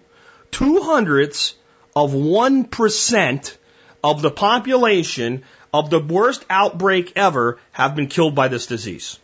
Two 0.51 0.81
hundredths 0.81 1.55
of 1.95 2.11
1% 2.11 3.57
of 4.03 4.21
the 4.21 4.31
population 4.31 5.43
of 5.73 5.89
the 5.89 5.99
worst 5.99 6.45
outbreak 6.49 7.13
ever 7.15 7.59
have 7.71 7.95
been 7.95 8.07
killed 8.07 8.35
by 8.35 8.49
this 8.49 8.65
disease. 8.65 9.17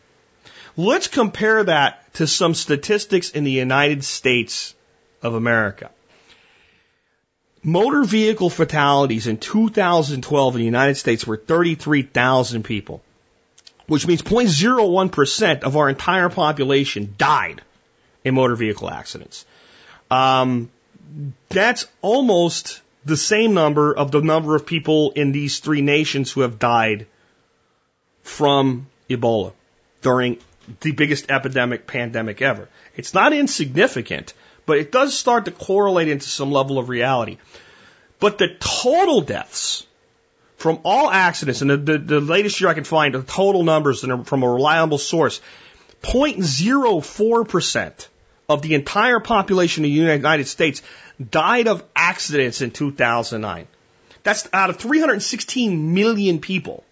Let's 0.78 1.08
compare 1.08 1.64
that 1.64 2.14
to 2.16 2.28
some 2.28 2.54
statistics 2.54 3.32
in 3.32 3.44
the 3.44 3.52
United 3.52 4.04
States 4.04 4.76
of 5.22 5.34
America. 5.34 5.90
Motor 7.64 8.04
vehicle 8.04 8.50
fatalities 8.50 9.28
in 9.28 9.38
2012 9.38 10.56
in 10.56 10.60
the 10.60 10.66
United 10.66 10.96
States 10.96 11.26
were 11.26 11.38
33,000 11.38 12.64
people, 12.64 13.02
which 13.88 14.08
means 14.08 14.22
0.01% 14.22 15.64
of 15.64 15.76
our 15.76 15.90
entire 15.90 16.30
population 16.30 17.16
died 17.18 17.62
in 18.24 18.36
motor 18.36 18.56
vehicle 18.56 18.90
accidents. 18.90 19.46
Um, 20.12 20.70
that's 21.50 21.88
almost 22.02 22.82
the 23.06 23.18
same 23.18 23.54
number 23.54 23.96
of 23.96 24.12
the 24.12 24.22
number 24.22 24.56
of 24.56 24.66
people 24.66 25.12
in 25.12 25.32
these 25.32 25.60
three 25.60 25.82
nations 25.82 26.32
who 26.32 26.42
have 26.42 26.60
died 26.60 27.08
from 28.24 28.88
Ebola 29.10 29.54
during 30.02 30.38
the 30.82 30.92
biggest 30.92 31.32
epidemic 31.32 31.88
pandemic 31.88 32.42
ever. 32.42 32.68
It's 32.96 33.14
not 33.14 33.34
insignificant, 33.34 34.34
but 34.68 34.78
it 34.78 34.92
does 34.92 35.18
start 35.18 35.46
to 35.46 35.52
correlate 35.52 36.10
into 36.10 36.28
some 36.28 36.52
level 36.52 36.78
of 36.78 36.90
reality. 36.90 37.40
But 38.20 38.38
the 38.38 38.50
total 38.60 39.22
deaths 39.22 39.88
from 40.58 40.82
all 40.84 41.10
accidents, 41.10 41.62
and 41.62 41.72
the, 41.72 41.78
the, 41.78 41.98
the 41.98 42.20
latest 42.20 42.62
year 42.62 42.70
I 42.70 42.76
can 42.76 42.84
find, 42.84 43.16
the 43.16 43.24
total 43.24 43.64
numbers 43.64 44.02
from 44.02 44.44
a 44.44 44.50
reliable 44.50 44.98
source, 44.98 45.40
0.04% 46.04 48.08
of 48.50 48.62
the 48.62 48.76
entire 48.76 49.20
population 49.20 49.84
of 49.84 49.90
the 49.90 49.96
United 49.96 50.48
States 50.48 50.82
died 51.32 51.68
of 51.68 51.84
accidents 51.96 52.62
in 52.62 52.72
2009. 52.72 53.68
That's 54.24 54.50
out 54.52 54.70
of 54.70 54.78
316 54.78 55.94
million 55.94 56.40
people. 56.40 56.84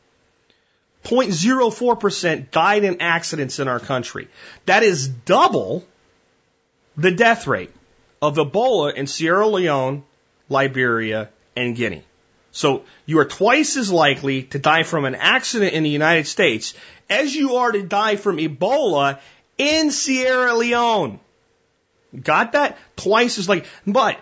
0.04% 1.03 2.51
died 2.51 2.84
in 2.84 3.01
accidents 3.01 3.59
in 3.59 3.67
our 3.67 3.80
country. 3.80 4.28
That 4.65 4.84
is 4.84 5.07
double 5.07 5.86
the 6.97 7.11
death 7.11 7.47
rate 7.47 7.71
of 8.21 8.37
Ebola 8.37 8.93
in 8.93 9.07
Sierra 9.07 9.47
Leone, 9.47 10.03
Liberia, 10.49 11.29
and 11.55 11.75
Guinea. 11.75 12.03
So 12.51 12.83
you 13.05 13.19
are 13.19 13.25
twice 13.25 13.75
as 13.75 13.91
likely 13.91 14.43
to 14.43 14.59
die 14.59 14.83
from 14.83 15.05
an 15.05 15.15
accident 15.15 15.73
in 15.73 15.83
the 15.83 15.89
United 15.89 16.25
States 16.25 16.73
as 17.09 17.35
you 17.35 17.57
are 17.57 17.71
to 17.71 17.83
die 17.83 18.15
from 18.15 18.37
Ebola 18.37 19.19
in 19.57 19.91
Sierra 19.91 20.55
Leone. 20.55 21.19
Got 22.23 22.53
that? 22.53 22.77
Twice 22.95 23.37
as 23.39 23.49
likely. 23.49 23.67
But 23.85 24.19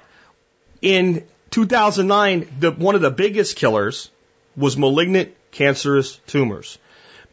in 0.82 1.26
2009, 1.52 2.56
the, 2.60 2.72
one 2.72 2.96
of 2.96 3.02
the 3.02 3.12
biggest 3.12 3.56
killers 3.56 4.10
was 4.58 4.78
malignant 4.78 5.36
cancerous 5.52 6.16
tumors. 6.28 6.78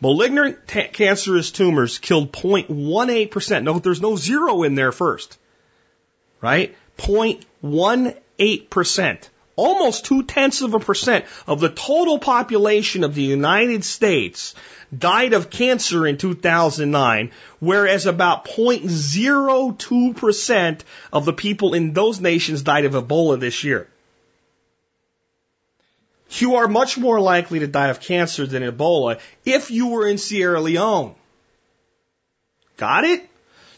Malignant 0.01 0.67
ta- 0.67 0.89
cancerous 0.93 1.51
tumors 1.51 1.99
killed 1.99 2.33
0.18%. 2.33 3.63
No, 3.63 3.79
there's 3.79 4.01
no 4.01 4.17
zero 4.17 4.63
in 4.63 4.75
there 4.75 4.93
first. 4.93 5.37
Right? 6.41 6.75
0.18%. 6.99 9.29
Almost 9.57 10.07
two 10.07 10.23
tenths 10.23 10.63
of 10.63 10.73
a 10.73 10.81
percent 10.81 11.27
of 11.47 11.61
the 11.61 11.69
total 11.69 12.19
population 12.19 13.05
of 13.05 13.15
the 13.15 13.23
United 13.23 13.85
States 13.85 14.55
died 14.97 15.35
of 15.35 15.51
cancer 15.51 16.07
in 16.07 16.17
2009, 16.17 17.31
whereas 17.59 18.07
about 18.07 18.47
0.02% 18.47 20.81
of 21.13 21.27
the 21.27 21.35
people 21.35 21.75
in 21.75 21.93
those 21.93 22.21
nations 22.21 22.63
died 22.63 22.87
of 22.87 22.95
Ebola 22.95 23.39
this 23.39 23.63
year. 23.63 23.87
You 26.33 26.57
are 26.57 26.69
much 26.69 26.97
more 26.97 27.21
likely 27.21 27.61
to 27.61 27.67
die 27.67 27.89
of 27.89 28.01
cancer 28.01 28.47
than 28.47 28.63
Ebola 28.63 29.21
if 29.45 29.71
you 29.71 29.89
were 29.89 30.07
in 30.07 30.19
Sierra 30.19 30.61
Leone. 30.61 31.15
Got 32.77 33.05
it? 33.05 33.29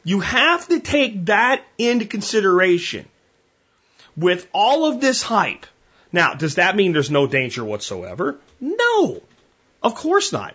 You 0.05 0.21
have 0.21 0.69
to 0.69 0.81
take 0.81 1.27
that 1.27 1.65
into 1.79 2.05
consideration 2.05 3.07
with 4.17 4.47
all 4.53 4.87
of 4.87 5.01
this 5.01 5.23
hype. 5.23 5.67
Now, 6.13 6.35
does 6.35 6.57
that 6.57 6.77
mean 6.77 6.93
there's 6.93 7.11
no 7.11 7.27
danger 7.27 7.65
whatsoever? 7.65 8.39
No, 8.61 9.23
of 9.83 9.95
course 9.95 10.33
not. 10.33 10.55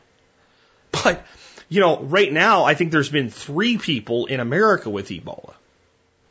But, 0.91 1.25
you 1.67 1.81
know, 1.81 1.99
right 1.99 2.31
now, 2.31 2.63
I 2.63 2.75
think 2.75 2.91
there's 2.91 3.09
been 3.09 3.29
three 3.29 3.77
people 3.77 4.27
in 4.27 4.39
America 4.39 4.89
with 4.89 5.09
Ebola. 5.09 5.53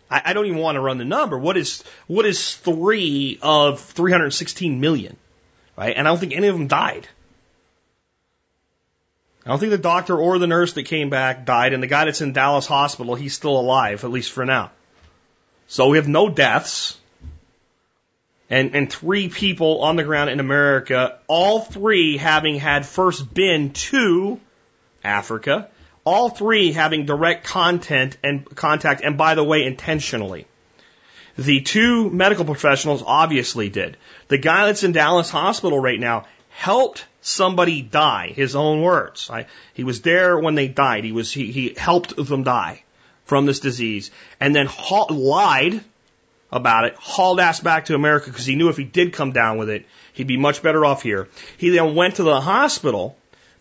I, 0.09 0.35
don't 0.35 0.47
even 0.47 0.59
want 0.59 0.77
to 0.77 0.81
run 0.81 0.99
the 0.99 1.05
number. 1.05 1.37
What 1.37 1.57
is, 1.57 1.83
what 2.07 2.27
is 2.27 2.55
three 2.55 3.41
of 3.43 3.81
316 3.81 4.81
million? 4.81 5.17
Right? 5.77 5.97
And 5.97 6.07
I 6.07 6.11
don't 6.11 6.19
think 6.19 6.35
any 6.35 6.49
of 6.49 6.57
them 6.57 6.67
died. 6.67 7.09
I 9.45 9.51
don't 9.51 9.61
think 9.61 9.71
the 9.71 9.79
doctor 9.79 10.17
or 10.17 10.39
the 10.39 10.49
nurse 10.49 10.73
that 10.73 10.85
came 10.85 11.09
back 11.09 11.45
died, 11.45 11.73
and 11.73 11.81
the 11.81 11.87
guy 11.87 12.07
that's 12.07 12.21
in 12.21 12.33
Dallas 12.33 12.67
hospital, 12.67 13.15
he's 13.15 13.35
still 13.35 13.59
alive, 13.59 14.03
at 14.03 14.11
least 14.11 14.33
for 14.33 14.45
now. 14.45 14.73
So 15.69 15.89
we 15.89 15.99
have 15.99 16.09
no 16.09 16.29
deaths. 16.29 16.99
And, 18.49 18.77
and 18.77 18.93
three 18.93 19.29
people 19.29 19.83
on 19.83 19.97
the 19.97 20.05
ground 20.05 20.31
in 20.31 20.39
America, 20.39 21.19
all 21.27 21.61
three 21.61 22.17
having 22.17 22.57
had 22.57 22.87
first 22.87 23.33
been 23.33 23.73
to 23.73 24.41
Africa, 25.03 25.69
all 26.05 26.31
three 26.31 26.73
having 26.73 27.07
direct 27.07 27.45
content 27.45 28.17
and 28.23 28.45
contact, 28.55 29.01
and 29.03 29.19
by 29.19 29.35
the 29.35 29.43
way, 29.43 29.65
intentionally. 29.65 30.47
The 31.37 31.61
two 31.61 32.11
medical 32.11 32.45
professionals 32.45 33.03
obviously 33.07 33.69
did. 33.69 33.97
The 34.29 34.39
guy 34.39 34.67
that's 34.67 34.85
in 34.85 34.93
Dallas 34.93 35.31
Hospital 35.31 35.79
right 35.79 36.01
now 36.01 36.27
helped 36.51 37.05
somebody 37.21 37.83
die. 37.83 38.33
His 38.35 38.57
own 38.57 38.81
words. 38.81 39.29
I, 39.31 39.47
he 39.75 39.85
was 39.85 40.01
there 40.01 40.39
when 40.39 40.55
they 40.55 40.69
died. 40.69 41.05
He 41.05 41.13
was 41.13 41.31
he, 41.31 41.53
he 41.53 41.75
helped 41.77 42.17
them 42.17 42.43
die 42.43 42.83
from 43.25 43.45
this 43.45 43.61
disease, 43.61 44.11
and 44.41 44.55
then 44.55 44.67
ha- 44.67 45.07
lied 45.11 45.83
about 46.53 46.85
it, 46.85 46.95
hauled 46.95 47.41
ass 47.41 47.61
back 47.61 47.87
to 47.87 47.95
America 47.95 48.31
because 48.31 48.47
he 48.47 48.55
knew 48.55 48.69
if 48.69 48.77
he 48.77 48.85
did 48.85 49.13
come 49.13 49.33
down 49.33 49.59
with 49.59 49.69
it, 49.69 49.85
he'd 50.13 50.29
be 50.29 50.37
much 50.37 50.63
better 50.63 50.87
off 50.87 51.03
here. 51.03 51.29
He 51.59 51.71
then 51.71 51.95
went 51.95 52.17
to 52.17 52.23
the 52.23 52.41
hospital 52.41 53.19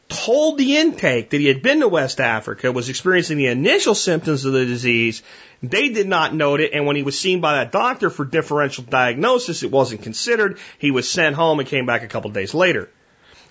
told 0.07 0.57
the 0.57 0.77
intake 0.77 1.31
that 1.31 1.39
he 1.39 1.47
had 1.47 1.61
been 1.61 1.79
to 1.79 1.87
West 1.87 2.19
Africa, 2.19 2.71
was 2.71 2.89
experiencing 2.89 3.37
the 3.37 3.47
initial 3.47 3.95
symptoms 3.95 4.45
of 4.45 4.53
the 4.53 4.65
disease. 4.65 5.23
They 5.63 5.89
did 5.89 6.07
not 6.07 6.33
note 6.33 6.61
it, 6.61 6.73
and 6.73 6.85
when 6.85 6.95
he 6.95 7.03
was 7.03 7.19
seen 7.19 7.41
by 7.41 7.55
that 7.55 7.71
doctor 7.71 8.09
for 8.09 8.25
differential 8.25 8.83
diagnosis, 8.83 9.63
it 9.63 9.71
wasn't 9.71 10.03
considered. 10.03 10.59
He 10.77 10.91
was 10.91 11.09
sent 11.09 11.35
home 11.35 11.59
and 11.59 11.67
came 11.67 11.85
back 11.85 12.03
a 12.03 12.07
couple 12.07 12.29
days 12.31 12.53
later. 12.53 12.89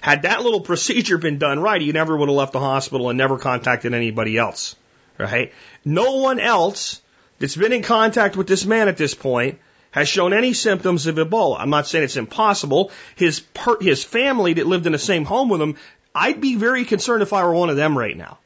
Had 0.00 0.22
that 0.22 0.42
little 0.42 0.60
procedure 0.72 1.18
been 1.18 1.38
done 1.38 1.60
right, 1.60 1.80
he 1.80 1.92
never 1.92 2.16
would 2.16 2.28
have 2.28 2.36
left 2.36 2.52
the 2.52 2.60
hospital 2.60 3.08
and 3.08 3.18
never 3.18 3.38
contacted 3.38 3.94
anybody 3.94 4.38
else. 4.38 4.76
Right? 5.18 5.52
No 5.84 6.16
one 6.16 6.40
else 6.40 7.00
that's 7.38 7.56
been 7.56 7.72
in 7.72 7.82
contact 7.82 8.36
with 8.36 8.46
this 8.46 8.64
man 8.64 8.88
at 8.88 8.96
this 8.96 9.14
point 9.14 9.58
has 9.92 10.08
shown 10.08 10.32
any 10.32 10.52
symptoms 10.52 11.06
of 11.06 11.14
Ebola. 11.14 11.56
I'm 11.60 11.70
not 11.70 11.86
saying 11.86 12.04
it's 12.04 12.16
impossible. 12.16 12.90
His 13.14 13.38
per, 13.38 13.78
his 13.80 14.02
family 14.02 14.54
that 14.54 14.66
lived 14.66 14.86
in 14.86 14.92
the 14.92 14.98
same 14.98 15.24
home 15.24 15.48
with 15.48 15.62
him 15.62 15.76
I'd 16.14 16.40
be 16.40 16.56
very 16.56 16.84
concerned 16.84 17.22
if 17.22 17.32
I 17.32 17.44
were 17.44 17.54
one 17.54 17.70
of 17.70 17.76
them 17.76 17.98
right 17.98 18.16
now. 18.16 18.38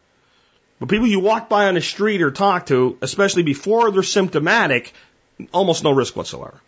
But 0.80 0.88
people 0.88 1.06
you 1.06 1.20
walk 1.20 1.48
by 1.48 1.66
on 1.66 1.74
the 1.74 1.80
street 1.80 2.22
or 2.22 2.30
talk 2.30 2.66
to, 2.66 2.96
especially 3.02 3.42
before 3.42 3.90
they're 3.90 4.02
symptomatic, 4.02 4.92
almost 5.52 5.84
no 5.84 5.90
risk 5.90 6.16
whatsoever. 6.16 6.60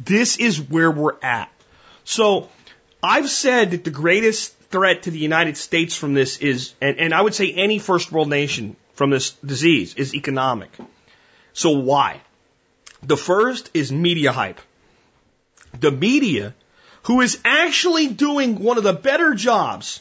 This 0.00 0.38
is 0.38 0.60
where 0.60 0.90
we're 0.90 1.16
at. 1.22 1.50
So 2.04 2.48
I've 3.02 3.28
said 3.28 3.72
that 3.72 3.84
the 3.84 3.90
greatest 3.90 4.56
threat 4.70 5.04
to 5.04 5.10
the 5.10 5.18
United 5.18 5.56
States 5.56 5.96
from 5.96 6.14
this 6.14 6.38
is, 6.38 6.74
and, 6.80 6.98
and 6.98 7.12
I 7.12 7.20
would 7.20 7.34
say 7.34 7.52
any 7.52 7.78
first 7.78 8.10
world 8.10 8.28
nation 8.28 8.76
from 8.94 9.10
this 9.10 9.30
disease 9.44 9.94
is 9.94 10.14
economic. 10.14 10.70
So 11.52 11.78
why? 11.78 12.20
The 13.02 13.16
first 13.16 13.70
is 13.74 13.92
media 13.92 14.32
hype. 14.32 14.60
The 15.78 15.90
media, 15.90 16.54
who 17.04 17.20
is 17.20 17.40
actually 17.44 18.06
doing 18.08 18.62
one 18.62 18.78
of 18.78 18.84
the 18.84 18.92
better 18.92 19.34
jobs 19.34 20.00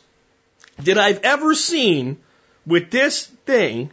that 0.85 0.97
I've 0.97 1.21
ever 1.23 1.55
seen 1.55 2.17
with 2.65 2.91
this 2.91 3.25
thing. 3.25 3.91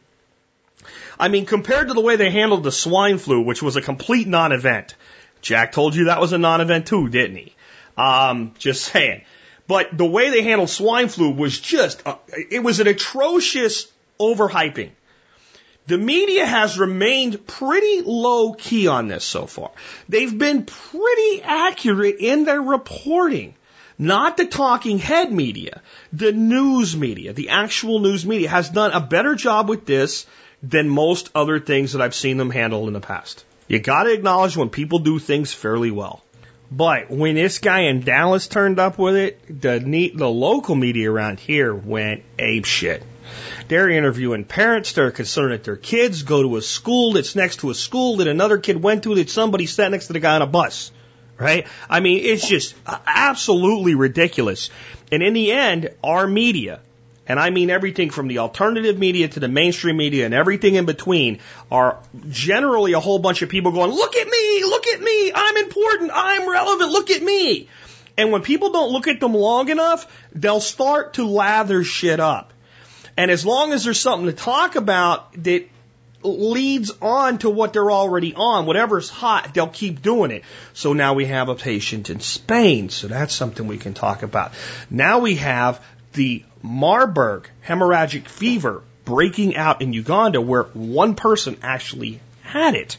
I 1.18 1.28
mean, 1.28 1.46
compared 1.46 1.88
to 1.88 1.94
the 1.94 2.00
way 2.00 2.16
they 2.16 2.30
handled 2.30 2.62
the 2.62 2.72
swine 2.72 3.18
flu, 3.18 3.40
which 3.40 3.62
was 3.62 3.76
a 3.76 3.82
complete 3.82 4.28
non-event. 4.28 4.94
Jack 5.40 5.72
told 5.72 5.94
you 5.94 6.04
that 6.04 6.20
was 6.20 6.32
a 6.32 6.38
non-event 6.38 6.86
too, 6.86 7.08
didn't 7.08 7.36
he? 7.36 7.54
Um, 7.96 8.54
just 8.58 8.84
saying. 8.84 9.22
But 9.66 9.96
the 9.96 10.06
way 10.06 10.30
they 10.30 10.42
handled 10.42 10.70
swine 10.70 11.08
flu 11.08 11.30
was 11.30 11.58
just, 11.60 12.06
uh, 12.06 12.16
it 12.50 12.62
was 12.62 12.80
an 12.80 12.86
atrocious 12.86 13.90
overhyping. 14.18 14.90
The 15.86 15.98
media 15.98 16.44
has 16.44 16.78
remained 16.78 17.46
pretty 17.46 18.02
low 18.02 18.52
key 18.52 18.88
on 18.88 19.08
this 19.08 19.24
so 19.24 19.46
far. 19.46 19.70
They've 20.08 20.36
been 20.36 20.64
pretty 20.64 21.42
accurate 21.42 22.16
in 22.20 22.44
their 22.44 22.60
reporting. 22.60 23.54
Not 23.98 24.36
the 24.36 24.46
talking 24.46 24.98
head 25.00 25.32
media, 25.32 25.82
the 26.12 26.30
news 26.30 26.96
media, 26.96 27.32
the 27.32 27.48
actual 27.48 27.98
news 27.98 28.24
media 28.24 28.48
has 28.48 28.70
done 28.70 28.92
a 28.92 29.00
better 29.00 29.34
job 29.34 29.68
with 29.68 29.86
this 29.86 30.24
than 30.62 30.88
most 30.88 31.30
other 31.34 31.58
things 31.58 31.92
that 31.92 32.02
I've 32.02 32.14
seen 32.14 32.36
them 32.36 32.50
handle 32.50 32.86
in 32.86 32.92
the 32.92 33.00
past. 33.00 33.44
You 33.66 33.80
gotta 33.80 34.12
acknowledge 34.12 34.56
when 34.56 34.70
people 34.70 35.00
do 35.00 35.18
things 35.18 35.52
fairly 35.52 35.90
well. 35.90 36.22
But 36.70 37.10
when 37.10 37.34
this 37.34 37.58
guy 37.58 37.80
in 37.82 38.02
Dallas 38.02 38.46
turned 38.46 38.78
up 38.78 38.98
with 38.98 39.16
it, 39.16 39.60
the 39.62 39.80
neat, 39.80 40.16
the 40.16 40.28
local 40.28 40.76
media 40.76 41.10
around 41.10 41.40
here 41.40 41.74
went 41.74 42.22
ape 42.38 42.66
shit. 42.66 43.02
They're 43.66 43.90
interviewing 43.90 44.44
parents. 44.44 44.92
They're 44.92 45.10
concerned 45.10 45.52
that 45.52 45.64
their 45.64 45.76
kids 45.76 46.22
go 46.22 46.42
to 46.42 46.56
a 46.56 46.62
school 46.62 47.14
that's 47.14 47.34
next 47.34 47.60
to 47.60 47.70
a 47.70 47.74
school 47.74 48.18
that 48.18 48.28
another 48.28 48.58
kid 48.58 48.80
went 48.82 49.02
to 49.04 49.16
that 49.16 49.28
somebody 49.28 49.66
sat 49.66 49.90
next 49.90 50.06
to 50.06 50.12
the 50.12 50.20
guy 50.20 50.36
on 50.36 50.42
a 50.42 50.46
bus 50.46 50.92
right? 51.38 51.66
I 51.88 52.00
mean, 52.00 52.24
it's 52.24 52.46
just 52.46 52.74
absolutely 52.86 53.94
ridiculous. 53.94 54.70
And 55.10 55.22
in 55.22 55.34
the 55.34 55.52
end, 55.52 55.90
our 56.02 56.26
media, 56.26 56.80
and 57.26 57.38
I 57.38 57.50
mean 57.50 57.70
everything 57.70 58.10
from 58.10 58.28
the 58.28 58.38
alternative 58.38 58.98
media 58.98 59.28
to 59.28 59.40
the 59.40 59.48
mainstream 59.48 59.96
media 59.96 60.24
and 60.24 60.34
everything 60.34 60.74
in 60.74 60.86
between, 60.86 61.38
are 61.70 61.98
generally 62.28 62.92
a 62.92 63.00
whole 63.00 63.18
bunch 63.18 63.42
of 63.42 63.48
people 63.48 63.72
going, 63.72 63.90
look 63.90 64.16
at 64.16 64.26
me, 64.26 64.64
look 64.64 64.86
at 64.86 65.00
me, 65.00 65.32
I'm 65.34 65.56
important, 65.58 66.10
I'm 66.14 66.48
relevant, 66.50 66.90
look 66.90 67.10
at 67.10 67.22
me. 67.22 67.68
And 68.16 68.32
when 68.32 68.42
people 68.42 68.72
don't 68.72 68.90
look 68.90 69.06
at 69.06 69.20
them 69.20 69.34
long 69.34 69.68
enough, 69.68 70.10
they'll 70.32 70.60
start 70.60 71.14
to 71.14 71.24
lather 71.24 71.84
shit 71.84 72.18
up. 72.18 72.52
And 73.16 73.30
as 73.30 73.46
long 73.46 73.72
as 73.72 73.84
there's 73.84 74.00
something 74.00 74.26
to 74.26 74.32
talk 74.32 74.76
about 74.76 75.32
that 75.44 75.66
leads 76.22 76.90
on 77.00 77.38
to 77.38 77.50
what 77.50 77.72
they're 77.72 77.90
already 77.90 78.34
on. 78.34 78.66
Whatever's 78.66 79.08
hot, 79.08 79.54
they'll 79.54 79.68
keep 79.68 80.02
doing 80.02 80.30
it. 80.30 80.42
So 80.74 80.92
now 80.92 81.14
we 81.14 81.26
have 81.26 81.48
a 81.48 81.54
patient 81.54 82.10
in 82.10 82.20
Spain. 82.20 82.88
So 82.88 83.08
that's 83.08 83.34
something 83.34 83.66
we 83.66 83.78
can 83.78 83.94
talk 83.94 84.22
about. 84.22 84.52
Now 84.90 85.20
we 85.20 85.36
have 85.36 85.84
the 86.12 86.44
Marburg 86.62 87.48
hemorrhagic 87.66 88.28
fever 88.28 88.82
breaking 89.04 89.56
out 89.56 89.80
in 89.80 89.92
Uganda 89.92 90.40
where 90.40 90.64
one 90.64 91.14
person 91.14 91.56
actually 91.62 92.20
had 92.42 92.74
it. 92.74 92.96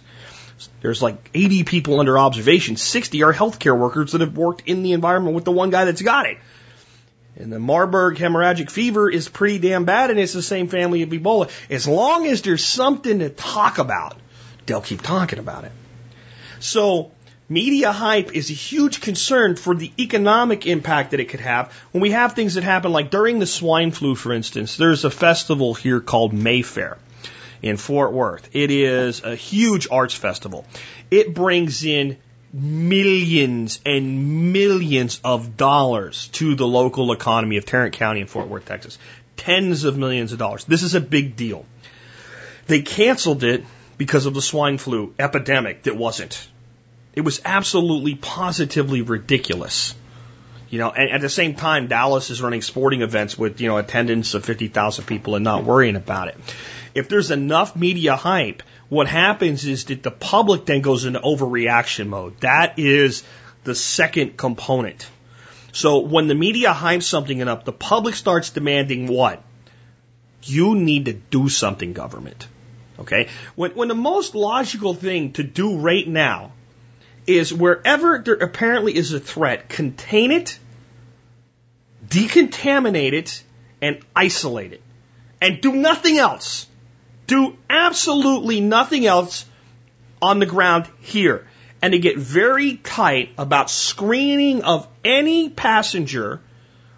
There's 0.82 1.02
like 1.02 1.30
80 1.34 1.64
people 1.64 2.00
under 2.00 2.18
observation. 2.18 2.76
60 2.76 3.24
are 3.24 3.34
healthcare 3.34 3.78
workers 3.78 4.14
that 4.14 4.22
have 4.22 4.38
worked 4.38 4.64
in 4.66 4.84
the 4.84 4.94
environment 4.94 5.36
with 5.36 5.46
the 5.46 5.52
one 5.52 5.70
guy 5.70 5.86
that's 5.86 6.02
got 6.02 6.26
it. 6.26 6.38
And 7.40 7.54
the 7.54 7.60
Marburg 7.60 8.18
hemorrhagic 8.18 8.70
fever 8.70 9.10
is 9.10 9.30
pretty 9.30 9.60
damn 9.60 9.86
bad, 9.86 10.12
and 10.12 10.20
it's 10.20 10.34
the 10.34 10.42
same 10.42 10.68
family 10.68 11.04
of 11.04 11.10
Ebola. 11.10 11.50
As 11.70 11.88
long 11.88 12.28
as 12.28 12.42
there's 12.42 12.66
something 12.66 13.20
to 13.20 13.30
talk 13.30 13.78
about, 13.78 14.18
they'll 14.66 14.82
keep 14.82 15.02
talking 15.02 15.40
about 15.40 15.64
it. 15.64 15.72
So, 16.60 17.12
media 17.48 17.94
hype 17.94 18.36
is 18.36 18.50
a 18.50 18.54
huge 18.54 19.00
concern 19.00 19.56
for 19.56 19.74
the 19.74 19.90
economic 19.98 20.68
impact 20.68 21.12
that 21.12 21.22
it 21.22 21.30
could 21.30 21.40
have 21.40 21.72
when 21.94 22.02
we 22.02 22.12
have 22.12 22.34
things 22.34 22.56
that 22.56 22.66
happen 22.66 22.92
like 22.92 23.10
during 23.10 23.40
the 23.40 23.48
swine 23.48 23.92
flu, 23.92 24.16
for 24.16 24.34
instance. 24.34 24.76
There's 24.76 25.06
a 25.06 25.10
festival 25.10 25.74
here 25.74 26.02
called 26.02 26.34
Mayfest 26.34 26.98
in 27.62 27.78
Fort 27.78 28.12
Worth. 28.12 28.50
It 28.54 28.70
is 28.70 29.24
a 29.24 29.36
huge 29.36 29.88
arts 29.90 30.14
festival. 30.14 30.66
It 31.10 31.34
brings 31.34 31.86
in 31.86 32.18
millions 32.54 33.80
and 33.86 34.52
millions 34.54 35.20
of 35.24 35.56
dollars 35.56 36.28
to 36.30 36.56
the 36.56 36.68
local 36.68 37.12
economy 37.12 37.58
of 37.58 37.66
Tarrant 37.66 37.94
County 37.94 38.22
in 38.22 38.28
Fort 38.28 38.48
Worth, 38.48 38.66
Texas. 38.66 38.98
tens 39.38 39.84
of 39.86 39.98
millions 39.98 40.34
of 40.34 40.40
dollars. 40.40 40.66
This 40.66 40.84
is 40.84 40.96
a 40.96 41.02
big 41.02 41.36
deal. 41.36 41.66
They 42.68 42.82
canceled 42.82 43.44
it 43.44 43.64
because 43.98 44.26
of 44.26 44.34
the 44.34 44.42
swine 44.42 44.78
flu 44.78 45.14
epidemic 45.18 45.84
that 45.84 45.96
wasn't. 45.96 46.48
It 47.14 47.22
was 47.22 47.42
absolutely 47.44 48.16
positively 48.16 49.02
ridiculous. 49.02 49.96
You 50.70 50.78
know, 50.78 50.92
and 50.92 51.10
at 51.10 51.22
the 51.22 51.30
same 51.30 51.56
time, 51.56 51.88
Dallas 51.88 52.30
is 52.30 52.42
running 52.42 52.62
sporting 52.62 53.02
events 53.02 53.38
with, 53.38 53.60
you 53.60 53.68
know, 53.68 53.78
attendance 53.78 54.36
of 54.36 54.46
50,000 54.46 55.06
people 55.06 55.36
and 55.36 55.44
not 55.44 55.64
worrying 55.64 55.96
about 55.96 56.28
it. 56.28 56.38
If 56.94 57.10
there's 57.10 57.32
enough 57.32 57.76
media 57.76 58.16
hype, 58.16 58.62
what 58.90 59.08
happens 59.08 59.66
is 59.66 59.86
that 59.86 60.04
the 60.04 60.12
public 60.12 60.66
then 60.66 60.82
goes 60.82 61.06
into 61.06 61.20
overreaction 61.20 62.08
mode. 62.08 62.40
That 62.42 62.80
is 62.80 63.24
the 63.64 63.76
second 63.76 64.36
component. 64.36 65.08
So 65.72 66.00
when 66.00 66.28
the 66.28 66.36
media 66.36 66.74
hypes 66.74 67.04
something 67.04 67.42
up, 67.48 67.66
the 67.66 67.72
public 67.72 68.16
starts 68.16 68.50
demanding 68.50 69.08
what? 69.08 69.44
You 70.44 70.76
need 70.76 71.06
to 71.06 71.14
do 71.14 71.50
something, 71.50 71.94
government. 71.94 72.48
Okay? 72.98 73.30
When, 73.56 73.72
when 73.72 73.88
the 73.88 73.96
most 73.96 74.34
logical 74.34 74.94
thing 74.94 75.34
to 75.34 75.44
do 75.44 75.78
right 75.78 76.08
now 76.08 76.52
is 77.28 77.54
wherever 77.54 78.18
there 78.18 78.36
apparently 78.36 78.96
is 78.96 79.14
a 79.14 79.20
threat, 79.20 79.70
contain 79.70 80.32
it, 80.32 80.58
decontaminate 82.08 83.14
it, 83.14 83.44
and 83.82 84.04
isolate 84.16 84.74
it. 84.74 84.82
And 85.42 85.62
do 85.62 85.74
nothing 85.74 86.18
else. 86.18 86.66
Do 87.30 87.56
absolutely 87.70 88.60
nothing 88.60 89.06
else 89.06 89.46
on 90.20 90.40
the 90.40 90.48
ground 90.48 90.90
here. 91.00 91.46
And 91.80 91.92
to 91.92 92.00
get 92.00 92.18
very 92.18 92.78
tight 92.78 93.30
about 93.38 93.70
screening 93.70 94.64
of 94.64 94.88
any 95.06 95.48
passenger 95.50 96.42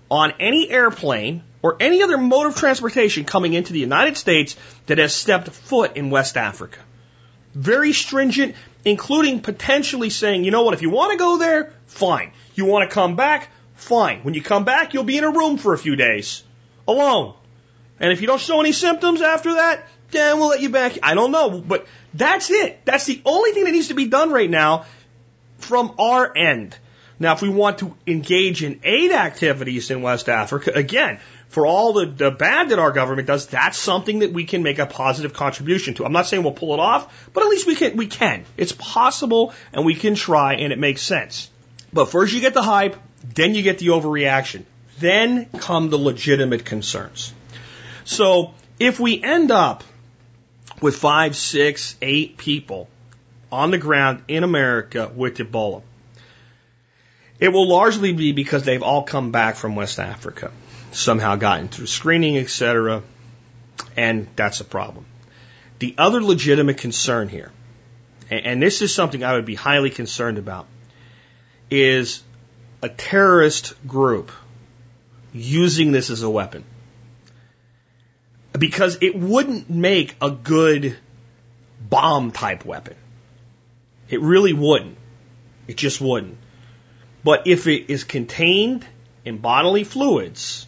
on 0.10 0.32
any 0.40 0.70
airplane 0.70 1.44
or 1.62 1.76
any 1.82 2.02
other 2.02 2.18
mode 2.18 2.48
of 2.48 2.56
transportation 2.56 3.26
coming 3.26 3.54
into 3.54 3.74
the 3.74 3.80
United 3.80 4.16
States 4.16 4.56
that 4.86 5.00
has 5.00 5.14
stepped 5.14 5.50
foot 5.50 5.98
in 5.98 6.10
West 6.10 6.38
Africa. 6.38 6.80
Very 7.54 7.92
stringent, 7.92 8.56
including 8.86 9.42
potentially 9.42 10.10
saying, 10.10 10.46
you 10.46 10.52
know 10.52 10.64
what, 10.64 10.74
if 10.74 10.82
you 10.82 10.92
want 10.92 11.12
to 11.12 11.18
go 11.18 11.40
there, 11.40 11.74
fine. 11.88 12.32
You 12.56 12.64
want 12.64 12.90
to 12.90 12.94
come 12.94 13.18
back, 13.18 13.50
fine. 13.76 14.22
When 14.24 14.34
you 14.34 14.42
come 14.42 14.64
back, 14.64 14.94
you'll 14.94 15.04
be 15.04 15.18
in 15.18 15.26
a 15.26 15.32
room 15.32 15.58
for 15.58 15.74
a 15.74 15.78
few 15.78 15.98
days, 15.98 16.42
alone. 16.88 17.34
And 18.00 18.14
if 18.14 18.22
you 18.22 18.28
don't 18.28 18.40
show 18.40 18.62
any 18.62 18.72
symptoms 18.72 19.22
after 19.22 19.56
that, 19.56 19.86
then 20.12 20.40
we'll 20.40 20.50
let 20.50 20.62
you 20.62 20.70
back. 20.70 20.98
I 21.04 21.16
don't 21.16 21.32
know, 21.32 21.62
but 21.62 21.88
that's 22.14 22.50
it. 22.50 22.86
That's 22.86 23.06
the 23.06 23.22
only 23.26 23.52
thing 23.52 23.66
that 23.66 23.72
needs 23.72 23.90
to 23.90 23.94
be 23.94 24.08
done 24.08 24.32
right 24.32 24.50
now 24.50 24.86
from 25.60 25.96
our 26.00 26.36
end. 26.36 26.76
Now, 27.20 27.34
if 27.34 27.42
we 27.42 27.50
want 27.50 27.80
to 27.80 27.96
engage 28.08 28.64
in 28.64 28.80
aid 28.84 29.12
activities 29.12 29.92
in 29.92 30.02
West 30.02 30.28
Africa, 30.28 30.72
again, 30.74 31.20
for 31.50 31.68
all 31.68 31.94
the, 31.94 32.06
the 32.08 32.32
bad 32.32 32.70
that 32.70 32.80
our 32.80 32.92
government 32.92 33.28
does, 33.28 33.46
that's 33.48 33.78
something 33.78 34.20
that 34.20 34.34
we 34.34 34.46
can 34.46 34.64
make 34.64 34.80
a 34.80 34.86
positive 34.86 35.34
contribution 35.34 35.94
to. 35.96 36.06
I'm 36.06 36.14
not 36.14 36.26
saying 36.26 36.42
we'll 36.42 36.54
pull 36.54 36.74
it 36.74 36.80
off, 36.80 37.30
but 37.34 37.44
at 37.44 37.50
least 37.50 37.68
we 37.68 37.76
can, 37.76 37.96
we 37.96 38.08
can. 38.08 38.46
It's 38.58 38.72
possible 38.72 39.54
and 39.72 39.86
we 39.86 39.94
can 39.94 40.16
try 40.16 40.56
and 40.56 40.74
it 40.74 40.80
makes 40.80 41.04
sense. 41.04 41.50
But 41.94 42.06
first 42.06 42.34
you 42.34 42.40
get 42.40 42.54
the 42.54 42.64
hype, 42.64 42.96
then 43.36 43.54
you 43.54 43.62
get 43.62 43.78
the 43.80 43.88
overreaction. 43.88 44.64
Then 44.98 45.46
come 45.60 45.90
the 45.90 45.98
legitimate 45.98 46.66
concerns. 46.66 47.34
So 48.06 48.54
if 48.80 49.00
we 49.00 49.22
end 49.22 49.52
up 49.52 49.84
with 50.82 50.96
five, 50.96 51.36
six, 51.36 51.96
eight 52.02 52.38
people 52.38 52.90
on 53.52 53.72
the 53.72 53.78
ground 53.78 54.24
in 54.28 54.44
America 54.44 55.12
with 55.16 55.38
Ebola, 55.38 55.84
it 57.40 57.50
will 57.50 57.68
largely 57.68 58.14
be 58.14 58.32
because 58.32 58.64
they've 58.64 58.84
all 58.84 59.04
come 59.04 59.32
back 59.32 59.56
from 59.56 59.76
West 59.76 60.00
Africa 60.00 60.52
somehow 60.92 61.36
gotten 61.36 61.68
through 61.68 61.88
screening, 61.88 62.38
etc., 62.38 63.02
and 63.96 64.28
that's 64.36 64.62
a 64.62 64.66
problem. 64.66 65.06
The 65.80 65.96
other 65.98 66.22
legitimate 66.22 66.78
concern 66.78 67.30
here, 67.30 67.52
and 68.30 68.62
this 68.62 68.82
is 68.82 68.94
something 68.94 69.24
I 69.24 69.34
would 69.34 69.46
be 69.46 69.56
highly 69.56 69.90
concerned 69.90 70.38
about, 70.38 70.68
is 71.70 72.22
a 72.82 72.90
terrorist 72.90 73.74
group 73.88 74.32
using 75.34 75.92
this 75.92 76.10
as 76.10 76.22
a 76.22 76.30
weapon. 76.30 76.64
Because 78.62 79.00
it 79.02 79.16
wouldn't 79.16 79.72
make 79.72 80.16
a 80.22 80.30
good 80.30 80.96
bomb 81.90 82.30
type 82.30 82.64
weapon. 82.64 82.96
It 84.08 84.22
really 84.22 84.54
wouldn't. 84.54 85.00
It 85.68 85.78
just 85.78 86.00
wouldn't. 86.00 86.38
But 87.24 87.48
if 87.48 87.66
it 87.66 87.92
is 87.92 88.04
contained 88.04 88.86
in 89.26 89.40
bodily 89.40 89.84
fluids, 89.84 90.68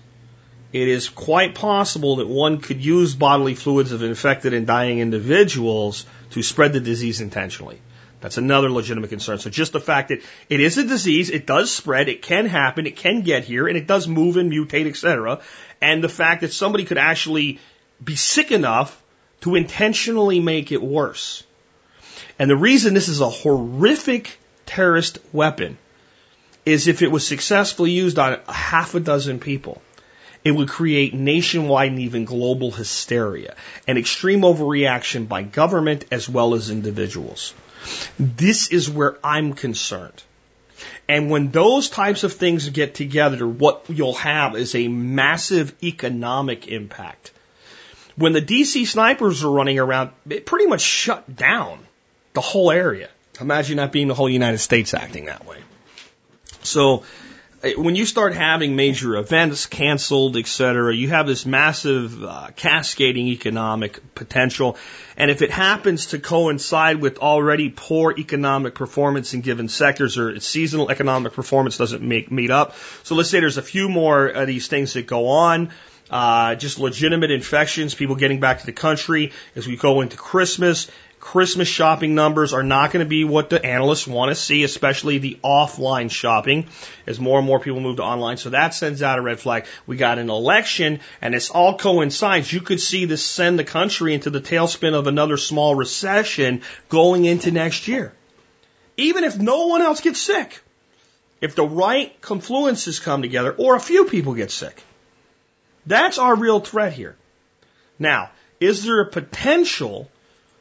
it 0.72 0.88
is 0.88 1.08
quite 1.08 1.54
possible 1.54 2.16
that 2.16 2.28
one 2.28 2.62
could 2.62 2.84
use 2.84 3.14
bodily 3.14 3.54
fluids 3.54 3.92
of 3.92 4.02
infected 4.02 4.56
and 4.56 4.66
dying 4.66 4.98
individuals 4.98 6.08
to 6.32 6.42
spread 6.42 6.74
the 6.74 6.80
disease 6.80 7.22
intentionally. 7.22 7.80
That's 8.22 8.38
another 8.38 8.72
legitimate 8.72 9.12
concern. 9.12 9.38
So 9.38 9.52
just 9.52 9.72
the 9.72 9.80
fact 9.80 10.10
that 10.10 10.22
it 10.50 10.60
is 10.62 10.80
a 10.80 10.84
disease, 10.84 11.30
it 11.30 11.46
does 11.46 11.70
spread, 11.72 12.10
it 12.10 12.24
can 12.24 12.48
happen, 12.48 12.88
it 12.88 12.96
can 12.96 13.22
get 13.22 13.44
here, 13.44 13.68
and 13.68 13.78
it 13.78 13.86
does 13.86 14.08
move 14.08 14.38
and 14.38 14.52
mutate, 14.52 14.88
etc. 14.88 15.42
And 15.80 16.04
the 16.04 16.10
fact 16.10 16.42
that 16.42 16.54
somebody 16.54 16.86
could 16.86 16.98
actually 16.98 17.60
be 18.04 18.16
sick 18.16 18.52
enough 18.52 19.02
to 19.42 19.56
intentionally 19.56 20.40
make 20.40 20.72
it 20.72 20.82
worse. 20.82 21.44
And 22.40 22.50
the 22.50 22.56
reason 22.56 22.94
this 22.94 23.10
is 23.10 23.22
a 23.22 23.30
horrific 23.30 24.38
terrorist 24.66 25.20
weapon 25.32 25.78
is 26.66 26.88
if 26.88 27.02
it 27.02 27.12
was 27.12 27.28
successfully 27.28 27.92
used 27.92 28.18
on 28.18 28.40
half 28.48 28.96
a 28.96 29.00
dozen 29.00 29.40
people. 29.40 29.82
It 30.44 30.52
would 30.52 30.68
create 30.68 31.14
nationwide 31.14 31.92
and 31.92 32.02
even 32.02 32.26
global 32.26 32.72
hysteria 32.72 33.56
and 33.88 33.98
extreme 33.98 34.42
overreaction 34.42 35.28
by 35.28 35.44
government 35.44 36.06
as 36.12 36.28
well 36.28 36.54
as 36.54 36.70
individuals. 36.70 37.54
This 38.20 38.70
is 38.70 38.90
where 38.90 39.18
I'm 39.24 39.54
concerned. 39.54 40.22
And 41.08 41.30
when 41.30 41.52
those 41.52 41.90
types 41.90 42.24
of 42.24 42.34
things 42.34 42.68
get 42.70 42.96
together, 42.96 43.48
what 43.48 43.86
you'll 43.88 44.16
have 44.16 44.56
is 44.56 44.76
a 44.76 44.88
massive 44.88 45.74
economic 45.82 46.68
impact. 46.68 47.32
When 48.16 48.34
the 48.34 48.42
DC 48.42 48.88
snipers 48.88 49.44
were 49.44 49.52
running 49.52 49.80
around, 49.80 50.12
it 50.30 50.46
pretty 50.46 50.68
much 50.68 50.82
shut 50.82 51.36
down 51.36 51.80
the 52.34 52.42
whole 52.42 52.72
area. 52.72 53.10
Imagine 53.40 53.78
that 53.78 53.92
being 53.92 54.08
the 54.08 54.14
whole 54.14 54.30
United 54.30 54.60
States 54.60 54.94
acting 54.94 55.26
that 55.26 55.46
way. 55.46 55.58
So 56.62 57.04
when 57.78 57.96
you 57.96 58.06
start 58.06 58.34
having 58.34 58.76
major 58.76 59.16
events 59.16 59.68
canceled, 59.68 60.36
et 60.36 60.48
cetera, 60.48 60.94
you 60.94 61.10
have 61.10 61.26
this 61.28 61.46
massive 61.46 62.22
uh, 62.22 62.50
cascading 62.56 63.28
economic 63.28 64.16
potential. 64.16 64.78
And 65.16 65.32
if 65.32 65.42
it 65.42 65.50
happens 65.50 66.08
to 66.08 66.20
coincide 66.20 66.98
with 66.98 67.20
already 67.20 67.70
poor 67.70 68.14
economic 68.18 68.76
performance 68.76 69.34
in 69.34 69.42
given 69.42 69.70
sectors 69.70 70.18
or 70.18 70.40
seasonal 70.42 70.90
economic 70.90 71.34
performance 71.34 71.78
doesn't 71.78 72.02
make, 72.02 72.30
meet 72.30 72.52
up. 72.52 72.76
So 73.04 73.16
let's 73.16 73.30
say 73.30 73.40
there's 73.40 73.58
a 73.58 73.62
few 73.62 73.88
more 73.88 74.28
of 74.28 74.46
these 74.46 74.68
things 74.68 74.94
that 74.94 75.08
go 75.08 75.28
on. 75.28 75.72
Uh, 76.14 76.54
just 76.54 76.78
legitimate 76.78 77.32
infections, 77.32 77.96
people 77.96 78.16
getting 78.16 78.40
back 78.40 78.60
to 78.60 78.68
the 78.68 78.72
country 78.72 79.32
as 79.56 79.66
we 79.68 79.76
go 79.76 80.02
into 80.02 80.16
Christmas. 80.16 80.88
Christmas 81.20 81.68
shopping 81.68 82.14
numbers 82.14 82.54
are 82.54 82.62
not 82.62 82.92
going 82.92 83.04
to 83.04 83.10
be 83.10 83.24
what 83.24 83.50
the 83.50 83.66
analysts 83.66 84.06
want 84.06 84.30
to 84.30 84.36
see, 84.36 84.64
especially 84.64 85.18
the 85.18 85.40
offline 85.44 86.12
shopping 86.12 86.68
as 87.08 87.20
more 87.20 87.40
and 87.40 87.48
more 87.48 87.60
people 87.60 87.80
move 87.80 87.96
to 87.96 88.04
online. 88.04 88.38
So 88.38 88.52
that 88.52 88.76
sends 88.76 89.02
out 89.02 89.18
a 89.18 89.24
red 89.24 89.40
flag. 89.40 89.66
We 89.88 89.98
got 89.98 90.20
an 90.20 90.30
election 90.30 91.00
and 91.20 91.34
this 91.34 91.50
all 91.50 91.80
coincides. 91.80 92.54
You 92.54 92.62
could 92.62 92.80
see 92.80 93.06
this 93.06 93.26
send 93.26 93.58
the 93.58 93.64
country 93.64 94.14
into 94.14 94.30
the 94.30 94.42
tailspin 94.42 94.94
of 94.94 95.08
another 95.08 95.38
small 95.38 95.74
recession 95.74 96.62
going 96.90 97.26
into 97.26 97.50
next 97.50 97.88
year. 97.88 98.14
Even 98.98 99.24
if 99.24 99.40
no 99.40 99.66
one 99.66 99.82
else 99.82 100.02
gets 100.02 100.22
sick. 100.22 100.62
If 101.42 101.56
the 101.56 101.66
right 101.66 102.22
confluences 102.22 103.02
come 103.02 103.24
together 103.24 103.52
or 103.52 103.76
a 103.76 103.80
few 103.80 104.06
people 104.06 104.36
get 104.36 104.52
sick. 104.52 104.84
That's 105.86 106.18
our 106.18 106.36
real 106.36 106.60
threat 106.60 106.94
here. 106.94 107.16
Now, 108.00 108.32
is 108.60 108.84
there 108.84 109.02
a 109.02 109.10
potential 109.10 110.10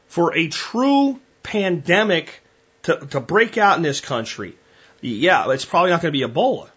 for 0.09 0.37
a 0.37 0.49
true 0.49 1.19
pandemic 1.43 2.41
to, 2.83 2.99
to 3.11 3.21
break 3.21 3.59
out 3.59 3.77
in 3.77 3.83
this 3.83 4.01
country, 4.01 4.57
yeah, 5.01 5.51
it's 5.51 5.65
probably 5.65 5.91
not 5.91 6.03
going 6.03 6.13
to 6.13 6.19
be 6.19 6.33
Ebola. 6.33 6.69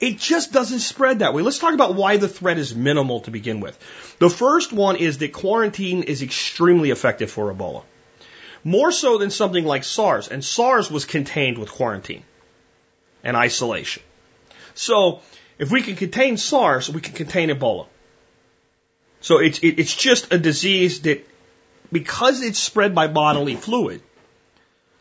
It 0.00 0.18
just 0.18 0.52
doesn't 0.52 0.80
spread 0.80 1.20
that 1.20 1.32
way. 1.32 1.42
Let's 1.42 1.58
talk 1.58 1.74
about 1.74 1.94
why 1.94 2.16
the 2.16 2.28
threat 2.28 2.58
is 2.58 2.74
minimal 2.74 3.20
to 3.20 3.30
begin 3.30 3.60
with. 3.60 3.78
The 4.18 4.28
first 4.28 4.72
one 4.72 4.96
is 4.96 5.18
that 5.18 5.32
quarantine 5.32 6.02
is 6.02 6.22
extremely 6.22 6.90
effective 6.90 7.30
for 7.30 7.52
Ebola. 7.52 7.84
More 8.64 8.90
so 8.90 9.18
than 9.18 9.30
something 9.30 9.64
like 9.64 9.84
SARS. 9.84 10.28
And 10.28 10.44
SARS 10.44 10.90
was 10.90 11.04
contained 11.04 11.58
with 11.58 11.70
quarantine 11.70 12.24
and 13.22 13.36
isolation. 13.36 14.02
So 14.74 15.20
if 15.58 15.70
we 15.70 15.82
can 15.82 15.96
contain 15.96 16.36
SARS, 16.36 16.90
we 16.90 17.00
can 17.00 17.14
contain 17.14 17.50
Ebola. 17.50 17.86
So 19.20 19.38
it's, 19.38 19.58
it, 19.60 19.78
it's 19.78 19.94
just 19.94 20.32
a 20.32 20.38
disease 20.38 21.02
that 21.02 21.26
because 21.92 22.42
it's 22.42 22.58
spread 22.58 22.94
by 22.94 23.06
bodily 23.06 23.54
fluid, 23.54 24.02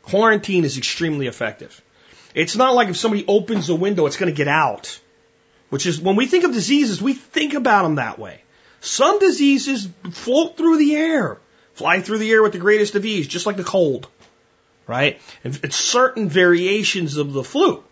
quarantine 0.03 0.65
is 0.65 0.77
extremely 0.77 1.27
effective. 1.27 1.81
It's 2.35 2.55
not 2.55 2.75
like 2.75 2.89
if 2.89 2.97
somebody 2.97 3.25
opens 3.27 3.69
a 3.69 3.75
window, 3.75 4.05
it's 4.05 4.17
going 4.17 4.31
to 4.31 4.35
get 4.35 4.47
out. 4.47 4.99
which 5.71 5.85
is 5.85 5.99
when 5.99 6.17
we 6.17 6.27
think 6.27 6.43
of 6.43 6.53
diseases, 6.53 7.01
we 7.01 7.13
think 7.13 7.53
about 7.53 7.83
them 7.83 7.95
that 7.95 8.19
way. 8.19 8.41
Some 8.81 9.19
diseases 9.19 9.87
float 10.11 10.57
through 10.57 10.77
the 10.77 10.95
air, 10.95 11.39
fly 11.73 12.01
through 12.01 12.17
the 12.17 12.29
air 12.29 12.43
with 12.43 12.51
the 12.51 12.59
greatest 12.59 12.95
of 12.95 13.05
ease, 13.05 13.25
just 13.25 13.45
like 13.45 13.55
the 13.55 13.63
cold, 13.63 14.07
right? 14.85 15.19
And 15.45 15.57
it's 15.63 15.77
certain 15.77 16.27
variations 16.27 17.15
of 17.15 17.31
the 17.31 17.43
flu. 17.43 17.83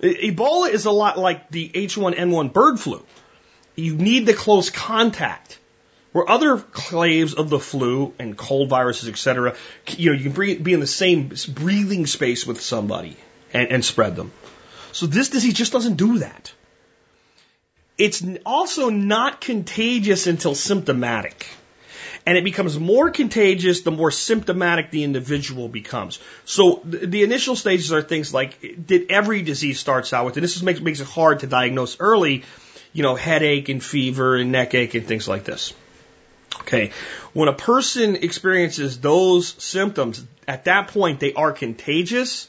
Ebola 0.00 0.70
is 0.70 0.84
a 0.84 0.90
lot 0.90 1.18
like 1.18 1.48
the 1.50 1.68
H1N1 1.68 2.52
bird 2.52 2.78
flu. 2.78 3.04
You 3.74 3.96
need 3.96 4.26
the 4.26 4.34
close 4.34 4.70
contact. 4.70 5.58
Where 6.12 6.28
other 6.28 6.56
clades 6.56 7.34
of 7.34 7.50
the 7.50 7.58
flu 7.58 8.14
and 8.18 8.38
cold 8.38 8.70
viruses, 8.70 9.08
etc., 9.08 9.54
you 9.88 10.12
know, 10.12 10.18
you 10.18 10.30
can 10.30 10.62
be 10.62 10.72
in 10.72 10.80
the 10.80 10.86
same 10.86 11.30
breathing 11.48 12.06
space 12.06 12.46
with 12.46 12.60
somebody 12.62 13.16
and, 13.52 13.68
and 13.68 13.84
spread 13.84 14.16
them. 14.16 14.32
So 14.92 15.06
this 15.06 15.28
disease 15.28 15.52
just 15.52 15.72
doesn't 15.72 15.96
do 15.96 16.20
that. 16.20 16.54
It's 17.98 18.24
also 18.46 18.88
not 18.88 19.42
contagious 19.42 20.26
until 20.26 20.54
symptomatic. 20.54 21.46
And 22.26 22.36
it 22.36 22.42
becomes 22.42 22.76
more 22.76 23.10
contagious 23.10 23.82
the 23.82 23.92
more 23.92 24.10
symptomatic 24.10 24.90
the 24.90 25.04
individual 25.04 25.68
becomes. 25.68 26.18
So 26.44 26.80
the, 26.84 27.06
the 27.06 27.22
initial 27.22 27.54
stages 27.54 27.92
are 27.92 28.02
things 28.02 28.34
like, 28.34 28.60
did 28.84 29.12
every 29.12 29.42
disease 29.42 29.78
starts 29.78 30.12
out 30.12 30.26
with, 30.26 30.36
and 30.36 30.42
this 30.42 30.56
is, 30.56 30.62
makes, 30.64 30.80
makes 30.80 31.00
it 31.00 31.06
hard 31.06 31.40
to 31.40 31.46
diagnose 31.46 32.00
early, 32.00 32.42
you 32.92 33.04
know, 33.04 33.14
headache 33.14 33.68
and 33.68 33.82
fever 33.82 34.34
and 34.34 34.50
neck 34.50 34.74
ache 34.74 34.94
and 34.94 35.06
things 35.06 35.28
like 35.28 35.44
this. 35.44 35.72
Okay. 36.62 36.90
When 37.32 37.48
a 37.48 37.52
person 37.52 38.16
experiences 38.16 38.98
those 38.98 39.54
symptoms, 39.62 40.24
at 40.48 40.64
that 40.64 40.88
point 40.88 41.20
they 41.20 41.32
are 41.32 41.52
contagious, 41.52 42.48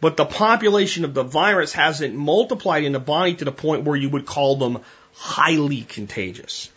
but 0.00 0.18
the 0.18 0.26
population 0.26 1.06
of 1.06 1.14
the 1.14 1.22
virus 1.22 1.72
hasn't 1.72 2.14
multiplied 2.14 2.84
in 2.84 2.92
the 2.92 3.00
body 3.00 3.34
to 3.36 3.44
the 3.46 3.52
point 3.52 3.84
where 3.84 3.96
you 3.96 4.10
would 4.10 4.26
call 4.26 4.56
them 4.56 4.80
highly 5.14 5.80
contagious. 5.82 6.68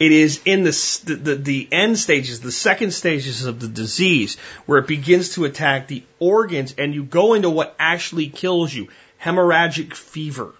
It 0.00 0.10
is 0.10 0.40
in 0.44 0.64
the, 0.64 1.00
the, 1.04 1.34
the 1.36 1.68
end 1.70 1.98
stages, 1.98 2.40
the 2.40 2.50
second 2.50 2.90
stages 2.92 3.44
of 3.44 3.60
the 3.60 3.68
disease, 3.68 4.36
where 4.66 4.78
it 4.78 4.88
begins 4.88 5.34
to 5.34 5.44
attack 5.44 5.86
the 5.86 6.02
organs 6.18 6.74
and 6.76 6.94
you 6.94 7.04
go 7.04 7.34
into 7.34 7.48
what 7.48 7.76
actually 7.78 8.28
kills 8.28 8.74
you, 8.74 8.88
hemorrhagic 9.22 9.94
fever, 9.94 10.52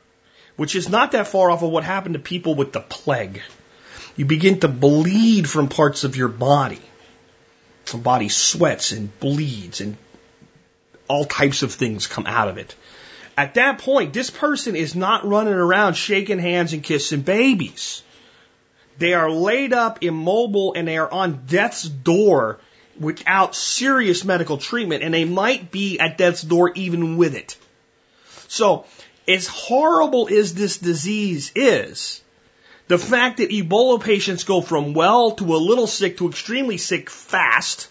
which 0.57 0.76
is 0.76 0.89
not 0.89 1.12
that 1.12 1.26
far 1.26 1.51
off 1.51 1.62
of 1.62 1.70
what 1.70 1.82
happened 1.82 2.14
to 2.14 2.20
people 2.20 2.55
with 2.55 2.72
the 2.72 2.80
plague. 2.80 3.43
You 4.16 4.24
begin 4.24 4.61
to 4.61 4.68
bleed 4.68 5.49
from 5.49 5.68
parts 5.68 6.05
of 6.05 6.16
your 6.16 6.28
body. 6.28 6.80
The 7.87 7.99
body 7.99 8.28
sweats 8.28 8.93
and 8.93 9.18
bleeds 9.18 9.80
and 9.80 9.97
all 11.09 11.24
types 11.24 11.62
of 11.62 11.72
things 11.72 12.07
come 12.07 12.26
out 12.26 12.49
of 12.49 12.57
it. 12.57 12.74
At 13.37 13.55
that 13.55 13.78
point, 13.78 14.12
this 14.12 14.30
person 14.30 14.76
is 14.76 14.95
not 14.95 15.26
running 15.26 15.55
around 15.55 15.95
shaking 15.95 16.39
hands 16.39 16.72
and 16.72 16.85
kissing 16.85 17.22
babies. 17.22 18.03
They 18.99 19.14
are 19.14 19.30
laid 19.30 19.72
up 19.72 20.03
immobile 20.03 20.74
and 20.74 20.86
they 20.86 20.99
are 20.99 21.11
on 21.11 21.47
death's 21.47 21.82
door 21.82 22.61
without 22.99 23.57
serious 23.57 24.24
medical 24.24 24.59
treatment 24.59 25.03
and 25.03 25.12
they 25.12 25.24
might 25.24 25.70
be 25.70 25.99
at 25.99 26.18
death's 26.18 26.42
door 26.42 26.72
even 26.74 27.16
with 27.16 27.34
it. 27.34 27.57
So, 28.49 28.84
as 29.26 29.47
horrible 29.47 30.28
as 30.28 30.55
this 30.55 30.78
disease 30.78 31.51
is, 31.55 32.20
the 32.88 32.99
fact 32.99 33.38
that 33.38 33.51
Ebola 33.51 34.01
patients 34.01 34.45
go 34.45 34.61
from 34.61 34.92
well 34.95 35.32
to 35.32 35.55
a 35.55 35.57
little 35.57 35.86
sick 35.86 36.18
to 36.18 36.28
extremely 36.28 36.76
sick 36.76 37.11
fast 37.11 37.88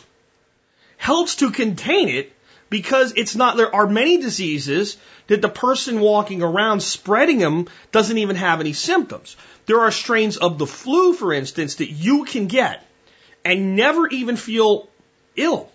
helps 0.97 1.35
to 1.37 1.51
contain 1.51 2.09
it 2.09 2.31
because 2.73 3.13
it's 3.15 3.35
not, 3.35 3.55
there 3.55 3.73
are 3.75 3.85
many 3.85 4.17
diseases 4.17 4.97
that 5.27 5.43
the 5.43 5.47
person 5.47 5.99
walking 5.99 6.41
around 6.41 6.79
spreading 6.79 7.37
them 7.37 7.67
doesn't 7.91 8.17
even 8.17 8.35
have 8.35 8.61
any 8.61 8.73
symptoms. 8.73 9.37
There 9.67 9.81
are 9.81 9.91
strains 9.91 10.37
of 10.37 10.57
the 10.57 10.65
flu, 10.65 11.13
for 11.13 11.31
instance, 11.31 11.75
that 11.75 11.91
you 11.91 12.23
can 12.23 12.47
get 12.47 12.83
and 13.45 13.75
never 13.75 14.07
even 14.07 14.37
feel 14.37 14.89
ill. 15.35 15.69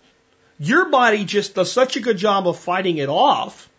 Your 0.58 0.86
body 0.86 1.24
just 1.24 1.54
does 1.54 1.70
such 1.70 1.94
a 1.94 2.00
good 2.00 2.18
job 2.18 2.48
of 2.48 2.58
fighting 2.58 2.98
it 2.98 3.08
off 3.08 3.70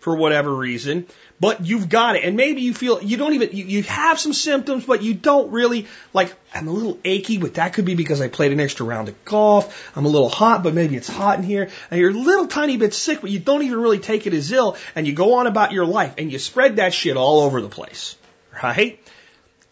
for 0.00 0.14
whatever 0.14 0.54
reason 0.54 1.06
but 1.38 1.66
you've 1.66 1.88
got 1.88 2.16
it. 2.16 2.24
And 2.24 2.36
maybe 2.36 2.62
you 2.62 2.72
feel 2.72 3.02
you 3.02 3.16
don't 3.16 3.34
even 3.34 3.50
you, 3.52 3.64
you 3.64 3.82
have 3.84 4.18
some 4.18 4.32
symptoms, 4.32 4.84
but 4.84 5.02
you 5.02 5.14
don't 5.14 5.50
really 5.50 5.86
like. 6.12 6.34
I'm 6.54 6.68
a 6.68 6.72
little 6.72 6.98
achy, 7.04 7.38
but 7.38 7.54
that 7.54 7.74
could 7.74 7.84
be 7.84 7.94
because 7.94 8.20
I 8.20 8.28
played 8.28 8.52
an 8.52 8.60
extra 8.60 8.86
round 8.86 9.08
of 9.08 9.24
golf. 9.24 9.92
I'm 9.96 10.06
a 10.06 10.08
little 10.08 10.28
hot, 10.28 10.62
but 10.62 10.74
maybe 10.74 10.96
it's 10.96 11.08
hot 11.08 11.38
in 11.38 11.44
here. 11.44 11.68
And 11.90 12.00
you're 12.00 12.10
a 12.10 12.14
little 12.14 12.46
tiny 12.46 12.76
bit 12.76 12.94
sick, 12.94 13.20
but 13.20 13.30
you 13.30 13.38
don't 13.38 13.62
even 13.62 13.78
really 13.78 13.98
take 13.98 14.26
it 14.26 14.32
as 14.32 14.50
ill. 14.52 14.76
And 14.94 15.06
you 15.06 15.12
go 15.12 15.34
on 15.34 15.46
about 15.46 15.72
your 15.72 15.86
life, 15.86 16.14
and 16.18 16.32
you 16.32 16.38
spread 16.38 16.76
that 16.76 16.94
shit 16.94 17.16
all 17.16 17.40
over 17.40 17.60
the 17.60 17.68
place, 17.68 18.16
right? 18.62 18.98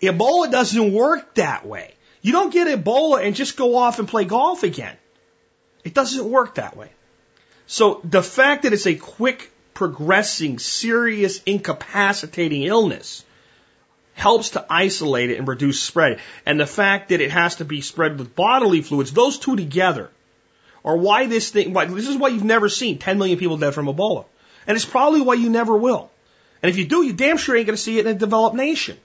Ebola 0.01 0.51
doesn't 0.51 0.93
work 0.93 1.35
that 1.37 1.67
way. 1.67 1.95
You 2.21 2.33
don't 2.33 2.53
get 2.53 2.69
Ebola 2.69 3.25
and 3.25 3.35
just 3.35 3.57
go 3.57 3.77
off 3.77 3.99
and 3.99 4.09
play 4.09 4.25
golf 4.25 4.63
again. 4.63 4.97
It 5.85 5.95
doesn't 5.95 6.25
work 6.25 6.57
that 6.57 6.77
way. 6.77 6.91
So 7.67 8.01
the 8.05 8.23
fact 8.23 8.63
that 8.63 8.73
it's 8.73 8.87
a 8.87 8.95
quick 8.95 9.51
progressing, 9.75 10.59
serious, 10.59 11.43
incapacitating 11.43 12.63
illness 12.63 13.25
helps 14.15 14.51
to 14.51 14.65
isolate 14.71 15.31
it 15.31 15.39
and 15.39 15.49
reduce 15.49 15.83
spread. 15.83 16.21
And 16.47 16.59
the 16.59 16.67
fact 16.67 17.09
that 17.09 17.21
it 17.21 17.33
has 17.33 17.57
to 17.57 17.65
be 17.65 17.81
spread 17.81 18.19
with 18.19 18.37
bodily 18.37 18.81
fluids, 18.81 19.13
those 19.13 19.39
two 19.39 19.57
together 19.57 20.11
are 20.85 20.97
why 20.97 21.27
this 21.27 21.51
thing, 21.51 21.73
why, 21.73 21.87
this 21.87 22.09
is 22.09 22.17
why 22.17 22.29
you've 22.29 22.45
never 22.45 22.69
seen 22.69 22.99
10 22.99 23.19
million 23.19 23.39
people 23.39 23.57
dead 23.57 23.75
from 23.75 23.87
Ebola. 23.87 24.25
And 24.67 24.77
it's 24.77 24.85
probably 24.85 25.21
why 25.21 25.35
you 25.35 25.51
never 25.51 25.77
will. 25.77 26.11
And 26.63 26.71
if 26.71 26.79
you 26.79 26.87
do, 26.87 27.03
you 27.03 27.13
damn 27.13 27.37
sure 27.37 27.57
ain't 27.57 27.67
going 27.67 27.77
to 27.77 27.83
see 27.83 27.99
it 27.99 28.07
in 28.07 28.17
a 28.17 28.19
developed 28.19 28.57
nation. 28.57 28.97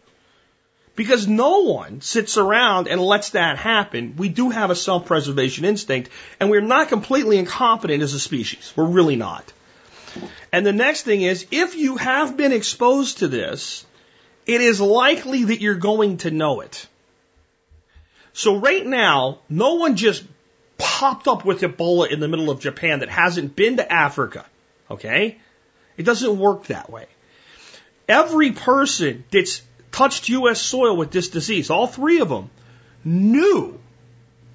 Because 0.96 1.28
no 1.28 1.62
one 1.62 2.02
sits 2.02 2.38
around 2.38 2.88
and 2.88 3.02
lets 3.02 3.32
that 3.32 3.58
happen. 3.58 4.16
We 4.18 4.30
do 4.30 4.50
have 4.50 4.70
a 4.70 4.76
self-preservation 4.76 5.66
instinct, 5.66 6.10
and 6.40 6.50
we're 6.50 6.62
not 6.62 6.90
completely 6.90 7.38
incompetent 7.38 8.04
as 8.04 8.14
a 8.14 8.20
species. 8.20 8.74
We're 8.76 8.86
really 8.86 9.16
not. 9.16 9.52
And 10.52 10.66
the 10.66 10.74
next 10.74 11.04
thing 11.04 11.22
is, 11.22 11.46
if 11.52 11.76
you 11.76 11.98
have 11.98 12.38
been 12.38 12.52
exposed 12.52 13.20
to 13.20 13.28
this, 13.28 13.86
it 14.46 14.62
is 14.62 14.82
likely 14.82 15.46
that 15.46 15.62
you're 15.62 15.76
going 15.76 16.18
to 16.18 16.32
know 16.32 16.62
it. 16.62 16.88
So 18.34 18.58
right 18.58 18.86
now, 18.86 19.40
no 19.50 19.76
one 19.76 19.96
just 19.96 20.24
popped 20.78 21.28
up 21.28 21.46
with 21.46 21.62
Ebola 21.62 22.10
in 22.10 22.20
the 22.20 22.28
middle 22.28 22.50
of 22.50 22.60
Japan 22.60 23.00
that 23.00 23.10
hasn't 23.10 23.56
been 23.56 23.78
to 23.78 23.92
Africa. 23.92 24.46
Okay? 24.90 25.38
It 25.98 26.04
doesn't 26.04 26.40
work 26.40 26.68
that 26.68 26.90
way. 26.90 27.06
Every 28.08 28.54
person 28.54 29.26
that's 29.30 29.62
touched 29.92 30.30
U.S. 30.30 30.62
soil 30.62 30.96
with 30.96 31.12
this 31.12 31.30
disease, 31.30 31.70
all 31.70 31.88
three 31.88 32.22
of 32.22 32.30
them, 32.30 32.50
knew, 33.04 33.80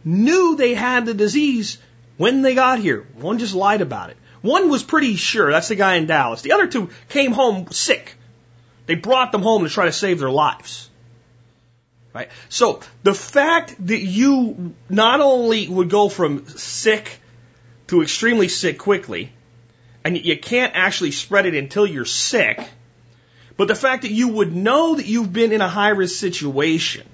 knew 0.04 0.56
they 0.56 0.74
had 0.74 1.06
the 1.06 1.14
disease 1.14 1.78
when 2.16 2.42
they 2.42 2.54
got 2.54 2.78
here. 2.78 3.06
One 3.14 3.38
just 3.38 3.54
lied 3.54 3.80
about 3.80 4.10
it. 4.10 4.16
One 4.44 4.68
was 4.68 4.82
pretty 4.82 5.16
sure. 5.16 5.50
That's 5.50 5.68
the 5.68 5.74
guy 5.74 5.94
in 5.94 6.04
Dallas. 6.04 6.42
The 6.42 6.52
other 6.52 6.66
two 6.66 6.90
came 7.08 7.32
home 7.32 7.68
sick. 7.70 8.14
They 8.84 8.94
brought 8.94 9.32
them 9.32 9.40
home 9.40 9.64
to 9.64 9.70
try 9.70 9.86
to 9.86 9.92
save 9.92 10.18
their 10.18 10.28
lives. 10.28 10.90
Right? 12.12 12.28
So 12.50 12.80
the 13.02 13.14
fact 13.14 13.74
that 13.86 14.00
you 14.00 14.74
not 14.90 15.22
only 15.22 15.66
would 15.66 15.88
go 15.88 16.10
from 16.10 16.46
sick 16.46 17.18
to 17.86 18.02
extremely 18.02 18.48
sick 18.48 18.78
quickly, 18.78 19.32
and 20.04 20.22
you 20.22 20.38
can't 20.38 20.74
actually 20.74 21.12
spread 21.12 21.46
it 21.46 21.54
until 21.54 21.86
you're 21.86 22.04
sick, 22.04 22.60
but 23.56 23.66
the 23.66 23.74
fact 23.74 24.02
that 24.02 24.10
you 24.10 24.28
would 24.28 24.54
know 24.54 24.96
that 24.96 25.06
you've 25.06 25.32
been 25.32 25.52
in 25.52 25.62
a 25.62 25.68
high 25.68 25.88
risk 25.88 26.16
situation, 26.16 27.06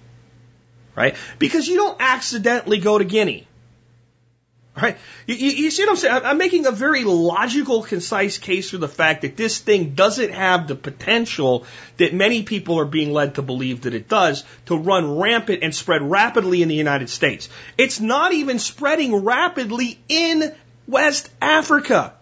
right? 0.97 1.14
Because 1.39 1.68
you 1.68 1.76
don't 1.76 1.97
accidentally 2.01 2.78
go 2.78 2.99
to 2.99 3.05
Guinea. 3.05 3.47
Right? 4.81 4.97
You, 5.26 5.35
you, 5.35 5.51
you, 5.51 5.70
see 5.70 5.83
what 5.83 5.91
I'm 5.91 5.97
saying? 5.97 6.22
I'm 6.24 6.39
making 6.39 6.66
a 6.66 6.70
very 6.70 7.05
logical, 7.05 7.83
concise 7.83 8.39
case 8.39 8.70
for 8.70 8.78
the 8.78 8.89
fact 8.89 9.22
that 9.22 9.37
this 9.37 9.59
thing 9.59 9.95
doesn't 9.95 10.33
have 10.33 10.68
the 10.68 10.74
potential 10.74 11.66
that 11.99 12.14
many 12.14 12.43
people 12.43 12.78
are 12.78 12.85
being 12.85 13.12
led 13.12 13.35
to 13.35 13.43
believe 13.43 13.83
that 13.83 13.95
it 13.95 14.09
does 14.09 14.45
to 14.66 14.76
run 14.76 15.18
rampant 15.18 15.62
and 15.62 15.74
spread 15.74 16.03
rapidly 16.03 16.62
in 16.62 16.68
the 16.68 16.74
United 16.74 17.11
States. 17.11 17.49
It's 17.76 18.01
not 18.01 18.33
even 18.33 18.59
spreading 18.59 19.14
rapidly 19.16 19.99
in 20.09 20.55
West 20.87 21.31
Africa. 21.43 22.14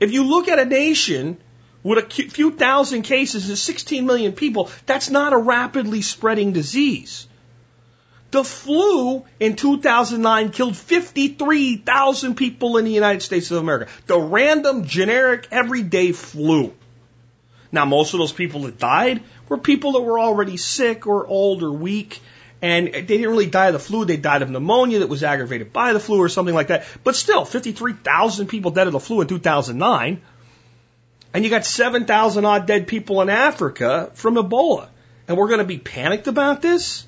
If 0.00 0.12
you 0.12 0.24
look 0.24 0.48
at 0.48 0.58
a 0.58 0.64
nation 0.64 1.38
with 1.82 1.98
a 1.98 2.28
few 2.28 2.50
thousand 2.50 3.02
cases 3.02 3.48
and 3.48 3.56
16 3.56 4.04
million 4.04 4.32
people, 4.32 4.70
that's 4.86 5.08
not 5.08 5.32
a 5.32 5.38
rapidly 5.38 6.02
spreading 6.02 6.52
disease. 6.52 7.28
The 8.30 8.42
flu 8.42 9.24
in 9.38 9.56
2009 9.56 10.50
killed 10.50 10.76
53,000 10.76 12.34
people 12.34 12.76
in 12.76 12.84
the 12.84 12.90
United 12.90 13.22
States 13.22 13.50
of 13.50 13.58
America. 13.58 13.90
The 14.06 14.18
random, 14.18 14.84
generic, 14.84 15.48
everyday 15.50 16.12
flu. 16.12 16.74
Now, 17.70 17.84
most 17.84 18.14
of 18.14 18.18
those 18.18 18.32
people 18.32 18.62
that 18.62 18.78
died 18.78 19.22
were 19.48 19.58
people 19.58 19.92
that 19.92 20.00
were 20.00 20.18
already 20.18 20.56
sick 20.56 21.06
or 21.06 21.26
old 21.26 21.62
or 21.62 21.72
weak, 21.72 22.20
and 22.62 22.88
they 22.88 23.02
didn't 23.02 23.28
really 23.28 23.46
die 23.46 23.66
of 23.66 23.74
the 23.74 23.78
flu. 23.78 24.04
They 24.04 24.16
died 24.16 24.42
of 24.42 24.50
pneumonia 24.50 25.00
that 25.00 25.08
was 25.08 25.22
aggravated 25.22 25.72
by 25.72 25.92
the 25.92 26.00
flu 26.00 26.20
or 26.20 26.28
something 26.28 26.54
like 26.54 26.68
that. 26.68 26.86
But 27.04 27.14
still, 27.14 27.44
53,000 27.44 28.46
people 28.48 28.70
dead 28.70 28.86
of 28.86 28.92
the 28.92 29.00
flu 29.00 29.20
in 29.20 29.28
2009. 29.28 30.22
And 31.34 31.44
you 31.44 31.50
got 31.50 31.66
7,000 31.66 32.44
odd 32.44 32.66
dead 32.66 32.86
people 32.86 33.20
in 33.20 33.28
Africa 33.28 34.10
from 34.14 34.36
Ebola. 34.36 34.88
And 35.28 35.36
we're 35.36 35.48
going 35.48 35.58
to 35.58 35.64
be 35.64 35.78
panicked 35.78 36.28
about 36.28 36.62
this? 36.62 37.06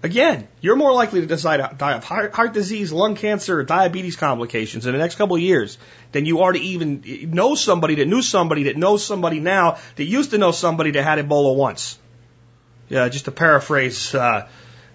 Again, 0.00 0.46
you're 0.60 0.76
more 0.76 0.92
likely 0.92 1.22
to 1.22 1.26
decide, 1.26 1.76
die 1.76 1.94
of 1.94 2.04
heart, 2.04 2.32
heart 2.32 2.52
disease, 2.52 2.92
lung 2.92 3.16
cancer, 3.16 3.58
or 3.58 3.64
diabetes 3.64 4.14
complications 4.14 4.86
in 4.86 4.92
the 4.92 4.98
next 4.98 5.16
couple 5.16 5.34
of 5.34 5.42
years 5.42 5.76
than 6.12 6.24
you 6.24 6.42
are 6.42 6.52
to 6.52 6.58
even 6.60 7.02
know 7.32 7.56
somebody 7.56 7.96
that 7.96 8.06
knew 8.06 8.22
somebody 8.22 8.64
that 8.64 8.76
knows 8.76 9.04
somebody 9.04 9.40
now 9.40 9.78
that 9.96 10.04
used 10.04 10.30
to 10.30 10.38
know 10.38 10.52
somebody 10.52 10.92
that 10.92 11.02
had 11.02 11.18
Ebola 11.18 11.56
once. 11.56 11.98
Yeah, 12.88 13.08
just 13.08 13.24
to 13.24 13.32
paraphrase 13.32 14.14
uh, 14.14 14.48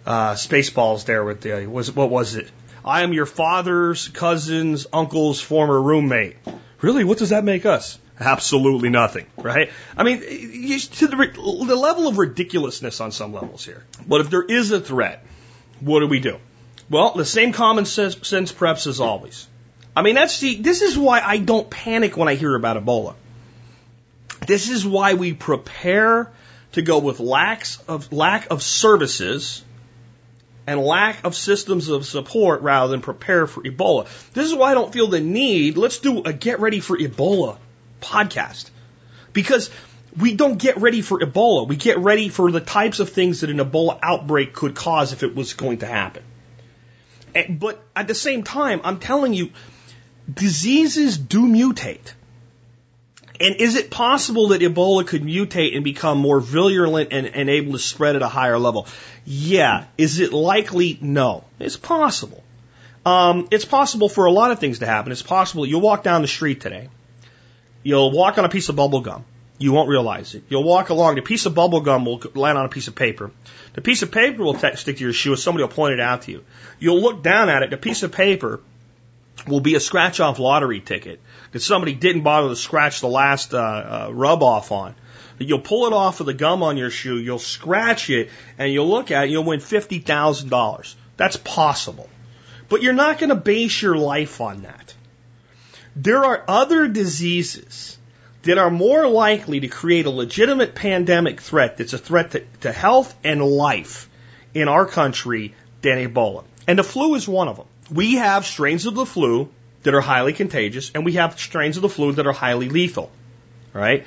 uh, 0.05 0.33
Spaceballs 0.33 1.05
there 1.05 1.23
with 1.25 1.41
the 1.41 1.67
was 1.67 1.91
what 1.91 2.09
was 2.09 2.35
it? 2.35 2.49
I 2.85 3.01
am 3.01 3.11
your 3.11 3.25
father's 3.25 4.07
cousin's 4.07 4.87
uncle's 4.93 5.41
former 5.41 5.81
roommate. 5.81 6.37
Really, 6.81 7.03
what 7.03 7.17
does 7.17 7.29
that 7.29 7.43
make 7.43 7.65
us? 7.65 7.99
Absolutely 8.19 8.89
nothing, 8.89 9.25
right? 9.37 9.71
I 9.97 10.03
mean, 10.03 10.19
to 10.19 11.07
the, 11.07 11.65
the 11.67 11.75
level 11.75 12.07
of 12.07 12.17
ridiculousness 12.17 13.01
on 13.01 13.11
some 13.11 13.33
levels 13.33 13.65
here. 13.65 13.83
But 14.07 14.21
if 14.21 14.29
there 14.29 14.43
is 14.43 14.71
a 14.71 14.79
threat, 14.79 15.25
what 15.79 16.01
do 16.01 16.07
we 16.07 16.19
do? 16.19 16.37
Well, 16.89 17.13
the 17.13 17.25
same 17.25 17.53
common 17.53 17.85
sense, 17.85 18.15
sense 18.27 18.51
preps 18.51 18.85
as 18.85 18.99
always. 18.99 19.47
I 19.95 20.03
mean, 20.03 20.15
that's 20.15 20.39
the, 20.39 20.55
this 20.55 20.81
is 20.81 20.97
why 20.97 21.21
I 21.21 21.37
don't 21.37 21.69
panic 21.69 22.15
when 22.15 22.27
I 22.27 22.35
hear 22.35 22.55
about 22.55 22.77
Ebola. 22.83 23.15
This 24.45 24.69
is 24.69 24.85
why 24.85 25.15
we 25.15 25.33
prepare 25.33 26.31
to 26.73 26.81
go 26.81 26.99
with 26.99 27.19
lacks 27.19 27.79
of, 27.87 28.11
lack 28.11 28.51
of 28.51 28.61
services 28.61 29.63
and 30.67 30.79
lack 30.79 31.23
of 31.25 31.35
systems 31.35 31.89
of 31.89 32.05
support 32.05 32.61
rather 32.61 32.91
than 32.91 33.01
prepare 33.01 33.47
for 33.47 33.63
Ebola. 33.63 34.07
This 34.33 34.45
is 34.47 34.55
why 34.55 34.71
I 34.71 34.73
don't 34.75 34.93
feel 34.93 35.07
the 35.07 35.19
need. 35.19 35.77
Let's 35.77 35.99
do 35.99 36.23
a 36.23 36.33
get 36.33 36.59
ready 36.59 36.79
for 36.79 36.97
Ebola 36.97 37.57
podcast 38.03 38.69
because 39.33 39.69
we 40.19 40.35
don't 40.35 40.57
get 40.57 40.77
ready 40.77 41.01
for 41.01 41.19
Ebola. 41.19 41.67
We 41.67 41.75
get 41.75 41.97
ready 41.99 42.29
for 42.29 42.51
the 42.51 42.59
types 42.59 42.99
of 42.99 43.09
things 43.09 43.41
that 43.41 43.49
an 43.49 43.57
Ebola 43.57 43.99
outbreak 44.01 44.53
could 44.53 44.75
cause 44.75 45.13
if 45.13 45.23
it 45.23 45.35
was 45.35 45.53
going 45.53 45.79
to 45.79 45.87
happen. 45.87 46.23
But 47.49 47.83
at 47.95 48.07
the 48.07 48.13
same 48.13 48.43
time, 48.43 48.81
I'm 48.83 48.99
telling 48.99 49.33
you, 49.33 49.49
diseases 50.31 51.17
do 51.17 51.47
mutate. 51.47 52.13
And 53.39 53.55
is 53.55 53.75
it 53.75 53.89
possible 53.89 54.49
that 54.49 54.61
Ebola 54.61 55.05
could 55.05 55.23
mutate 55.23 55.75
and 55.75 55.83
become 55.83 56.19
more 56.19 56.39
virulent 56.39 57.09
and, 57.11 57.25
and 57.25 57.49
able 57.49 57.71
to 57.73 57.79
spread 57.79 58.15
at 58.15 58.21
a 58.21 58.27
higher 58.27 58.59
level? 58.59 58.87
Yeah. 59.25 59.85
Is 59.97 60.19
it 60.19 60.31
likely? 60.31 60.99
No. 61.01 61.43
It's 61.59 61.75
possible. 61.75 62.43
Um, 63.03 63.47
it's 63.49 63.65
possible 63.65 64.07
for 64.07 64.25
a 64.25 64.31
lot 64.31 64.51
of 64.51 64.59
things 64.59 64.79
to 64.79 64.85
happen. 64.85 65.11
It's 65.11 65.23
possible 65.23 65.65
you'll 65.65 65.81
walk 65.81 66.03
down 66.03 66.21
the 66.21 66.27
street 66.27 66.61
today 66.61 66.89
You'll 67.83 68.11
walk 68.11 68.37
on 68.37 68.45
a 68.45 68.49
piece 68.49 68.69
of 68.69 68.75
bubble 68.75 69.01
gum. 69.01 69.25
You 69.57 69.71
won't 69.71 69.89
realize 69.89 70.33
it. 70.35 70.43
You'll 70.49 70.63
walk 70.63 70.89
along, 70.89 71.15
the 71.15 71.21
piece 71.21 71.45
of 71.45 71.53
bubble 71.53 71.81
gum 71.81 72.05
will 72.05 72.21
land 72.33 72.57
on 72.57 72.65
a 72.65 72.69
piece 72.69 72.87
of 72.87 72.95
paper. 72.95 73.31
The 73.73 73.81
piece 73.81 74.01
of 74.01 74.11
paper 74.11 74.43
will 74.43 74.57
stick 74.57 74.97
to 74.97 75.03
your 75.03 75.13
shoe, 75.13 75.31
and 75.31 75.39
somebody 75.39 75.63
will 75.63 75.73
point 75.73 75.93
it 75.93 75.99
out 75.99 76.23
to 76.23 76.31
you. 76.31 76.43
You'll 76.79 77.01
look 77.01 77.21
down 77.21 77.49
at 77.49 77.63
it, 77.63 77.69
the 77.69 77.77
piece 77.77 78.03
of 78.03 78.11
paper 78.11 78.61
will 79.47 79.59
be 79.59 79.75
a 79.75 79.79
scratch 79.79 80.19
off 80.19 80.39
lottery 80.39 80.79
ticket 80.79 81.19
that 81.51 81.61
somebody 81.61 81.93
didn't 81.93 82.23
bother 82.23 82.49
to 82.49 82.55
scratch 82.55 83.01
the 83.01 83.07
last 83.07 83.53
uh, 83.53 83.57
uh, 83.57 84.09
rub 84.11 84.43
off 84.43 84.71
on. 84.71 84.95
You'll 85.39 85.59
pull 85.59 85.87
it 85.87 85.93
off 85.93 86.19
of 86.19 86.25
the 86.25 86.33
gum 86.33 86.63
on 86.63 86.77
your 86.77 86.89
shoe, 86.89 87.17
you'll 87.17 87.39
scratch 87.39 88.09
it, 88.09 88.29
and 88.57 88.71
you'll 88.71 88.89
look 88.89 89.11
at 89.11 89.25
it, 89.25 89.29
you'll 89.31 89.43
win 89.43 89.59
$50,000. 89.59 90.95
That's 91.17 91.37
possible. 91.37 92.09
But 92.69 92.81
you're 92.81 92.93
not 92.93 93.19
going 93.19 93.29
to 93.29 93.35
base 93.35 93.81
your 93.81 93.97
life 93.97 94.39
on 94.41 94.63
that. 94.63 94.93
There 95.95 96.23
are 96.23 96.43
other 96.47 96.87
diseases 96.87 97.97
that 98.43 98.57
are 98.57 98.69
more 98.69 99.07
likely 99.07 99.61
to 99.61 99.67
create 99.67 100.05
a 100.05 100.09
legitimate 100.09 100.75
pandemic 100.75 101.41
threat 101.41 101.77
that's 101.77 101.93
a 101.93 101.97
threat 101.97 102.31
to, 102.31 102.43
to 102.61 102.71
health 102.71 103.15
and 103.23 103.41
life 103.41 104.09
in 104.53 104.67
our 104.67 104.85
country 104.85 105.55
than 105.81 105.97
Ebola. 105.97 106.43
And 106.67 106.79
the 106.79 106.83
flu 106.83 107.15
is 107.15 107.27
one 107.27 107.47
of 107.47 107.57
them. 107.57 107.67
We 107.91 108.15
have 108.15 108.45
strains 108.45 108.85
of 108.85 108.95
the 108.95 109.05
flu 109.05 109.49
that 109.83 109.93
are 109.93 110.01
highly 110.01 110.33
contagious, 110.33 110.91
and 110.93 111.05
we 111.05 111.13
have 111.13 111.39
strains 111.39 111.77
of 111.77 111.81
the 111.81 111.89
flu 111.89 112.13
that 112.13 112.25
are 112.25 112.33
highly 112.33 112.69
lethal. 112.69 113.11
Right? 113.73 114.05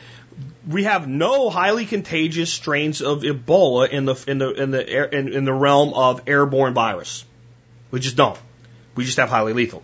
We 0.66 0.84
have 0.84 1.08
no 1.08 1.50
highly 1.50 1.86
contagious 1.86 2.52
strains 2.52 3.02
of 3.02 3.22
Ebola 3.22 3.88
in 3.88 4.04
the 4.04 4.22
in 4.26 4.38
the 4.38 4.50
in 4.50 4.70
the 4.70 4.88
air, 4.88 5.04
in, 5.04 5.32
in 5.32 5.44
the 5.44 5.52
realm 5.52 5.94
of 5.94 6.22
airborne 6.26 6.74
virus. 6.74 7.24
We 7.90 8.00
just 8.00 8.16
don't. 8.16 8.38
We 8.94 9.04
just 9.04 9.18
have 9.18 9.28
highly 9.28 9.52
lethal. 9.52 9.82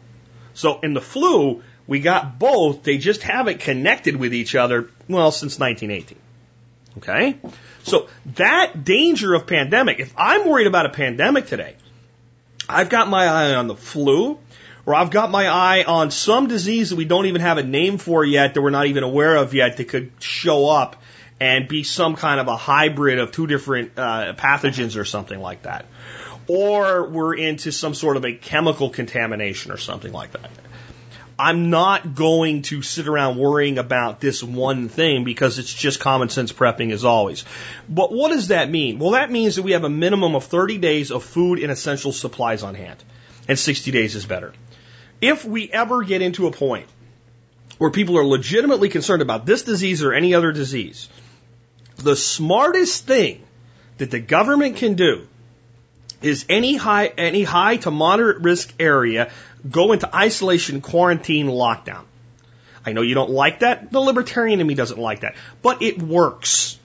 So 0.55 0.81
in 0.81 0.95
the 0.95 1.01
flu, 1.01 1.63
we 1.87 2.01
got 2.01 2.39
both. 2.39 2.83
They 2.83 2.99
just 2.99 3.23
haven't 3.23 3.61
connected 3.61 4.17
with 4.17 4.35
each 4.35 4.55
other, 4.55 4.91
well, 5.09 5.31
since 5.31 5.59
1918. 5.59 6.19
Okay? 6.99 7.37
So 7.83 8.09
that 8.37 8.85
danger 8.85 9.35
of 9.35 9.47
pandemic, 9.47 9.99
if 10.01 10.13
I'm 10.17 10.49
worried 10.49 10.67
about 10.67 10.87
a 10.87 10.91
pandemic 10.91 11.47
today, 11.47 11.75
I've 12.69 12.89
got 12.89 13.09
my 13.09 13.27
eye 13.27 13.55
on 13.55 13.67
the 13.67 13.75
flu, 13.75 14.39
or 14.87 14.95
I've 14.95 15.11
got 15.11 15.31
my 15.31 15.49
eye 15.49 15.85
on 15.85 16.11
some 16.11 16.47
disease 16.47 16.91
that 16.91 16.97
we 16.97 17.05
don't 17.05 17.27
even 17.27 17.41
have 17.41 17.59
a 17.59 17.63
name 17.63 17.99
for 17.99 18.25
yet, 18.25 18.55
that 18.55 18.63
we're 18.63 18.71
not 18.71 18.87
even 18.87 19.03
aware 19.03 19.37
of 19.37 19.55
yet, 19.55 19.77
that 19.77 19.89
could 19.89 20.13
show 20.21 20.69
up 20.69 20.97
and 21.41 21.67
be 21.67 21.83
some 21.83 22.15
kind 22.15 22.39
of 22.39 22.47
a 22.47 22.57
hybrid 22.57 23.19
of 23.19 23.33
two 23.33 23.47
different 23.47 23.99
uh, 23.99 24.33
pathogens 24.37 24.97
or 24.97 25.05
something 25.05 25.41
like 25.41 25.63
that. 25.63 25.87
Or 26.47 27.09
we're 27.09 27.35
into 27.35 27.73
some 27.73 27.95
sort 27.95 28.17
of 28.17 28.25
a 28.25 28.33
chemical 28.33 28.91
contamination 28.91 29.73
or 29.73 29.77
something 29.77 30.13
like 30.13 30.33
that. 30.33 30.51
I'm 31.39 31.71
not 31.71 32.15
going 32.15 32.63
to 32.63 32.83
sit 32.83 33.09
around 33.09 33.39
worrying 33.39 33.79
about 33.79 34.21
this 34.21 34.43
one 34.43 34.89
thing 34.89 35.25
because 35.25 35.59
it's 35.59 35.73
just 35.73 36.01
common 36.01 36.29
sense 36.29 36.53
prepping 36.53 36.93
as 36.93 37.05
always. 37.05 37.45
But 37.89 38.13
what 38.13 38.31
does 38.31 38.49
that 38.49 38.71
mean? 38.71 38.99
Well, 38.99 39.13
that 39.13 39.31
means 39.31 39.57
that 39.57 39.63
we 39.63 39.73
have 39.73 39.85
a 39.85 39.89
minimum 39.89 40.35
of 40.35 40.45
30 40.45 40.79
days 40.79 41.11
of 41.11 41.25
food 41.25 41.59
and 41.59 41.73
essential 41.73 42.13
supplies 42.13 42.63
on 42.63 42.75
hand, 42.75 43.03
and 43.49 43.59
60 43.59 43.91
days 43.91 44.15
is 44.15 44.27
better. 44.27 44.53
If 45.21 45.45
we 45.45 45.71
ever 45.71 46.03
get 46.03 46.23
into 46.23 46.47
a 46.47 46.53
point 46.53 46.87
where 47.79 47.91
people 47.91 48.19
are 48.19 48.25
legitimately 48.25 48.89
concerned 48.89 49.23
about 49.23 49.47
this 49.47 49.63
disease 49.63 50.03
or 50.03 50.13
any 50.13 50.35
other 50.35 50.53
disease, 50.53 51.09
the 51.97 52.17
smartest 52.17 53.07
thing 53.07 53.43
that 53.99 54.11
the 54.11 54.21
government 54.21 54.77
can 54.77 54.95
do 54.95 55.27
is 56.23 56.45
any 56.49 56.77
high, 56.77 57.07
any 57.07 57.43
high 57.43 57.77
to 57.77 57.91
moderate 57.91 58.41
risk 58.41 58.73
area 58.79 59.31
go 59.71 59.93
into 59.93 60.15
isolation, 60.15 60.81
quarantine, 60.81 61.47
lockdown. 61.47 62.05
I 62.85 62.93
know 62.93 63.03
you 63.03 63.15
don't 63.15 63.31
like 63.31 63.61
that. 63.61 63.93
The 63.93 64.01
libertarian 64.01 64.61
in 64.61 64.67
me 64.67 64.75
doesn't 64.75 64.99
like 64.99 65.21
that. 65.21 65.37
But 65.63 65.83
it 65.83 66.03
works. 66.03 66.79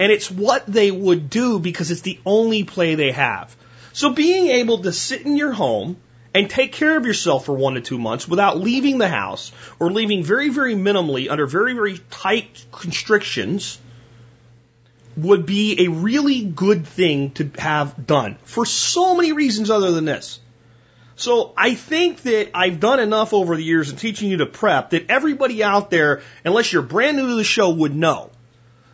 And 0.00 0.12
it's 0.12 0.30
what 0.30 0.66
they 0.66 0.90
would 0.90 1.30
do 1.30 1.58
because 1.58 1.90
it's 1.90 2.02
the 2.02 2.18
only 2.26 2.64
play 2.64 2.94
they 2.94 3.12
have. 3.12 3.54
So 3.92 4.10
being 4.10 4.48
able 4.48 4.82
to 4.82 4.92
sit 4.92 5.22
in 5.22 5.36
your 5.36 5.52
home 5.52 5.96
and 6.34 6.48
take 6.48 6.72
care 6.72 6.96
of 6.96 7.06
yourself 7.06 7.46
for 7.46 7.54
one 7.54 7.74
to 7.74 7.80
two 7.80 7.98
months 7.98 8.28
without 8.28 8.58
leaving 8.58 8.98
the 8.98 9.08
house 9.08 9.50
or 9.80 9.90
leaving 9.90 10.22
very, 10.22 10.50
very 10.50 10.74
minimally 10.74 11.30
under 11.30 11.46
very, 11.46 11.72
very 11.72 11.98
tight 12.10 12.64
constrictions 12.70 13.78
would 15.16 15.46
be 15.46 15.84
a 15.84 15.88
really 15.88 16.44
good 16.44 16.86
thing 16.86 17.32
to 17.32 17.50
have 17.58 18.06
done 18.06 18.36
for 18.44 18.64
so 18.64 19.16
many 19.16 19.32
reasons 19.32 19.70
other 19.70 19.90
than 19.90 20.04
this. 20.04 20.38
So 21.18 21.52
I 21.56 21.74
think 21.74 22.22
that 22.22 22.50
I've 22.54 22.78
done 22.78 23.00
enough 23.00 23.34
over 23.34 23.56
the 23.56 23.64
years 23.64 23.90
in 23.90 23.96
teaching 23.96 24.30
you 24.30 24.36
to 24.36 24.46
prep 24.46 24.90
that 24.90 25.10
everybody 25.10 25.64
out 25.64 25.90
there, 25.90 26.22
unless 26.44 26.72
you're 26.72 26.82
brand 26.82 27.16
new 27.16 27.26
to 27.26 27.34
the 27.34 27.42
show, 27.42 27.70
would 27.70 27.94
know 27.94 28.30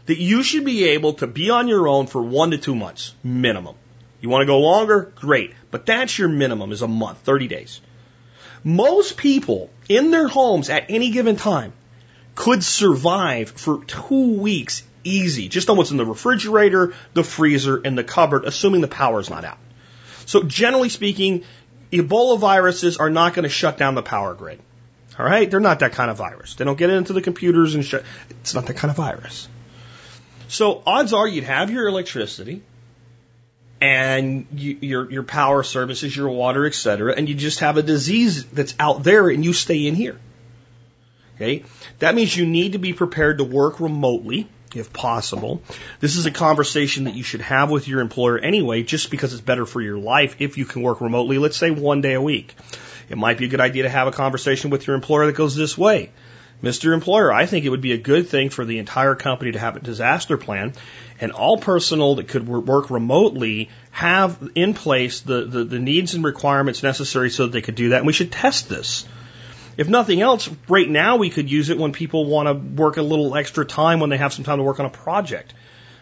that 0.06 0.18
you 0.18 0.42
should 0.42 0.64
be 0.64 0.84
able 0.88 1.12
to 1.14 1.26
be 1.26 1.50
on 1.50 1.68
your 1.68 1.86
own 1.86 2.06
for 2.06 2.22
one 2.22 2.52
to 2.52 2.58
two 2.58 2.74
months 2.74 3.14
minimum. 3.22 3.74
You 4.22 4.30
want 4.30 4.40
to 4.40 4.46
go 4.46 4.60
longer? 4.60 5.12
Great. 5.16 5.52
But 5.70 5.84
that's 5.84 6.18
your 6.18 6.30
minimum 6.30 6.72
is 6.72 6.80
a 6.80 6.88
month, 6.88 7.18
30 7.18 7.46
days. 7.46 7.82
Most 8.64 9.18
people 9.18 9.68
in 9.90 10.10
their 10.10 10.26
homes 10.26 10.70
at 10.70 10.86
any 10.88 11.10
given 11.10 11.36
time 11.36 11.74
could 12.34 12.64
survive 12.64 13.50
for 13.50 13.84
two 13.84 14.32
weeks 14.40 14.82
easy, 15.04 15.48
just 15.50 15.68
on 15.68 15.76
what's 15.76 15.90
in 15.90 15.98
the 15.98 16.06
refrigerator, 16.06 16.94
the 17.12 17.22
freezer, 17.22 17.82
and 17.84 17.98
the 17.98 18.04
cupboard, 18.04 18.46
assuming 18.46 18.80
the 18.80 18.88
power's 18.88 19.28
not 19.28 19.44
out. 19.44 19.58
So 20.26 20.42
generally 20.42 20.88
speaking, 20.88 21.44
Ebola 21.94 22.38
viruses 22.38 22.96
are 22.96 23.10
not 23.10 23.34
going 23.34 23.44
to 23.44 23.48
shut 23.48 23.78
down 23.78 23.94
the 23.94 24.02
power 24.02 24.34
grid. 24.34 24.60
All 25.18 25.24
right? 25.24 25.48
They're 25.48 25.60
not 25.60 25.78
that 25.80 25.92
kind 25.92 26.10
of 26.10 26.16
virus. 26.16 26.54
They 26.54 26.64
don't 26.64 26.76
get 26.76 26.90
into 26.90 27.12
the 27.12 27.22
computers 27.22 27.74
and 27.74 27.84
shut. 27.84 28.04
It's 28.30 28.54
not 28.54 28.66
that 28.66 28.74
kind 28.74 28.90
of 28.90 28.96
virus. 28.96 29.48
So 30.48 30.82
odds 30.84 31.12
are 31.12 31.26
you'd 31.26 31.44
have 31.44 31.70
your 31.70 31.86
electricity 31.86 32.62
and 33.80 34.46
you, 34.52 34.78
your 34.80 35.10
your 35.10 35.22
power 35.22 35.62
services, 35.62 36.16
your 36.16 36.28
water, 36.28 36.66
etc., 36.66 37.14
and 37.16 37.28
you 37.28 37.34
just 37.34 37.60
have 37.60 37.76
a 37.76 37.82
disease 37.82 38.44
that's 38.46 38.74
out 38.78 39.02
there 39.02 39.28
and 39.28 39.44
you 39.44 39.52
stay 39.52 39.86
in 39.86 39.94
here. 39.94 40.18
Okay? 41.36 41.64
That 41.98 42.14
means 42.14 42.36
you 42.36 42.46
need 42.46 42.72
to 42.72 42.78
be 42.78 42.92
prepared 42.92 43.38
to 43.38 43.44
work 43.44 43.80
remotely 43.80 44.48
if 44.74 44.92
possible. 44.92 45.62
This 46.00 46.16
is 46.16 46.26
a 46.26 46.30
conversation 46.30 47.04
that 47.04 47.14
you 47.14 47.22
should 47.22 47.40
have 47.40 47.70
with 47.70 47.88
your 47.88 48.00
employer 48.00 48.38
anyway, 48.38 48.82
just 48.82 49.10
because 49.10 49.32
it's 49.32 49.42
better 49.42 49.66
for 49.66 49.80
your 49.80 49.98
life 49.98 50.36
if 50.38 50.58
you 50.58 50.64
can 50.64 50.82
work 50.82 51.00
remotely, 51.00 51.38
let's 51.38 51.56
say 51.56 51.70
one 51.70 52.00
day 52.00 52.14
a 52.14 52.22
week. 52.22 52.54
It 53.08 53.18
might 53.18 53.38
be 53.38 53.44
a 53.44 53.48
good 53.48 53.60
idea 53.60 53.82
to 53.84 53.88
have 53.88 54.08
a 54.08 54.12
conversation 54.12 54.70
with 54.70 54.86
your 54.86 54.96
employer 54.96 55.26
that 55.26 55.36
goes 55.36 55.54
this 55.54 55.76
way. 55.76 56.10
Mr. 56.62 56.94
Employer, 56.94 57.30
I 57.32 57.44
think 57.44 57.66
it 57.66 57.68
would 57.68 57.82
be 57.82 57.92
a 57.92 57.98
good 57.98 58.28
thing 58.28 58.48
for 58.48 58.64
the 58.64 58.78
entire 58.78 59.14
company 59.14 59.52
to 59.52 59.58
have 59.58 59.76
a 59.76 59.80
disaster 59.80 60.38
plan 60.38 60.72
and 61.20 61.32
all 61.32 61.58
personnel 61.58 62.16
that 62.16 62.28
could 62.28 62.48
work 62.48 62.90
remotely 62.90 63.68
have 63.90 64.50
in 64.54 64.72
place 64.72 65.20
the, 65.20 65.44
the, 65.44 65.64
the 65.64 65.78
needs 65.78 66.14
and 66.14 66.24
requirements 66.24 66.82
necessary 66.82 67.28
so 67.28 67.44
that 67.44 67.52
they 67.52 67.60
could 67.60 67.74
do 67.74 67.90
that. 67.90 67.98
And 67.98 68.06
we 68.06 68.12
should 68.12 68.32
test 68.32 68.68
this. 68.68 69.04
If 69.76 69.88
nothing 69.88 70.20
else, 70.20 70.48
right 70.68 70.88
now 70.88 71.16
we 71.16 71.30
could 71.30 71.50
use 71.50 71.70
it 71.70 71.78
when 71.78 71.92
people 71.92 72.26
want 72.26 72.48
to 72.48 72.54
work 72.54 72.96
a 72.96 73.02
little 73.02 73.36
extra 73.36 73.64
time 73.64 74.00
when 74.00 74.10
they 74.10 74.16
have 74.16 74.32
some 74.32 74.44
time 74.44 74.58
to 74.58 74.64
work 74.64 74.80
on 74.80 74.86
a 74.86 74.90
project. 74.90 75.52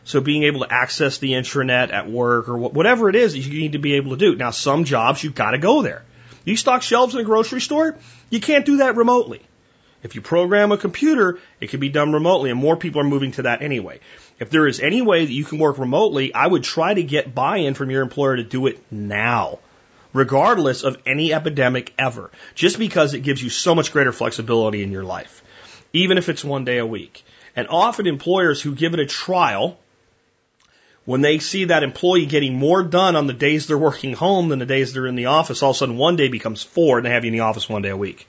So 0.04 0.20
being 0.20 0.42
able 0.42 0.60
to 0.60 0.72
access 0.72 1.18
the 1.18 1.32
intranet 1.32 1.92
at 1.92 2.10
work 2.10 2.48
or 2.48 2.58
whatever 2.58 3.08
it 3.08 3.16
is 3.16 3.32
that 3.32 3.38
you 3.38 3.60
need 3.60 3.72
to 3.72 3.78
be 3.78 3.94
able 3.94 4.10
to 4.10 4.16
do. 4.16 4.36
Now, 4.36 4.50
some 4.50 4.84
jobs 4.84 5.22
you've 5.22 5.34
got 5.34 5.52
to 5.52 5.58
go 5.58 5.82
there. 5.82 6.02
You 6.44 6.56
stock 6.56 6.82
shelves 6.82 7.14
in 7.14 7.20
a 7.20 7.24
grocery 7.24 7.60
store, 7.60 7.96
you 8.28 8.40
can't 8.40 8.66
do 8.66 8.78
that 8.78 8.96
remotely. 8.96 9.42
If 10.02 10.16
you 10.16 10.20
program 10.20 10.72
a 10.72 10.76
computer, 10.76 11.38
it 11.60 11.70
can 11.70 11.78
be 11.78 11.88
done 11.88 12.12
remotely, 12.12 12.50
and 12.50 12.58
more 12.58 12.76
people 12.76 13.00
are 13.00 13.04
moving 13.04 13.30
to 13.32 13.42
that 13.42 13.62
anyway. 13.62 14.00
If 14.40 14.50
there 14.50 14.66
is 14.66 14.80
any 14.80 15.00
way 15.00 15.24
that 15.24 15.32
you 15.32 15.44
can 15.44 15.58
work 15.58 15.78
remotely, 15.78 16.34
I 16.34 16.44
would 16.44 16.64
try 16.64 16.92
to 16.92 17.02
get 17.04 17.32
buy 17.32 17.58
in 17.58 17.74
from 17.74 17.90
your 17.90 18.02
employer 18.02 18.36
to 18.36 18.42
do 18.42 18.66
it 18.66 18.84
now, 18.90 19.60
regardless 20.12 20.82
of 20.82 20.98
any 21.06 21.32
epidemic 21.32 21.92
ever, 21.98 22.30
just 22.54 22.78
because 22.78 23.14
it 23.14 23.20
gives 23.20 23.42
you 23.42 23.50
so 23.50 23.74
much 23.74 23.92
greater 23.92 24.12
flexibility 24.12 24.82
in 24.82 24.92
your 24.92 25.04
life, 25.04 25.42
even 25.92 26.18
if 26.18 26.28
it's 26.28 26.44
one 26.44 26.64
day 26.64 26.78
a 26.78 26.86
week. 26.86 27.24
And 27.54 27.68
often 27.68 28.06
employers 28.06 28.60
who 28.62 28.74
give 28.74 28.94
it 28.94 29.00
a 29.00 29.06
trial, 29.06 29.78
when 31.04 31.20
they 31.20 31.38
see 31.38 31.64
that 31.66 31.82
employee 31.82 32.26
getting 32.26 32.54
more 32.54 32.82
done 32.82 33.16
on 33.16 33.26
the 33.26 33.32
days 33.32 33.66
they're 33.66 33.76
working 33.76 34.12
home 34.12 34.48
than 34.48 34.58
the 34.58 34.66
days 34.66 34.92
they're 34.92 35.06
in 35.06 35.16
the 35.16 35.26
office, 35.26 35.62
all 35.62 35.70
of 35.70 35.76
a 35.76 35.78
sudden 35.78 35.96
one 35.96 36.16
day 36.16 36.28
becomes 36.28 36.62
four 36.62 36.98
and 36.98 37.06
they 37.06 37.10
have 37.10 37.24
you 37.24 37.28
in 37.28 37.36
the 37.36 37.40
office 37.40 37.68
one 37.68 37.82
day 37.82 37.90
a 37.90 37.96
week. 37.96 38.28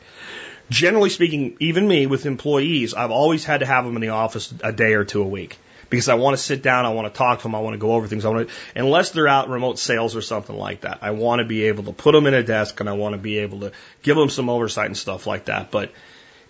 Generally 0.69 1.09
speaking, 1.09 1.55
even 1.59 1.87
me 1.87 2.07
with 2.07 2.25
employees, 2.25 2.93
I've 2.93 3.11
always 3.11 3.45
had 3.45 3.59
to 3.59 3.65
have 3.65 3.85
them 3.85 3.95
in 3.95 4.01
the 4.01 4.09
office 4.09 4.53
a 4.63 4.71
day 4.71 4.93
or 4.93 5.03
two 5.03 5.21
a 5.21 5.27
week 5.27 5.57
because 5.93 6.09
I 6.09 6.15
want 6.15 6.35
to 6.35 6.41
sit 6.41 6.63
down, 6.63 6.87
I 6.87 6.89
want 6.89 7.13
to 7.13 7.15
talk 7.15 7.37
to 7.37 7.43
them, 7.43 7.53
I 7.53 7.59
want 7.59 7.75
to 7.75 7.77
go 7.77 7.91
over 7.91 8.07
things. 8.07 8.25
I 8.25 8.29
want 8.29 8.49
to, 8.49 8.55
unless 8.75 9.11
they're 9.11 9.27
out 9.27 9.47
remote 9.47 9.77
sales 9.77 10.15
or 10.15 10.21
something 10.21 10.57
like 10.57 10.81
that, 10.81 10.97
I 11.03 11.11
want 11.11 11.37
to 11.37 11.45
be 11.45 11.65
able 11.65 11.83
to 11.83 11.93
put 11.93 12.13
them 12.13 12.25
in 12.25 12.33
a 12.33 12.41
desk 12.41 12.79
and 12.79 12.89
I 12.89 12.93
want 12.93 13.13
to 13.13 13.19
be 13.19 13.37
able 13.37 13.59
to 13.59 13.73
give 14.01 14.17
them 14.17 14.31
some 14.31 14.49
oversight 14.49 14.87
and 14.87 14.97
stuff 14.97 15.27
like 15.27 15.45
that. 15.45 15.69
But 15.69 15.91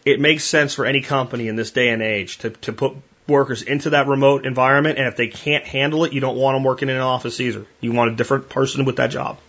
it 0.06 0.22
makes 0.22 0.46
sense 0.46 0.74
for 0.74 0.86
any 0.86 1.02
company 1.02 1.50
in 1.50 1.58
this 1.58 1.72
day 1.72 1.90
and 1.90 2.02
age 2.02 2.38
to, 2.38 2.52
to 2.52 2.72
put 2.72 2.94
workers 3.28 3.64
into 3.64 3.90
that 3.90 4.08
remote 4.08 4.46
environment. 4.46 4.98
And 4.98 5.10
if 5.10 5.18
they 5.18 5.28
can't 5.28 5.66
handle 5.66 6.06
it, 6.06 6.14
you 6.14 6.22
don't 6.22 6.38
want 6.38 6.56
them 6.56 6.64
working 6.64 6.88
in 6.88 6.96
an 6.96 7.02
office 7.02 7.42
either. 7.42 7.66
You 7.82 7.92
want 7.92 8.14
a 8.14 8.16
different 8.16 8.48
person 8.48 8.86
with 8.86 8.96
that 8.96 9.12
job. 9.12 9.40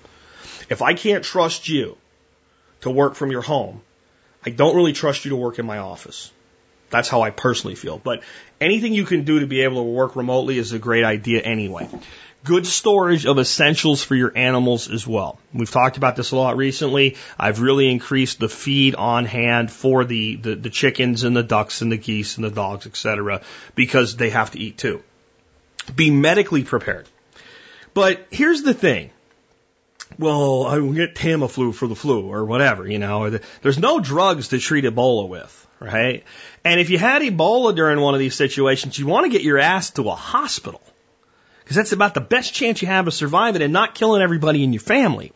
If 0.68 0.82
I 0.82 0.94
can't 0.94 1.22
trust 1.22 1.68
you 1.68 1.96
to 2.80 2.90
work 2.90 3.14
from 3.14 3.30
your 3.30 3.42
home, 3.42 3.80
I 4.44 4.50
don't 4.50 4.74
really 4.74 4.92
trust 4.92 5.24
you 5.24 5.28
to 5.28 5.36
work 5.36 5.60
in 5.60 5.66
my 5.66 5.78
office. 5.78 6.32
That's 6.94 7.08
how 7.08 7.22
I 7.22 7.30
personally 7.30 7.74
feel. 7.74 7.98
But 7.98 8.22
anything 8.60 8.94
you 8.94 9.04
can 9.04 9.24
do 9.24 9.40
to 9.40 9.48
be 9.48 9.62
able 9.62 9.82
to 9.82 9.90
work 9.90 10.14
remotely 10.14 10.58
is 10.58 10.72
a 10.72 10.78
great 10.78 11.02
idea 11.02 11.40
anyway. 11.40 11.88
Good 12.44 12.68
storage 12.68 13.26
of 13.26 13.36
essentials 13.40 14.04
for 14.04 14.14
your 14.14 14.30
animals 14.36 14.88
as 14.88 15.04
well. 15.04 15.40
We've 15.52 15.68
talked 15.68 15.96
about 15.96 16.14
this 16.14 16.30
a 16.30 16.36
lot 16.36 16.56
recently. 16.56 17.16
I've 17.36 17.60
really 17.60 17.90
increased 17.90 18.38
the 18.38 18.48
feed 18.48 18.94
on 18.94 19.24
hand 19.24 19.72
for 19.72 20.04
the, 20.04 20.36
the, 20.36 20.54
the 20.54 20.70
chickens 20.70 21.24
and 21.24 21.36
the 21.36 21.42
ducks 21.42 21.82
and 21.82 21.90
the 21.90 21.96
geese 21.96 22.36
and 22.36 22.44
the 22.44 22.50
dogs, 22.50 22.86
etc., 22.86 23.40
because 23.74 24.14
they 24.14 24.30
have 24.30 24.52
to 24.52 24.60
eat 24.60 24.78
too. 24.78 25.02
Be 25.96 26.12
medically 26.12 26.62
prepared. 26.62 27.08
But 27.92 28.24
here's 28.30 28.62
the 28.62 28.74
thing. 28.74 29.10
Well, 30.18 30.64
I 30.64 30.78
will 30.78 30.92
get 30.92 31.14
Tamiflu 31.14 31.74
for 31.74 31.88
the 31.88 31.96
flu 31.96 32.32
or 32.32 32.44
whatever, 32.44 32.88
you 32.88 32.98
know. 32.98 33.38
There's 33.62 33.78
no 33.78 34.00
drugs 34.00 34.48
to 34.48 34.58
treat 34.58 34.84
Ebola 34.84 35.28
with, 35.28 35.66
right? 35.80 36.24
And 36.64 36.80
if 36.80 36.90
you 36.90 36.98
had 36.98 37.22
Ebola 37.22 37.74
during 37.74 38.00
one 38.00 38.14
of 38.14 38.20
these 38.20 38.34
situations, 38.34 38.98
you 38.98 39.06
want 39.06 39.24
to 39.24 39.30
get 39.30 39.42
your 39.42 39.58
ass 39.58 39.90
to 39.92 40.08
a 40.08 40.14
hospital 40.14 40.80
because 41.64 41.76
that's 41.76 41.92
about 41.92 42.14
the 42.14 42.20
best 42.20 42.54
chance 42.54 42.82
you 42.82 42.88
have 42.88 43.06
of 43.06 43.14
surviving 43.14 43.62
and 43.62 43.72
not 43.72 43.94
killing 43.94 44.22
everybody 44.22 44.62
in 44.62 44.72
your 44.72 44.80
family. 44.80 45.32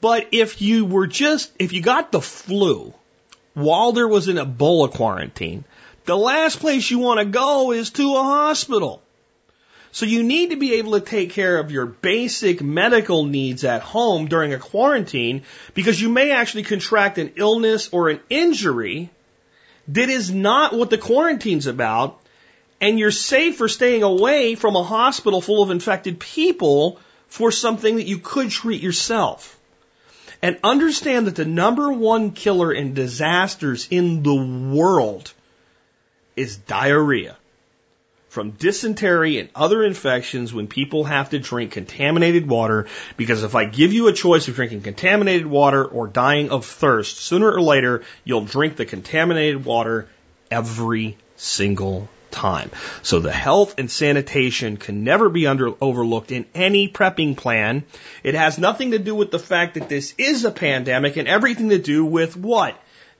But 0.00 0.28
if 0.32 0.60
you 0.60 0.84
were 0.84 1.06
just, 1.06 1.52
if 1.58 1.72
you 1.72 1.80
got 1.80 2.12
the 2.12 2.20
flu 2.20 2.92
while 3.54 3.92
there 3.92 4.08
was 4.08 4.28
an 4.28 4.36
Ebola 4.36 4.92
quarantine, 4.92 5.64
the 6.04 6.16
last 6.16 6.60
place 6.60 6.90
you 6.90 6.98
want 6.98 7.20
to 7.20 7.26
go 7.26 7.72
is 7.72 7.90
to 7.90 8.16
a 8.16 8.22
hospital. 8.22 9.02
So 9.92 10.06
you 10.06 10.22
need 10.22 10.50
to 10.50 10.56
be 10.56 10.74
able 10.74 10.92
to 10.92 11.00
take 11.00 11.30
care 11.30 11.58
of 11.58 11.70
your 11.70 11.86
basic 11.86 12.62
medical 12.62 13.24
needs 13.24 13.64
at 13.64 13.82
home 13.82 14.26
during 14.26 14.52
a 14.52 14.58
quarantine 14.58 15.42
because 15.74 16.00
you 16.00 16.08
may 16.08 16.32
actually 16.32 16.64
contract 16.64 17.18
an 17.18 17.32
illness 17.36 17.88
or 17.92 18.10
an 18.10 18.20
injury 18.28 19.10
that 19.88 20.08
is 20.08 20.30
not 20.30 20.74
what 20.74 20.90
the 20.90 20.98
quarantine's 20.98 21.66
about 21.66 22.20
and 22.80 22.98
you're 22.98 23.10
safe 23.10 23.56
for 23.56 23.68
staying 23.68 24.02
away 24.02 24.54
from 24.54 24.76
a 24.76 24.82
hospital 24.82 25.40
full 25.40 25.62
of 25.62 25.70
infected 25.70 26.20
people 26.20 26.98
for 27.28 27.50
something 27.50 27.96
that 27.96 28.06
you 28.06 28.18
could 28.18 28.50
treat 28.50 28.82
yourself. 28.82 29.58
And 30.42 30.58
understand 30.62 31.26
that 31.26 31.36
the 31.36 31.46
number 31.46 31.90
one 31.90 32.32
killer 32.32 32.72
in 32.72 32.92
disasters 32.92 33.88
in 33.90 34.22
the 34.22 34.34
world 34.34 35.32
is 36.36 36.56
diarrhea. 36.56 37.36
From 38.36 38.50
dysentery 38.50 39.38
and 39.38 39.48
other 39.54 39.82
infections 39.82 40.52
when 40.52 40.66
people 40.66 41.04
have 41.04 41.30
to 41.30 41.38
drink 41.38 41.72
contaminated 41.72 42.46
water, 42.46 42.86
because 43.16 43.42
if 43.42 43.54
I 43.54 43.64
give 43.64 43.94
you 43.94 44.08
a 44.08 44.12
choice 44.12 44.46
of 44.46 44.56
drinking 44.56 44.82
contaminated 44.82 45.46
water 45.46 45.82
or 45.82 46.06
dying 46.06 46.50
of 46.50 46.66
thirst, 46.66 47.16
sooner 47.16 47.50
or 47.50 47.62
later 47.62 48.02
you'll 48.24 48.44
drink 48.44 48.76
the 48.76 48.84
contaminated 48.84 49.64
water 49.64 50.06
every 50.50 51.16
single 51.36 52.10
time. 52.30 52.70
So 53.00 53.20
the 53.20 53.32
health 53.32 53.76
and 53.78 53.90
sanitation 53.90 54.76
can 54.76 55.02
never 55.02 55.30
be 55.30 55.46
under, 55.46 55.72
overlooked 55.80 56.30
in 56.30 56.44
any 56.54 56.90
prepping 56.90 57.38
plan. 57.38 57.84
It 58.22 58.34
has 58.34 58.58
nothing 58.58 58.90
to 58.90 58.98
do 58.98 59.14
with 59.14 59.30
the 59.30 59.38
fact 59.38 59.76
that 59.76 59.88
this 59.88 60.12
is 60.18 60.44
a 60.44 60.50
pandemic 60.50 61.16
and 61.16 61.26
everything 61.26 61.70
to 61.70 61.78
do 61.78 62.04
with 62.04 62.36
what? 62.36 62.78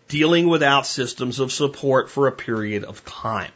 Dealing 0.08 0.46
without 0.46 0.86
systems 0.86 1.40
of 1.40 1.52
support 1.52 2.10
for 2.10 2.26
a 2.26 2.32
period 2.32 2.84
of 2.84 3.02
time. 3.06 3.52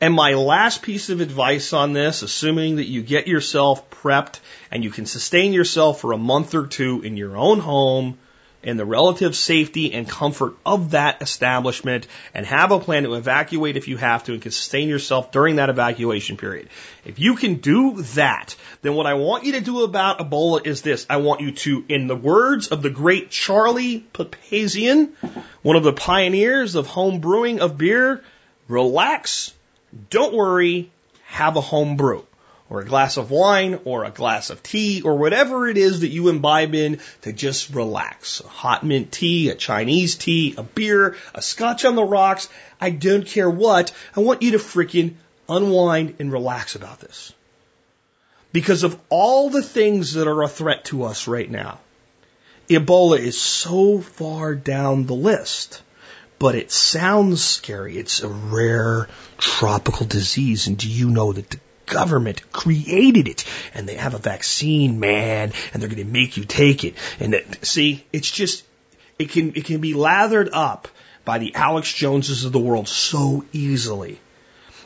And 0.00 0.14
my 0.14 0.34
last 0.34 0.82
piece 0.82 1.10
of 1.10 1.20
advice 1.20 1.72
on 1.72 1.92
this, 1.92 2.22
assuming 2.22 2.76
that 2.76 2.86
you 2.86 3.02
get 3.02 3.26
yourself 3.26 3.90
prepped 3.90 4.38
and 4.70 4.84
you 4.84 4.90
can 4.90 5.06
sustain 5.06 5.52
yourself 5.52 6.00
for 6.00 6.12
a 6.12 6.18
month 6.18 6.54
or 6.54 6.66
two 6.66 7.02
in 7.02 7.16
your 7.16 7.36
own 7.36 7.58
home, 7.58 8.18
and 8.62 8.78
the 8.78 8.84
relative 8.84 9.36
safety 9.36 9.92
and 9.92 10.08
comfort 10.08 10.56
of 10.66 10.90
that 10.90 11.22
establishment 11.22 12.06
and 12.34 12.44
have 12.44 12.72
a 12.72 12.80
plan 12.80 13.04
to 13.04 13.14
evacuate 13.14 13.76
if 13.76 13.86
you 13.86 13.96
have 13.96 14.24
to 14.24 14.32
and 14.32 14.42
can 14.42 14.50
sustain 14.50 14.88
yourself 14.88 15.30
during 15.30 15.56
that 15.56 15.70
evacuation 15.70 16.36
period. 16.36 16.68
If 17.04 17.18
you 17.18 17.36
can 17.36 17.56
do 17.56 18.02
that, 18.02 18.56
then 18.82 18.94
what 18.94 19.06
I 19.06 19.14
want 19.14 19.44
you 19.44 19.52
to 19.52 19.60
do 19.60 19.84
about 19.84 20.18
Ebola 20.18 20.66
is 20.66 20.82
this. 20.82 21.06
I 21.08 21.18
want 21.18 21.40
you 21.40 21.52
to, 21.52 21.84
in 21.88 22.08
the 22.08 22.16
words 22.16 22.68
of 22.68 22.82
the 22.82 22.90
great 22.90 23.30
Charlie 23.30 24.04
Papazian, 24.12 25.12
one 25.62 25.76
of 25.76 25.84
the 25.84 25.92
pioneers 25.92 26.74
of 26.74 26.88
home 26.88 27.20
brewing 27.20 27.60
of 27.60 27.78
beer, 27.78 28.24
relax, 28.66 29.54
don't 30.10 30.34
worry, 30.34 30.90
have 31.26 31.56
a 31.56 31.60
home 31.60 31.96
brew 31.96 32.26
or 32.70 32.80
a 32.80 32.84
glass 32.84 33.16
of 33.16 33.30
wine 33.30 33.80
or 33.84 34.04
a 34.04 34.10
glass 34.10 34.50
of 34.50 34.62
tea 34.62 35.02
or 35.02 35.16
whatever 35.16 35.68
it 35.68 35.78
is 35.78 36.00
that 36.00 36.08
you 36.08 36.28
imbibe 36.28 36.74
in 36.74 37.00
to 37.22 37.32
just 37.32 37.70
relax. 37.70 38.40
A 38.40 38.48
hot 38.48 38.84
mint 38.84 39.10
tea, 39.10 39.48
a 39.48 39.54
Chinese 39.54 40.16
tea, 40.16 40.54
a 40.56 40.62
beer, 40.62 41.16
a 41.34 41.40
scotch 41.40 41.84
on 41.84 41.96
the 41.96 42.04
rocks. 42.04 42.48
I 42.80 42.90
don't 42.90 43.26
care 43.26 43.48
what. 43.48 43.92
I 44.14 44.20
want 44.20 44.42
you 44.42 44.52
to 44.52 44.58
freaking 44.58 45.14
unwind 45.48 46.16
and 46.18 46.30
relax 46.30 46.74
about 46.74 47.00
this. 47.00 47.32
Because 48.52 48.82
of 48.82 48.98
all 49.08 49.50
the 49.50 49.62
things 49.62 50.14
that 50.14 50.28
are 50.28 50.42
a 50.42 50.48
threat 50.48 50.86
to 50.86 51.04
us 51.04 51.28
right 51.28 51.50
now, 51.50 51.78
Ebola 52.68 53.18
is 53.18 53.40
so 53.40 53.98
far 54.00 54.54
down 54.54 55.06
the 55.06 55.14
list 55.14 55.82
but 56.38 56.54
it 56.54 56.70
sounds 56.70 57.44
scary. 57.44 57.98
It's 57.98 58.22
a 58.22 58.28
rare 58.28 59.08
tropical 59.38 60.06
disease. 60.06 60.66
And 60.66 60.78
do 60.78 60.88
you 60.88 61.10
know 61.10 61.32
that 61.32 61.50
the 61.50 61.60
government 61.86 62.52
created 62.52 63.28
it 63.28 63.44
and 63.74 63.88
they 63.88 63.96
have 63.96 64.14
a 64.14 64.18
vaccine, 64.18 65.00
man, 65.00 65.52
and 65.72 65.82
they're 65.82 65.88
going 65.88 66.04
to 66.04 66.12
make 66.12 66.36
you 66.36 66.44
take 66.44 66.84
it. 66.84 66.94
And 67.18 67.32
that, 67.32 67.64
see, 67.64 68.04
it's 68.12 68.30
just, 68.30 68.64
it 69.18 69.30
can, 69.30 69.54
it 69.56 69.64
can 69.64 69.80
be 69.80 69.94
lathered 69.94 70.50
up 70.52 70.88
by 71.24 71.38
the 71.38 71.54
Alex 71.54 71.92
Joneses 71.92 72.44
of 72.44 72.52
the 72.52 72.58
world 72.58 72.88
so 72.88 73.44
easily. 73.52 74.20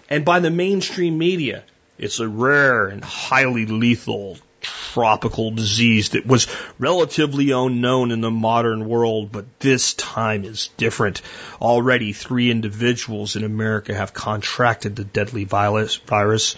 And 0.08 0.24
by 0.24 0.40
the 0.40 0.50
mainstream 0.50 1.18
media. 1.18 1.64
It's 1.98 2.18
a 2.18 2.26
rare 2.26 2.86
and 2.86 3.04
highly 3.04 3.66
lethal 3.66 4.36
tropical 4.62 5.50
disease 5.50 6.10
that 6.10 6.26
was 6.26 6.46
relatively 6.78 7.50
unknown 7.50 8.10
in 8.10 8.20
the 8.20 8.30
modern 8.30 8.88
world, 8.88 9.30
but 9.32 9.44
this 9.60 9.94
time 9.94 10.44
is 10.44 10.70
different. 10.76 11.22
Already 11.60 12.12
three 12.12 12.50
individuals 12.50 13.36
in 13.36 13.44
America 13.44 13.94
have 13.94 14.14
contracted 14.14 14.96
the 14.96 15.04
deadly 15.04 15.44
virus. 15.44 16.56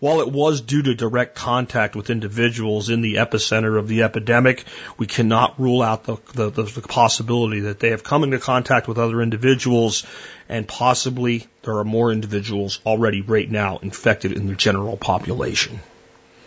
While 0.00 0.20
it 0.20 0.30
was 0.30 0.60
due 0.60 0.82
to 0.82 0.94
direct 0.94 1.34
contact 1.34 1.96
with 1.96 2.10
individuals 2.10 2.90
in 2.90 3.00
the 3.00 3.14
epicenter 3.14 3.78
of 3.78 3.88
the 3.88 4.02
epidemic, 4.02 4.64
we 4.98 5.06
cannot 5.06 5.58
rule 5.58 5.80
out 5.80 6.04
the, 6.04 6.16
the, 6.34 6.50
the, 6.50 6.82
possibility 6.82 7.60
that 7.60 7.80
they 7.80 7.90
have 7.90 8.04
come 8.04 8.22
into 8.22 8.38
contact 8.38 8.86
with 8.86 8.98
other 8.98 9.22
individuals 9.22 10.04
and 10.48 10.68
possibly 10.68 11.46
there 11.62 11.78
are 11.78 11.84
more 11.84 12.12
individuals 12.12 12.80
already 12.84 13.22
right 13.22 13.50
now 13.50 13.78
infected 13.78 14.32
in 14.32 14.46
the 14.46 14.54
general 14.54 14.96
population. 14.96 15.80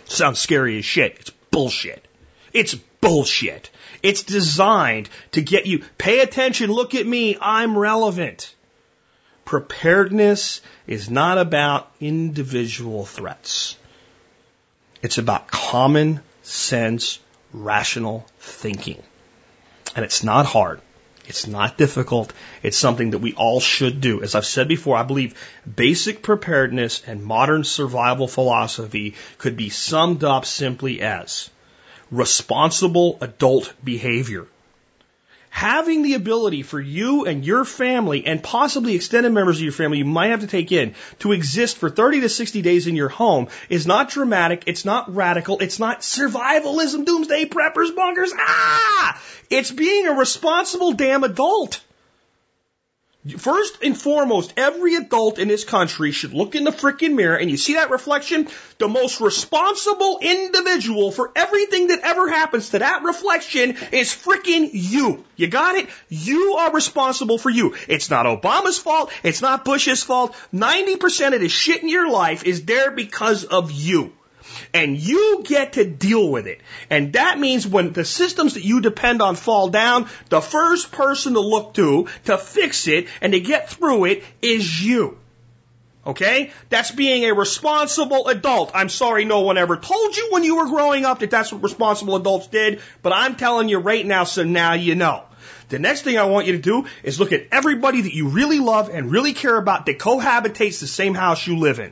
Sounds 0.08 0.40
scary 0.40 0.78
as 0.80 0.86
shit. 0.86 1.18
It's 1.20 1.30
bullshit. 1.52 2.08
It's 2.54 2.76
bullshit. 2.76 3.70
It's 4.02 4.24
designed 4.24 5.10
to 5.32 5.42
get 5.42 5.66
you, 5.66 5.84
pay 5.98 6.20
attention, 6.20 6.72
look 6.72 6.96
at 6.96 7.06
me, 7.06 7.38
I'm 7.40 7.78
relevant. 7.78 8.54
Preparedness 9.46 10.62
is 10.88 11.10
not 11.10 11.38
about 11.38 11.92
individual 12.00 13.06
threats. 13.06 13.78
It's 15.02 15.18
about 15.18 15.48
common 15.48 16.22
sense, 16.44 17.20
rational 17.54 18.26
thinking. 18.40 19.02
And 19.96 20.04
it's 20.04 20.24
not 20.24 20.46
hard. 20.46 20.82
It's 21.28 21.48
not 21.48 21.78
difficult. 21.78 22.32
It's 22.64 22.78
something 22.78 23.12
that 23.12 23.20
we 23.20 23.34
all 23.34 23.60
should 23.60 24.02
do. 24.02 24.24
As 24.24 24.34
I've 24.34 24.46
said 24.46 24.68
before, 24.68 24.96
I 24.98 25.04
believe 25.04 25.36
basic 25.76 26.22
preparedness 26.22 27.04
and 27.06 27.24
modern 27.24 27.64
survival 27.64 28.28
philosophy 28.28 29.16
could 29.38 29.58
be 29.58 29.70
summed 29.70 30.24
up 30.24 30.46
simply 30.46 31.02
as 31.02 31.50
responsible 32.10 33.18
adult 33.22 33.74
behavior 33.84 34.48
having 35.58 36.04
the 36.04 36.14
ability 36.14 36.62
for 36.62 36.80
you 36.80 37.26
and 37.26 37.44
your 37.44 37.66
family 37.66 38.28
and 38.28 38.44
possibly 38.44 38.94
extended 38.94 39.32
members 39.32 39.58
of 39.58 39.64
your 39.64 39.72
family 39.72 39.98
you 39.98 40.06
might 40.06 40.28
have 40.28 40.42
to 40.42 40.46
take 40.46 40.72
in 40.72 40.94
to 41.18 41.32
exist 41.32 41.78
for 41.78 41.90
30 41.90 42.22
to 42.22 42.30
60 42.30 42.62
days 42.62 42.86
in 42.86 42.96
your 42.96 43.10
home 43.10 43.48
is 43.68 43.88
not 43.88 44.12
dramatic, 44.12 44.66
it's 44.68 44.86
not 44.86 45.16
radical, 45.16 45.58
it's 45.58 45.80
not 45.80 46.02
survivalism, 46.02 47.06
doomsday 47.06 47.46
preppers, 47.46 47.96
bunkers. 47.96 48.32
Ah! 48.38 49.20
It's 49.50 49.72
being 49.72 50.06
a 50.06 50.14
responsible 50.14 50.92
damn 50.92 51.24
adult. 51.24 51.82
First 53.38 53.84
and 53.84 54.00
foremost, 54.00 54.54
every 54.58 54.96
adult 54.96 55.40
in 55.40 55.48
this 55.48 55.64
country 55.64 56.12
should 56.12 56.34
look 56.34 56.56
in 56.56 56.64
the 56.64 56.72
freaking 56.72 57.16
mirror 57.16 57.36
and 57.36 57.50
you 57.50 57.58
see 57.58 57.74
that 57.74 57.90
reflection? 57.90 58.48
The 58.78 58.88
most 58.88 59.20
responsible 59.22 60.20
individual 60.22 61.12
for 61.12 61.32
everything 61.36 61.88
that 61.88 62.02
ever 62.04 62.30
happens 62.30 62.70
to 62.70 62.80
that 62.80 63.04
reflection 63.04 63.76
is 63.92 64.10
freaking 64.10 64.70
you. 64.72 65.26
You 65.36 65.48
got 65.48 65.76
it? 65.76 65.90
You 66.10 66.56
are 66.60 66.72
responsible 66.72 67.38
for 67.38 67.50
you. 67.50 67.76
It's 67.88 68.10
not 68.10 68.26
Obama's 68.26 68.78
fault. 68.78 69.12
It's 69.24 69.42
not 69.42 69.66
Bush's 69.66 70.04
fault. 70.04 70.36
90% 70.54 71.34
of 71.34 71.42
the 71.42 71.50
shit 71.50 71.82
in 71.82 71.90
your 71.90 72.10
life 72.10 72.44
is 72.44 72.66
there 72.66 72.92
because 72.92 73.44
of 73.44 73.72
you 73.72 74.14
and 74.74 74.98
you 74.98 75.44
get 75.46 75.74
to 75.74 75.86
deal 75.86 76.30
with 76.30 76.48
it. 76.48 76.62
And 76.90 77.14
that 77.14 77.40
means 77.40 77.68
when 77.68 77.94
the 77.94 78.06
systems 78.06 78.56
that 78.56 78.64
you 78.64 78.82
depend 78.82 79.22
on 79.22 79.36
fall 79.36 79.70
down, 79.70 80.08
the 80.30 80.42
first 80.42 80.92
person 80.92 81.34
to 81.34 81.40
look 81.40 81.74
to 81.76 82.08
to 82.26 82.38
fix 82.38 82.88
it 82.88 83.08
and 83.22 83.34
to 83.34 83.40
get 83.40 83.70
through 83.70 84.06
it 84.06 84.24
is 84.42 84.84
you. 84.84 85.18
Okay? 86.08 86.52
That's 86.70 86.92
being 86.92 87.26
a 87.26 87.34
responsible 87.34 88.28
adult. 88.28 88.72
I'm 88.74 88.88
sorry 88.88 89.26
no 89.26 89.42
one 89.42 89.58
ever 89.58 89.76
told 89.76 90.16
you 90.16 90.30
when 90.32 90.46
you 90.46 90.56
were 90.56 90.68
growing 90.68 91.04
up 91.04 91.20
that 91.20 91.30
that's 91.30 91.52
what 91.52 91.62
responsible 91.62 92.16
adults 92.16 92.48
did, 92.48 92.80
but 93.02 93.12
I'm 93.12 93.36
telling 93.36 93.68
you 93.68 93.80
right 93.80 94.06
now, 94.06 94.24
so 94.24 94.44
now 94.44 94.74
you 94.74 94.96
know. 94.96 95.24
The 95.70 95.80
next 95.80 96.04
thing 96.04 96.18
I 96.18 96.24
want 96.24 96.48
you 96.48 96.54
to 96.54 96.60
do 96.60 96.86
is 97.04 97.20
look 97.20 97.34
at 97.34 97.48
everybody 97.52 98.02
that 98.02 98.14
you 98.14 98.30
really 98.30 98.60
love 98.60 98.90
and 98.90 99.12
really 99.12 99.34
care 99.34 99.58
about 99.58 99.86
that 99.88 100.00
cohabitates 100.00 100.80
the 100.80 100.88
same 100.88 101.14
house 101.14 101.46
you 101.46 101.58
live 101.58 101.80
in. 101.80 101.92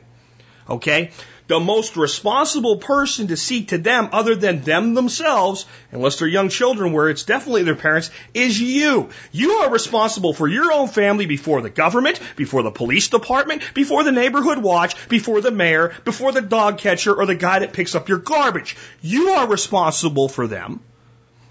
Okay? 0.68 1.10
The 1.46 1.60
most 1.60 1.96
responsible 1.96 2.78
person 2.78 3.28
to 3.28 3.36
see 3.36 3.64
to 3.66 3.78
them 3.78 4.08
other 4.12 4.34
than 4.34 4.62
them 4.62 4.94
themselves, 4.94 5.66
unless 5.92 6.18
they're 6.18 6.28
young 6.28 6.48
children 6.48 6.92
where 6.92 7.08
it's 7.08 7.24
definitely 7.24 7.62
their 7.62 7.74
parents, 7.74 8.10
is 8.34 8.60
you. 8.60 9.10
You 9.32 9.52
are 9.52 9.70
responsible 9.70 10.34
for 10.34 10.48
your 10.48 10.72
own 10.72 10.88
family 10.88 11.26
before 11.26 11.62
the 11.62 11.70
government, 11.70 12.20
before 12.36 12.62
the 12.62 12.70
police 12.70 13.08
department, 13.08 13.62
before 13.74 14.02
the 14.02 14.12
neighborhood 14.12 14.58
watch, 14.58 15.08
before 15.08 15.40
the 15.40 15.50
mayor, 15.50 15.94
before 16.04 16.32
the 16.32 16.42
dog 16.42 16.78
catcher 16.78 17.14
or 17.14 17.26
the 17.26 17.34
guy 17.34 17.60
that 17.60 17.72
picks 17.72 17.94
up 17.94 18.08
your 18.08 18.18
garbage. 18.18 18.76
You 19.00 19.30
are 19.30 19.46
responsible 19.46 20.28
for 20.28 20.46
them. 20.46 20.80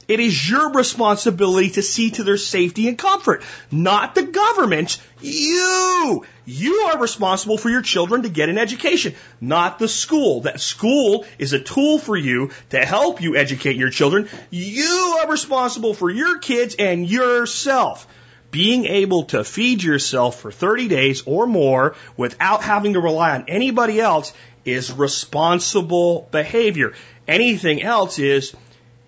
It 0.07 0.19
is 0.19 0.49
your 0.49 0.71
responsibility 0.71 1.71
to 1.71 1.81
see 1.81 2.11
to 2.11 2.23
their 2.23 2.37
safety 2.37 2.87
and 2.87 2.97
comfort, 2.97 3.43
not 3.71 4.13
the 4.13 4.23
government. 4.23 5.01
You! 5.19 6.25
You 6.45 6.73
are 6.91 6.99
responsible 6.99 7.57
for 7.57 7.69
your 7.71 7.81
children 7.81 8.21
to 8.21 8.29
get 8.29 8.49
an 8.49 8.59
education, 8.59 9.15
not 9.41 9.79
the 9.79 9.87
school. 9.87 10.41
That 10.41 10.61
school 10.61 11.25
is 11.39 11.53
a 11.53 11.59
tool 11.59 11.97
for 11.97 12.15
you 12.15 12.51
to 12.69 12.85
help 12.85 13.19
you 13.21 13.35
educate 13.35 13.77
your 13.77 13.89
children. 13.89 14.29
You 14.51 15.19
are 15.21 15.31
responsible 15.31 15.95
for 15.95 16.11
your 16.11 16.37
kids 16.37 16.75
and 16.77 17.09
yourself. 17.09 18.07
Being 18.51 18.85
able 18.85 19.23
to 19.25 19.43
feed 19.43 19.81
yourself 19.81 20.39
for 20.39 20.51
30 20.51 20.87
days 20.87 21.23
or 21.25 21.47
more 21.47 21.95
without 22.15 22.63
having 22.63 22.93
to 22.93 22.99
rely 22.99 23.33
on 23.33 23.45
anybody 23.47 23.99
else 23.99 24.31
is 24.65 24.91
responsible 24.91 26.27
behavior. 26.31 26.93
Anything 27.27 27.81
else 27.81 28.19
is 28.19 28.55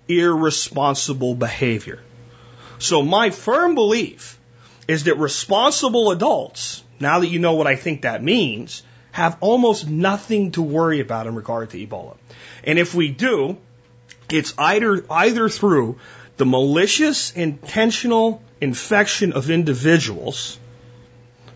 irresponsible 0.07 1.35
behavior. 1.35 1.99
So 2.79 3.01
my 3.01 3.29
firm 3.29 3.75
belief 3.75 4.39
is 4.87 5.05
that 5.05 5.17
responsible 5.17 6.11
adults, 6.11 6.83
now 6.99 7.19
that 7.19 7.27
you 7.27 7.39
know 7.39 7.53
what 7.53 7.67
I 7.67 7.75
think 7.75 8.03
that 8.03 8.23
means, 8.23 8.83
have 9.11 9.37
almost 9.39 9.87
nothing 9.87 10.51
to 10.51 10.61
worry 10.61 10.99
about 10.99 11.27
in 11.27 11.35
regard 11.35 11.71
to 11.71 11.77
Ebola. 11.77 12.15
And 12.63 12.77
if 12.77 12.93
we 12.93 13.09
do, 13.09 13.57
it's 14.29 14.53
either, 14.57 15.03
either 15.09 15.49
through 15.49 15.97
the 16.37 16.45
malicious, 16.45 17.31
intentional 17.31 18.41
infection 18.61 19.33
of 19.33 19.49
individuals 19.49 20.59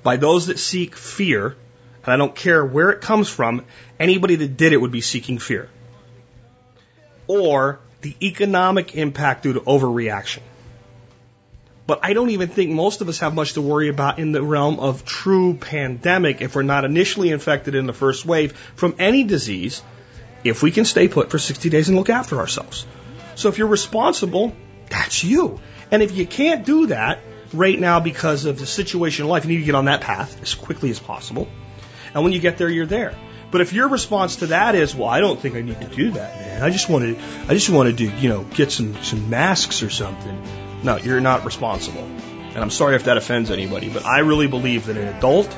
by 0.04 0.18
those 0.18 0.48
that 0.48 0.58
seek 0.58 0.96
fear, 0.96 1.56
and 2.04 2.14
I 2.14 2.18
don't 2.18 2.36
care 2.36 2.66
where 2.66 2.90
it 2.90 3.02
comes 3.02 3.30
from, 3.30 3.66
anybody 4.00 4.36
that 4.38 4.58
did 4.58 4.74
it 4.74 4.78
would 4.78 4.92
be 4.92 5.02
seeking 5.02 5.38
fear. 5.38 5.70
Or 7.28 7.80
the 8.02 8.16
economic 8.22 8.96
impact 8.96 9.44
due 9.44 9.54
to 9.54 9.60
overreaction. 9.62 10.40
But 11.88 12.00
I 12.04 12.14
don't 12.14 12.30
even 12.30 12.48
think 12.48 12.72
most 12.72 13.02
of 13.02 13.10
us 13.10 13.20
have 13.20 13.34
much 13.34 13.54
to 13.54 13.62
worry 13.62 13.90
about 13.90 14.20
in 14.20 14.32
the 14.32 14.42
realm 14.42 14.80
of 14.80 15.04
true 15.04 15.56
pandemic 15.56 16.42
if 16.42 16.56
we're 16.56 16.62
not 16.62 16.86
initially 16.86 17.32
infected 17.32 17.76
in 17.76 17.86
the 17.86 17.94
first 17.94 18.26
wave 18.26 18.54
from 18.76 18.96
any 19.00 19.24
disease 19.24 19.82
if 20.44 20.64
we 20.64 20.72
can 20.72 20.86
stay 20.86 21.08
put 21.08 21.30
for 21.30 21.38
60 21.38 21.70
days 21.70 21.90
and 21.90 21.98
look 21.98 22.10
after 22.10 22.38
ourselves. 22.38 22.86
So 23.36 23.50
if 23.50 23.58
you're 23.58 23.68
responsible, 23.68 24.56
that's 24.90 25.24
you. 25.24 25.60
And 25.92 26.02
if 26.02 26.12
you 26.12 26.26
can't 26.26 26.66
do 26.66 26.88
that 26.88 27.20
right 27.54 27.80
now 27.80 28.00
because 28.00 28.46
of 28.46 28.58
the 28.58 28.66
situation 28.66 29.26
in 29.26 29.30
life, 29.30 29.46
you 29.46 29.52
need 29.52 29.60
to 29.60 29.66
get 29.66 29.76
on 29.76 29.86
that 29.86 30.02
path 30.02 30.42
as 30.42 30.54
quickly 30.54 30.90
as 30.90 31.00
possible. 31.00 31.48
And 32.14 32.24
when 32.24 32.34
you 32.34 32.40
get 32.40 32.58
there, 32.58 32.70
you're 32.70 32.86
there. 32.86 33.16
But 33.52 33.62
if 33.62 33.74
your 33.74 33.90
response 33.90 34.38
to 34.38 34.48
that 34.48 34.76
is, 34.76 34.96
well, 34.96 35.10
I 35.10 35.20
don't 35.20 35.40
think 35.40 35.56
I 35.56 35.62
need 35.62 35.80
to 35.82 35.88
do 35.88 36.12
that, 36.12 36.40
man. 36.40 36.64
I 36.64 36.70
just 36.70 36.90
wanted, 36.90 37.20
I 37.50 37.54
just 37.54 37.70
wanted 37.70 37.98
to, 37.98 38.06
you 38.06 38.30
know, 38.30 38.44
get 38.44 38.72
some, 38.72 39.04
some 39.04 39.30
masks 39.30 39.84
or 39.84 39.90
something. 39.90 40.42
No, 40.84 40.96
you're 40.96 41.20
not 41.20 41.44
responsible. 41.44 42.04
And 42.04 42.58
I'm 42.58 42.70
sorry 42.70 42.96
if 42.96 43.04
that 43.06 43.18
offends 43.18 43.52
anybody, 43.52 43.90
but 43.90 44.06
I 44.06 44.20
really 44.20 44.48
believe 44.48 44.86
that 44.86 44.98
an 44.98 45.08
adult 45.08 45.56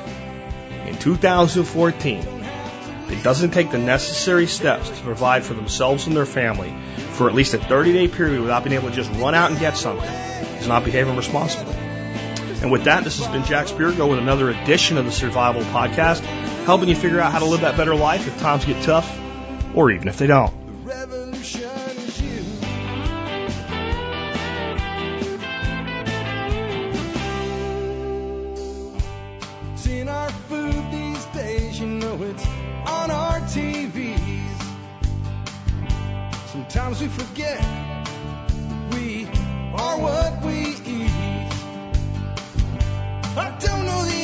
in 0.86 0.98
2014 0.98 2.20
that 2.20 3.22
doesn't 3.22 3.50
take 3.50 3.70
the 3.70 3.78
necessary 3.78 4.46
steps 4.46 4.90
to 4.90 5.02
provide 5.02 5.44
for 5.44 5.54
themselves 5.54 6.06
and 6.06 6.16
their 6.16 6.26
family 6.26 6.74
for 7.12 7.28
at 7.28 7.34
least 7.34 7.54
a 7.54 7.58
30 7.58 7.92
day 7.92 8.08
period 8.08 8.40
without 8.40 8.64
being 8.64 8.76
able 8.76 8.90
to 8.90 8.94
just 8.94 9.10
run 9.20 9.34
out 9.34 9.50
and 9.50 9.60
get 9.60 9.76
something 9.76 10.08
is 10.08 10.66
not 10.66 10.84
behaving 10.84 11.16
responsibly. 11.16 11.74
And 11.74 12.72
with 12.72 12.84
that, 12.84 13.04
this 13.04 13.18
has 13.18 13.28
been 13.28 13.44
Jack 13.44 13.66
Spirko 13.66 14.08
with 14.08 14.18
another 14.18 14.50
edition 14.50 14.96
of 14.96 15.04
the 15.04 15.12
Survival 15.12 15.62
Podcast, 15.62 16.22
helping 16.64 16.88
you 16.88 16.96
figure 16.96 17.20
out 17.20 17.30
how 17.30 17.38
to 17.38 17.44
live 17.44 17.60
that 17.60 17.76
better 17.76 17.94
life 17.94 18.26
if 18.26 18.38
times 18.40 18.64
get 18.64 18.82
tough, 18.82 19.20
or 19.74 19.90
even 19.90 20.08
if 20.08 20.18
they 20.18 20.26
don't. 20.26 20.52
Sometimes 36.54 37.00
we 37.00 37.08
forget 37.08 37.60
we 38.92 39.26
are 39.74 39.98
what 39.98 40.44
we 40.44 40.76
eat. 40.84 41.10
I 43.36 43.56
don't 43.60 43.84
know 43.86 44.04
the 44.04 44.23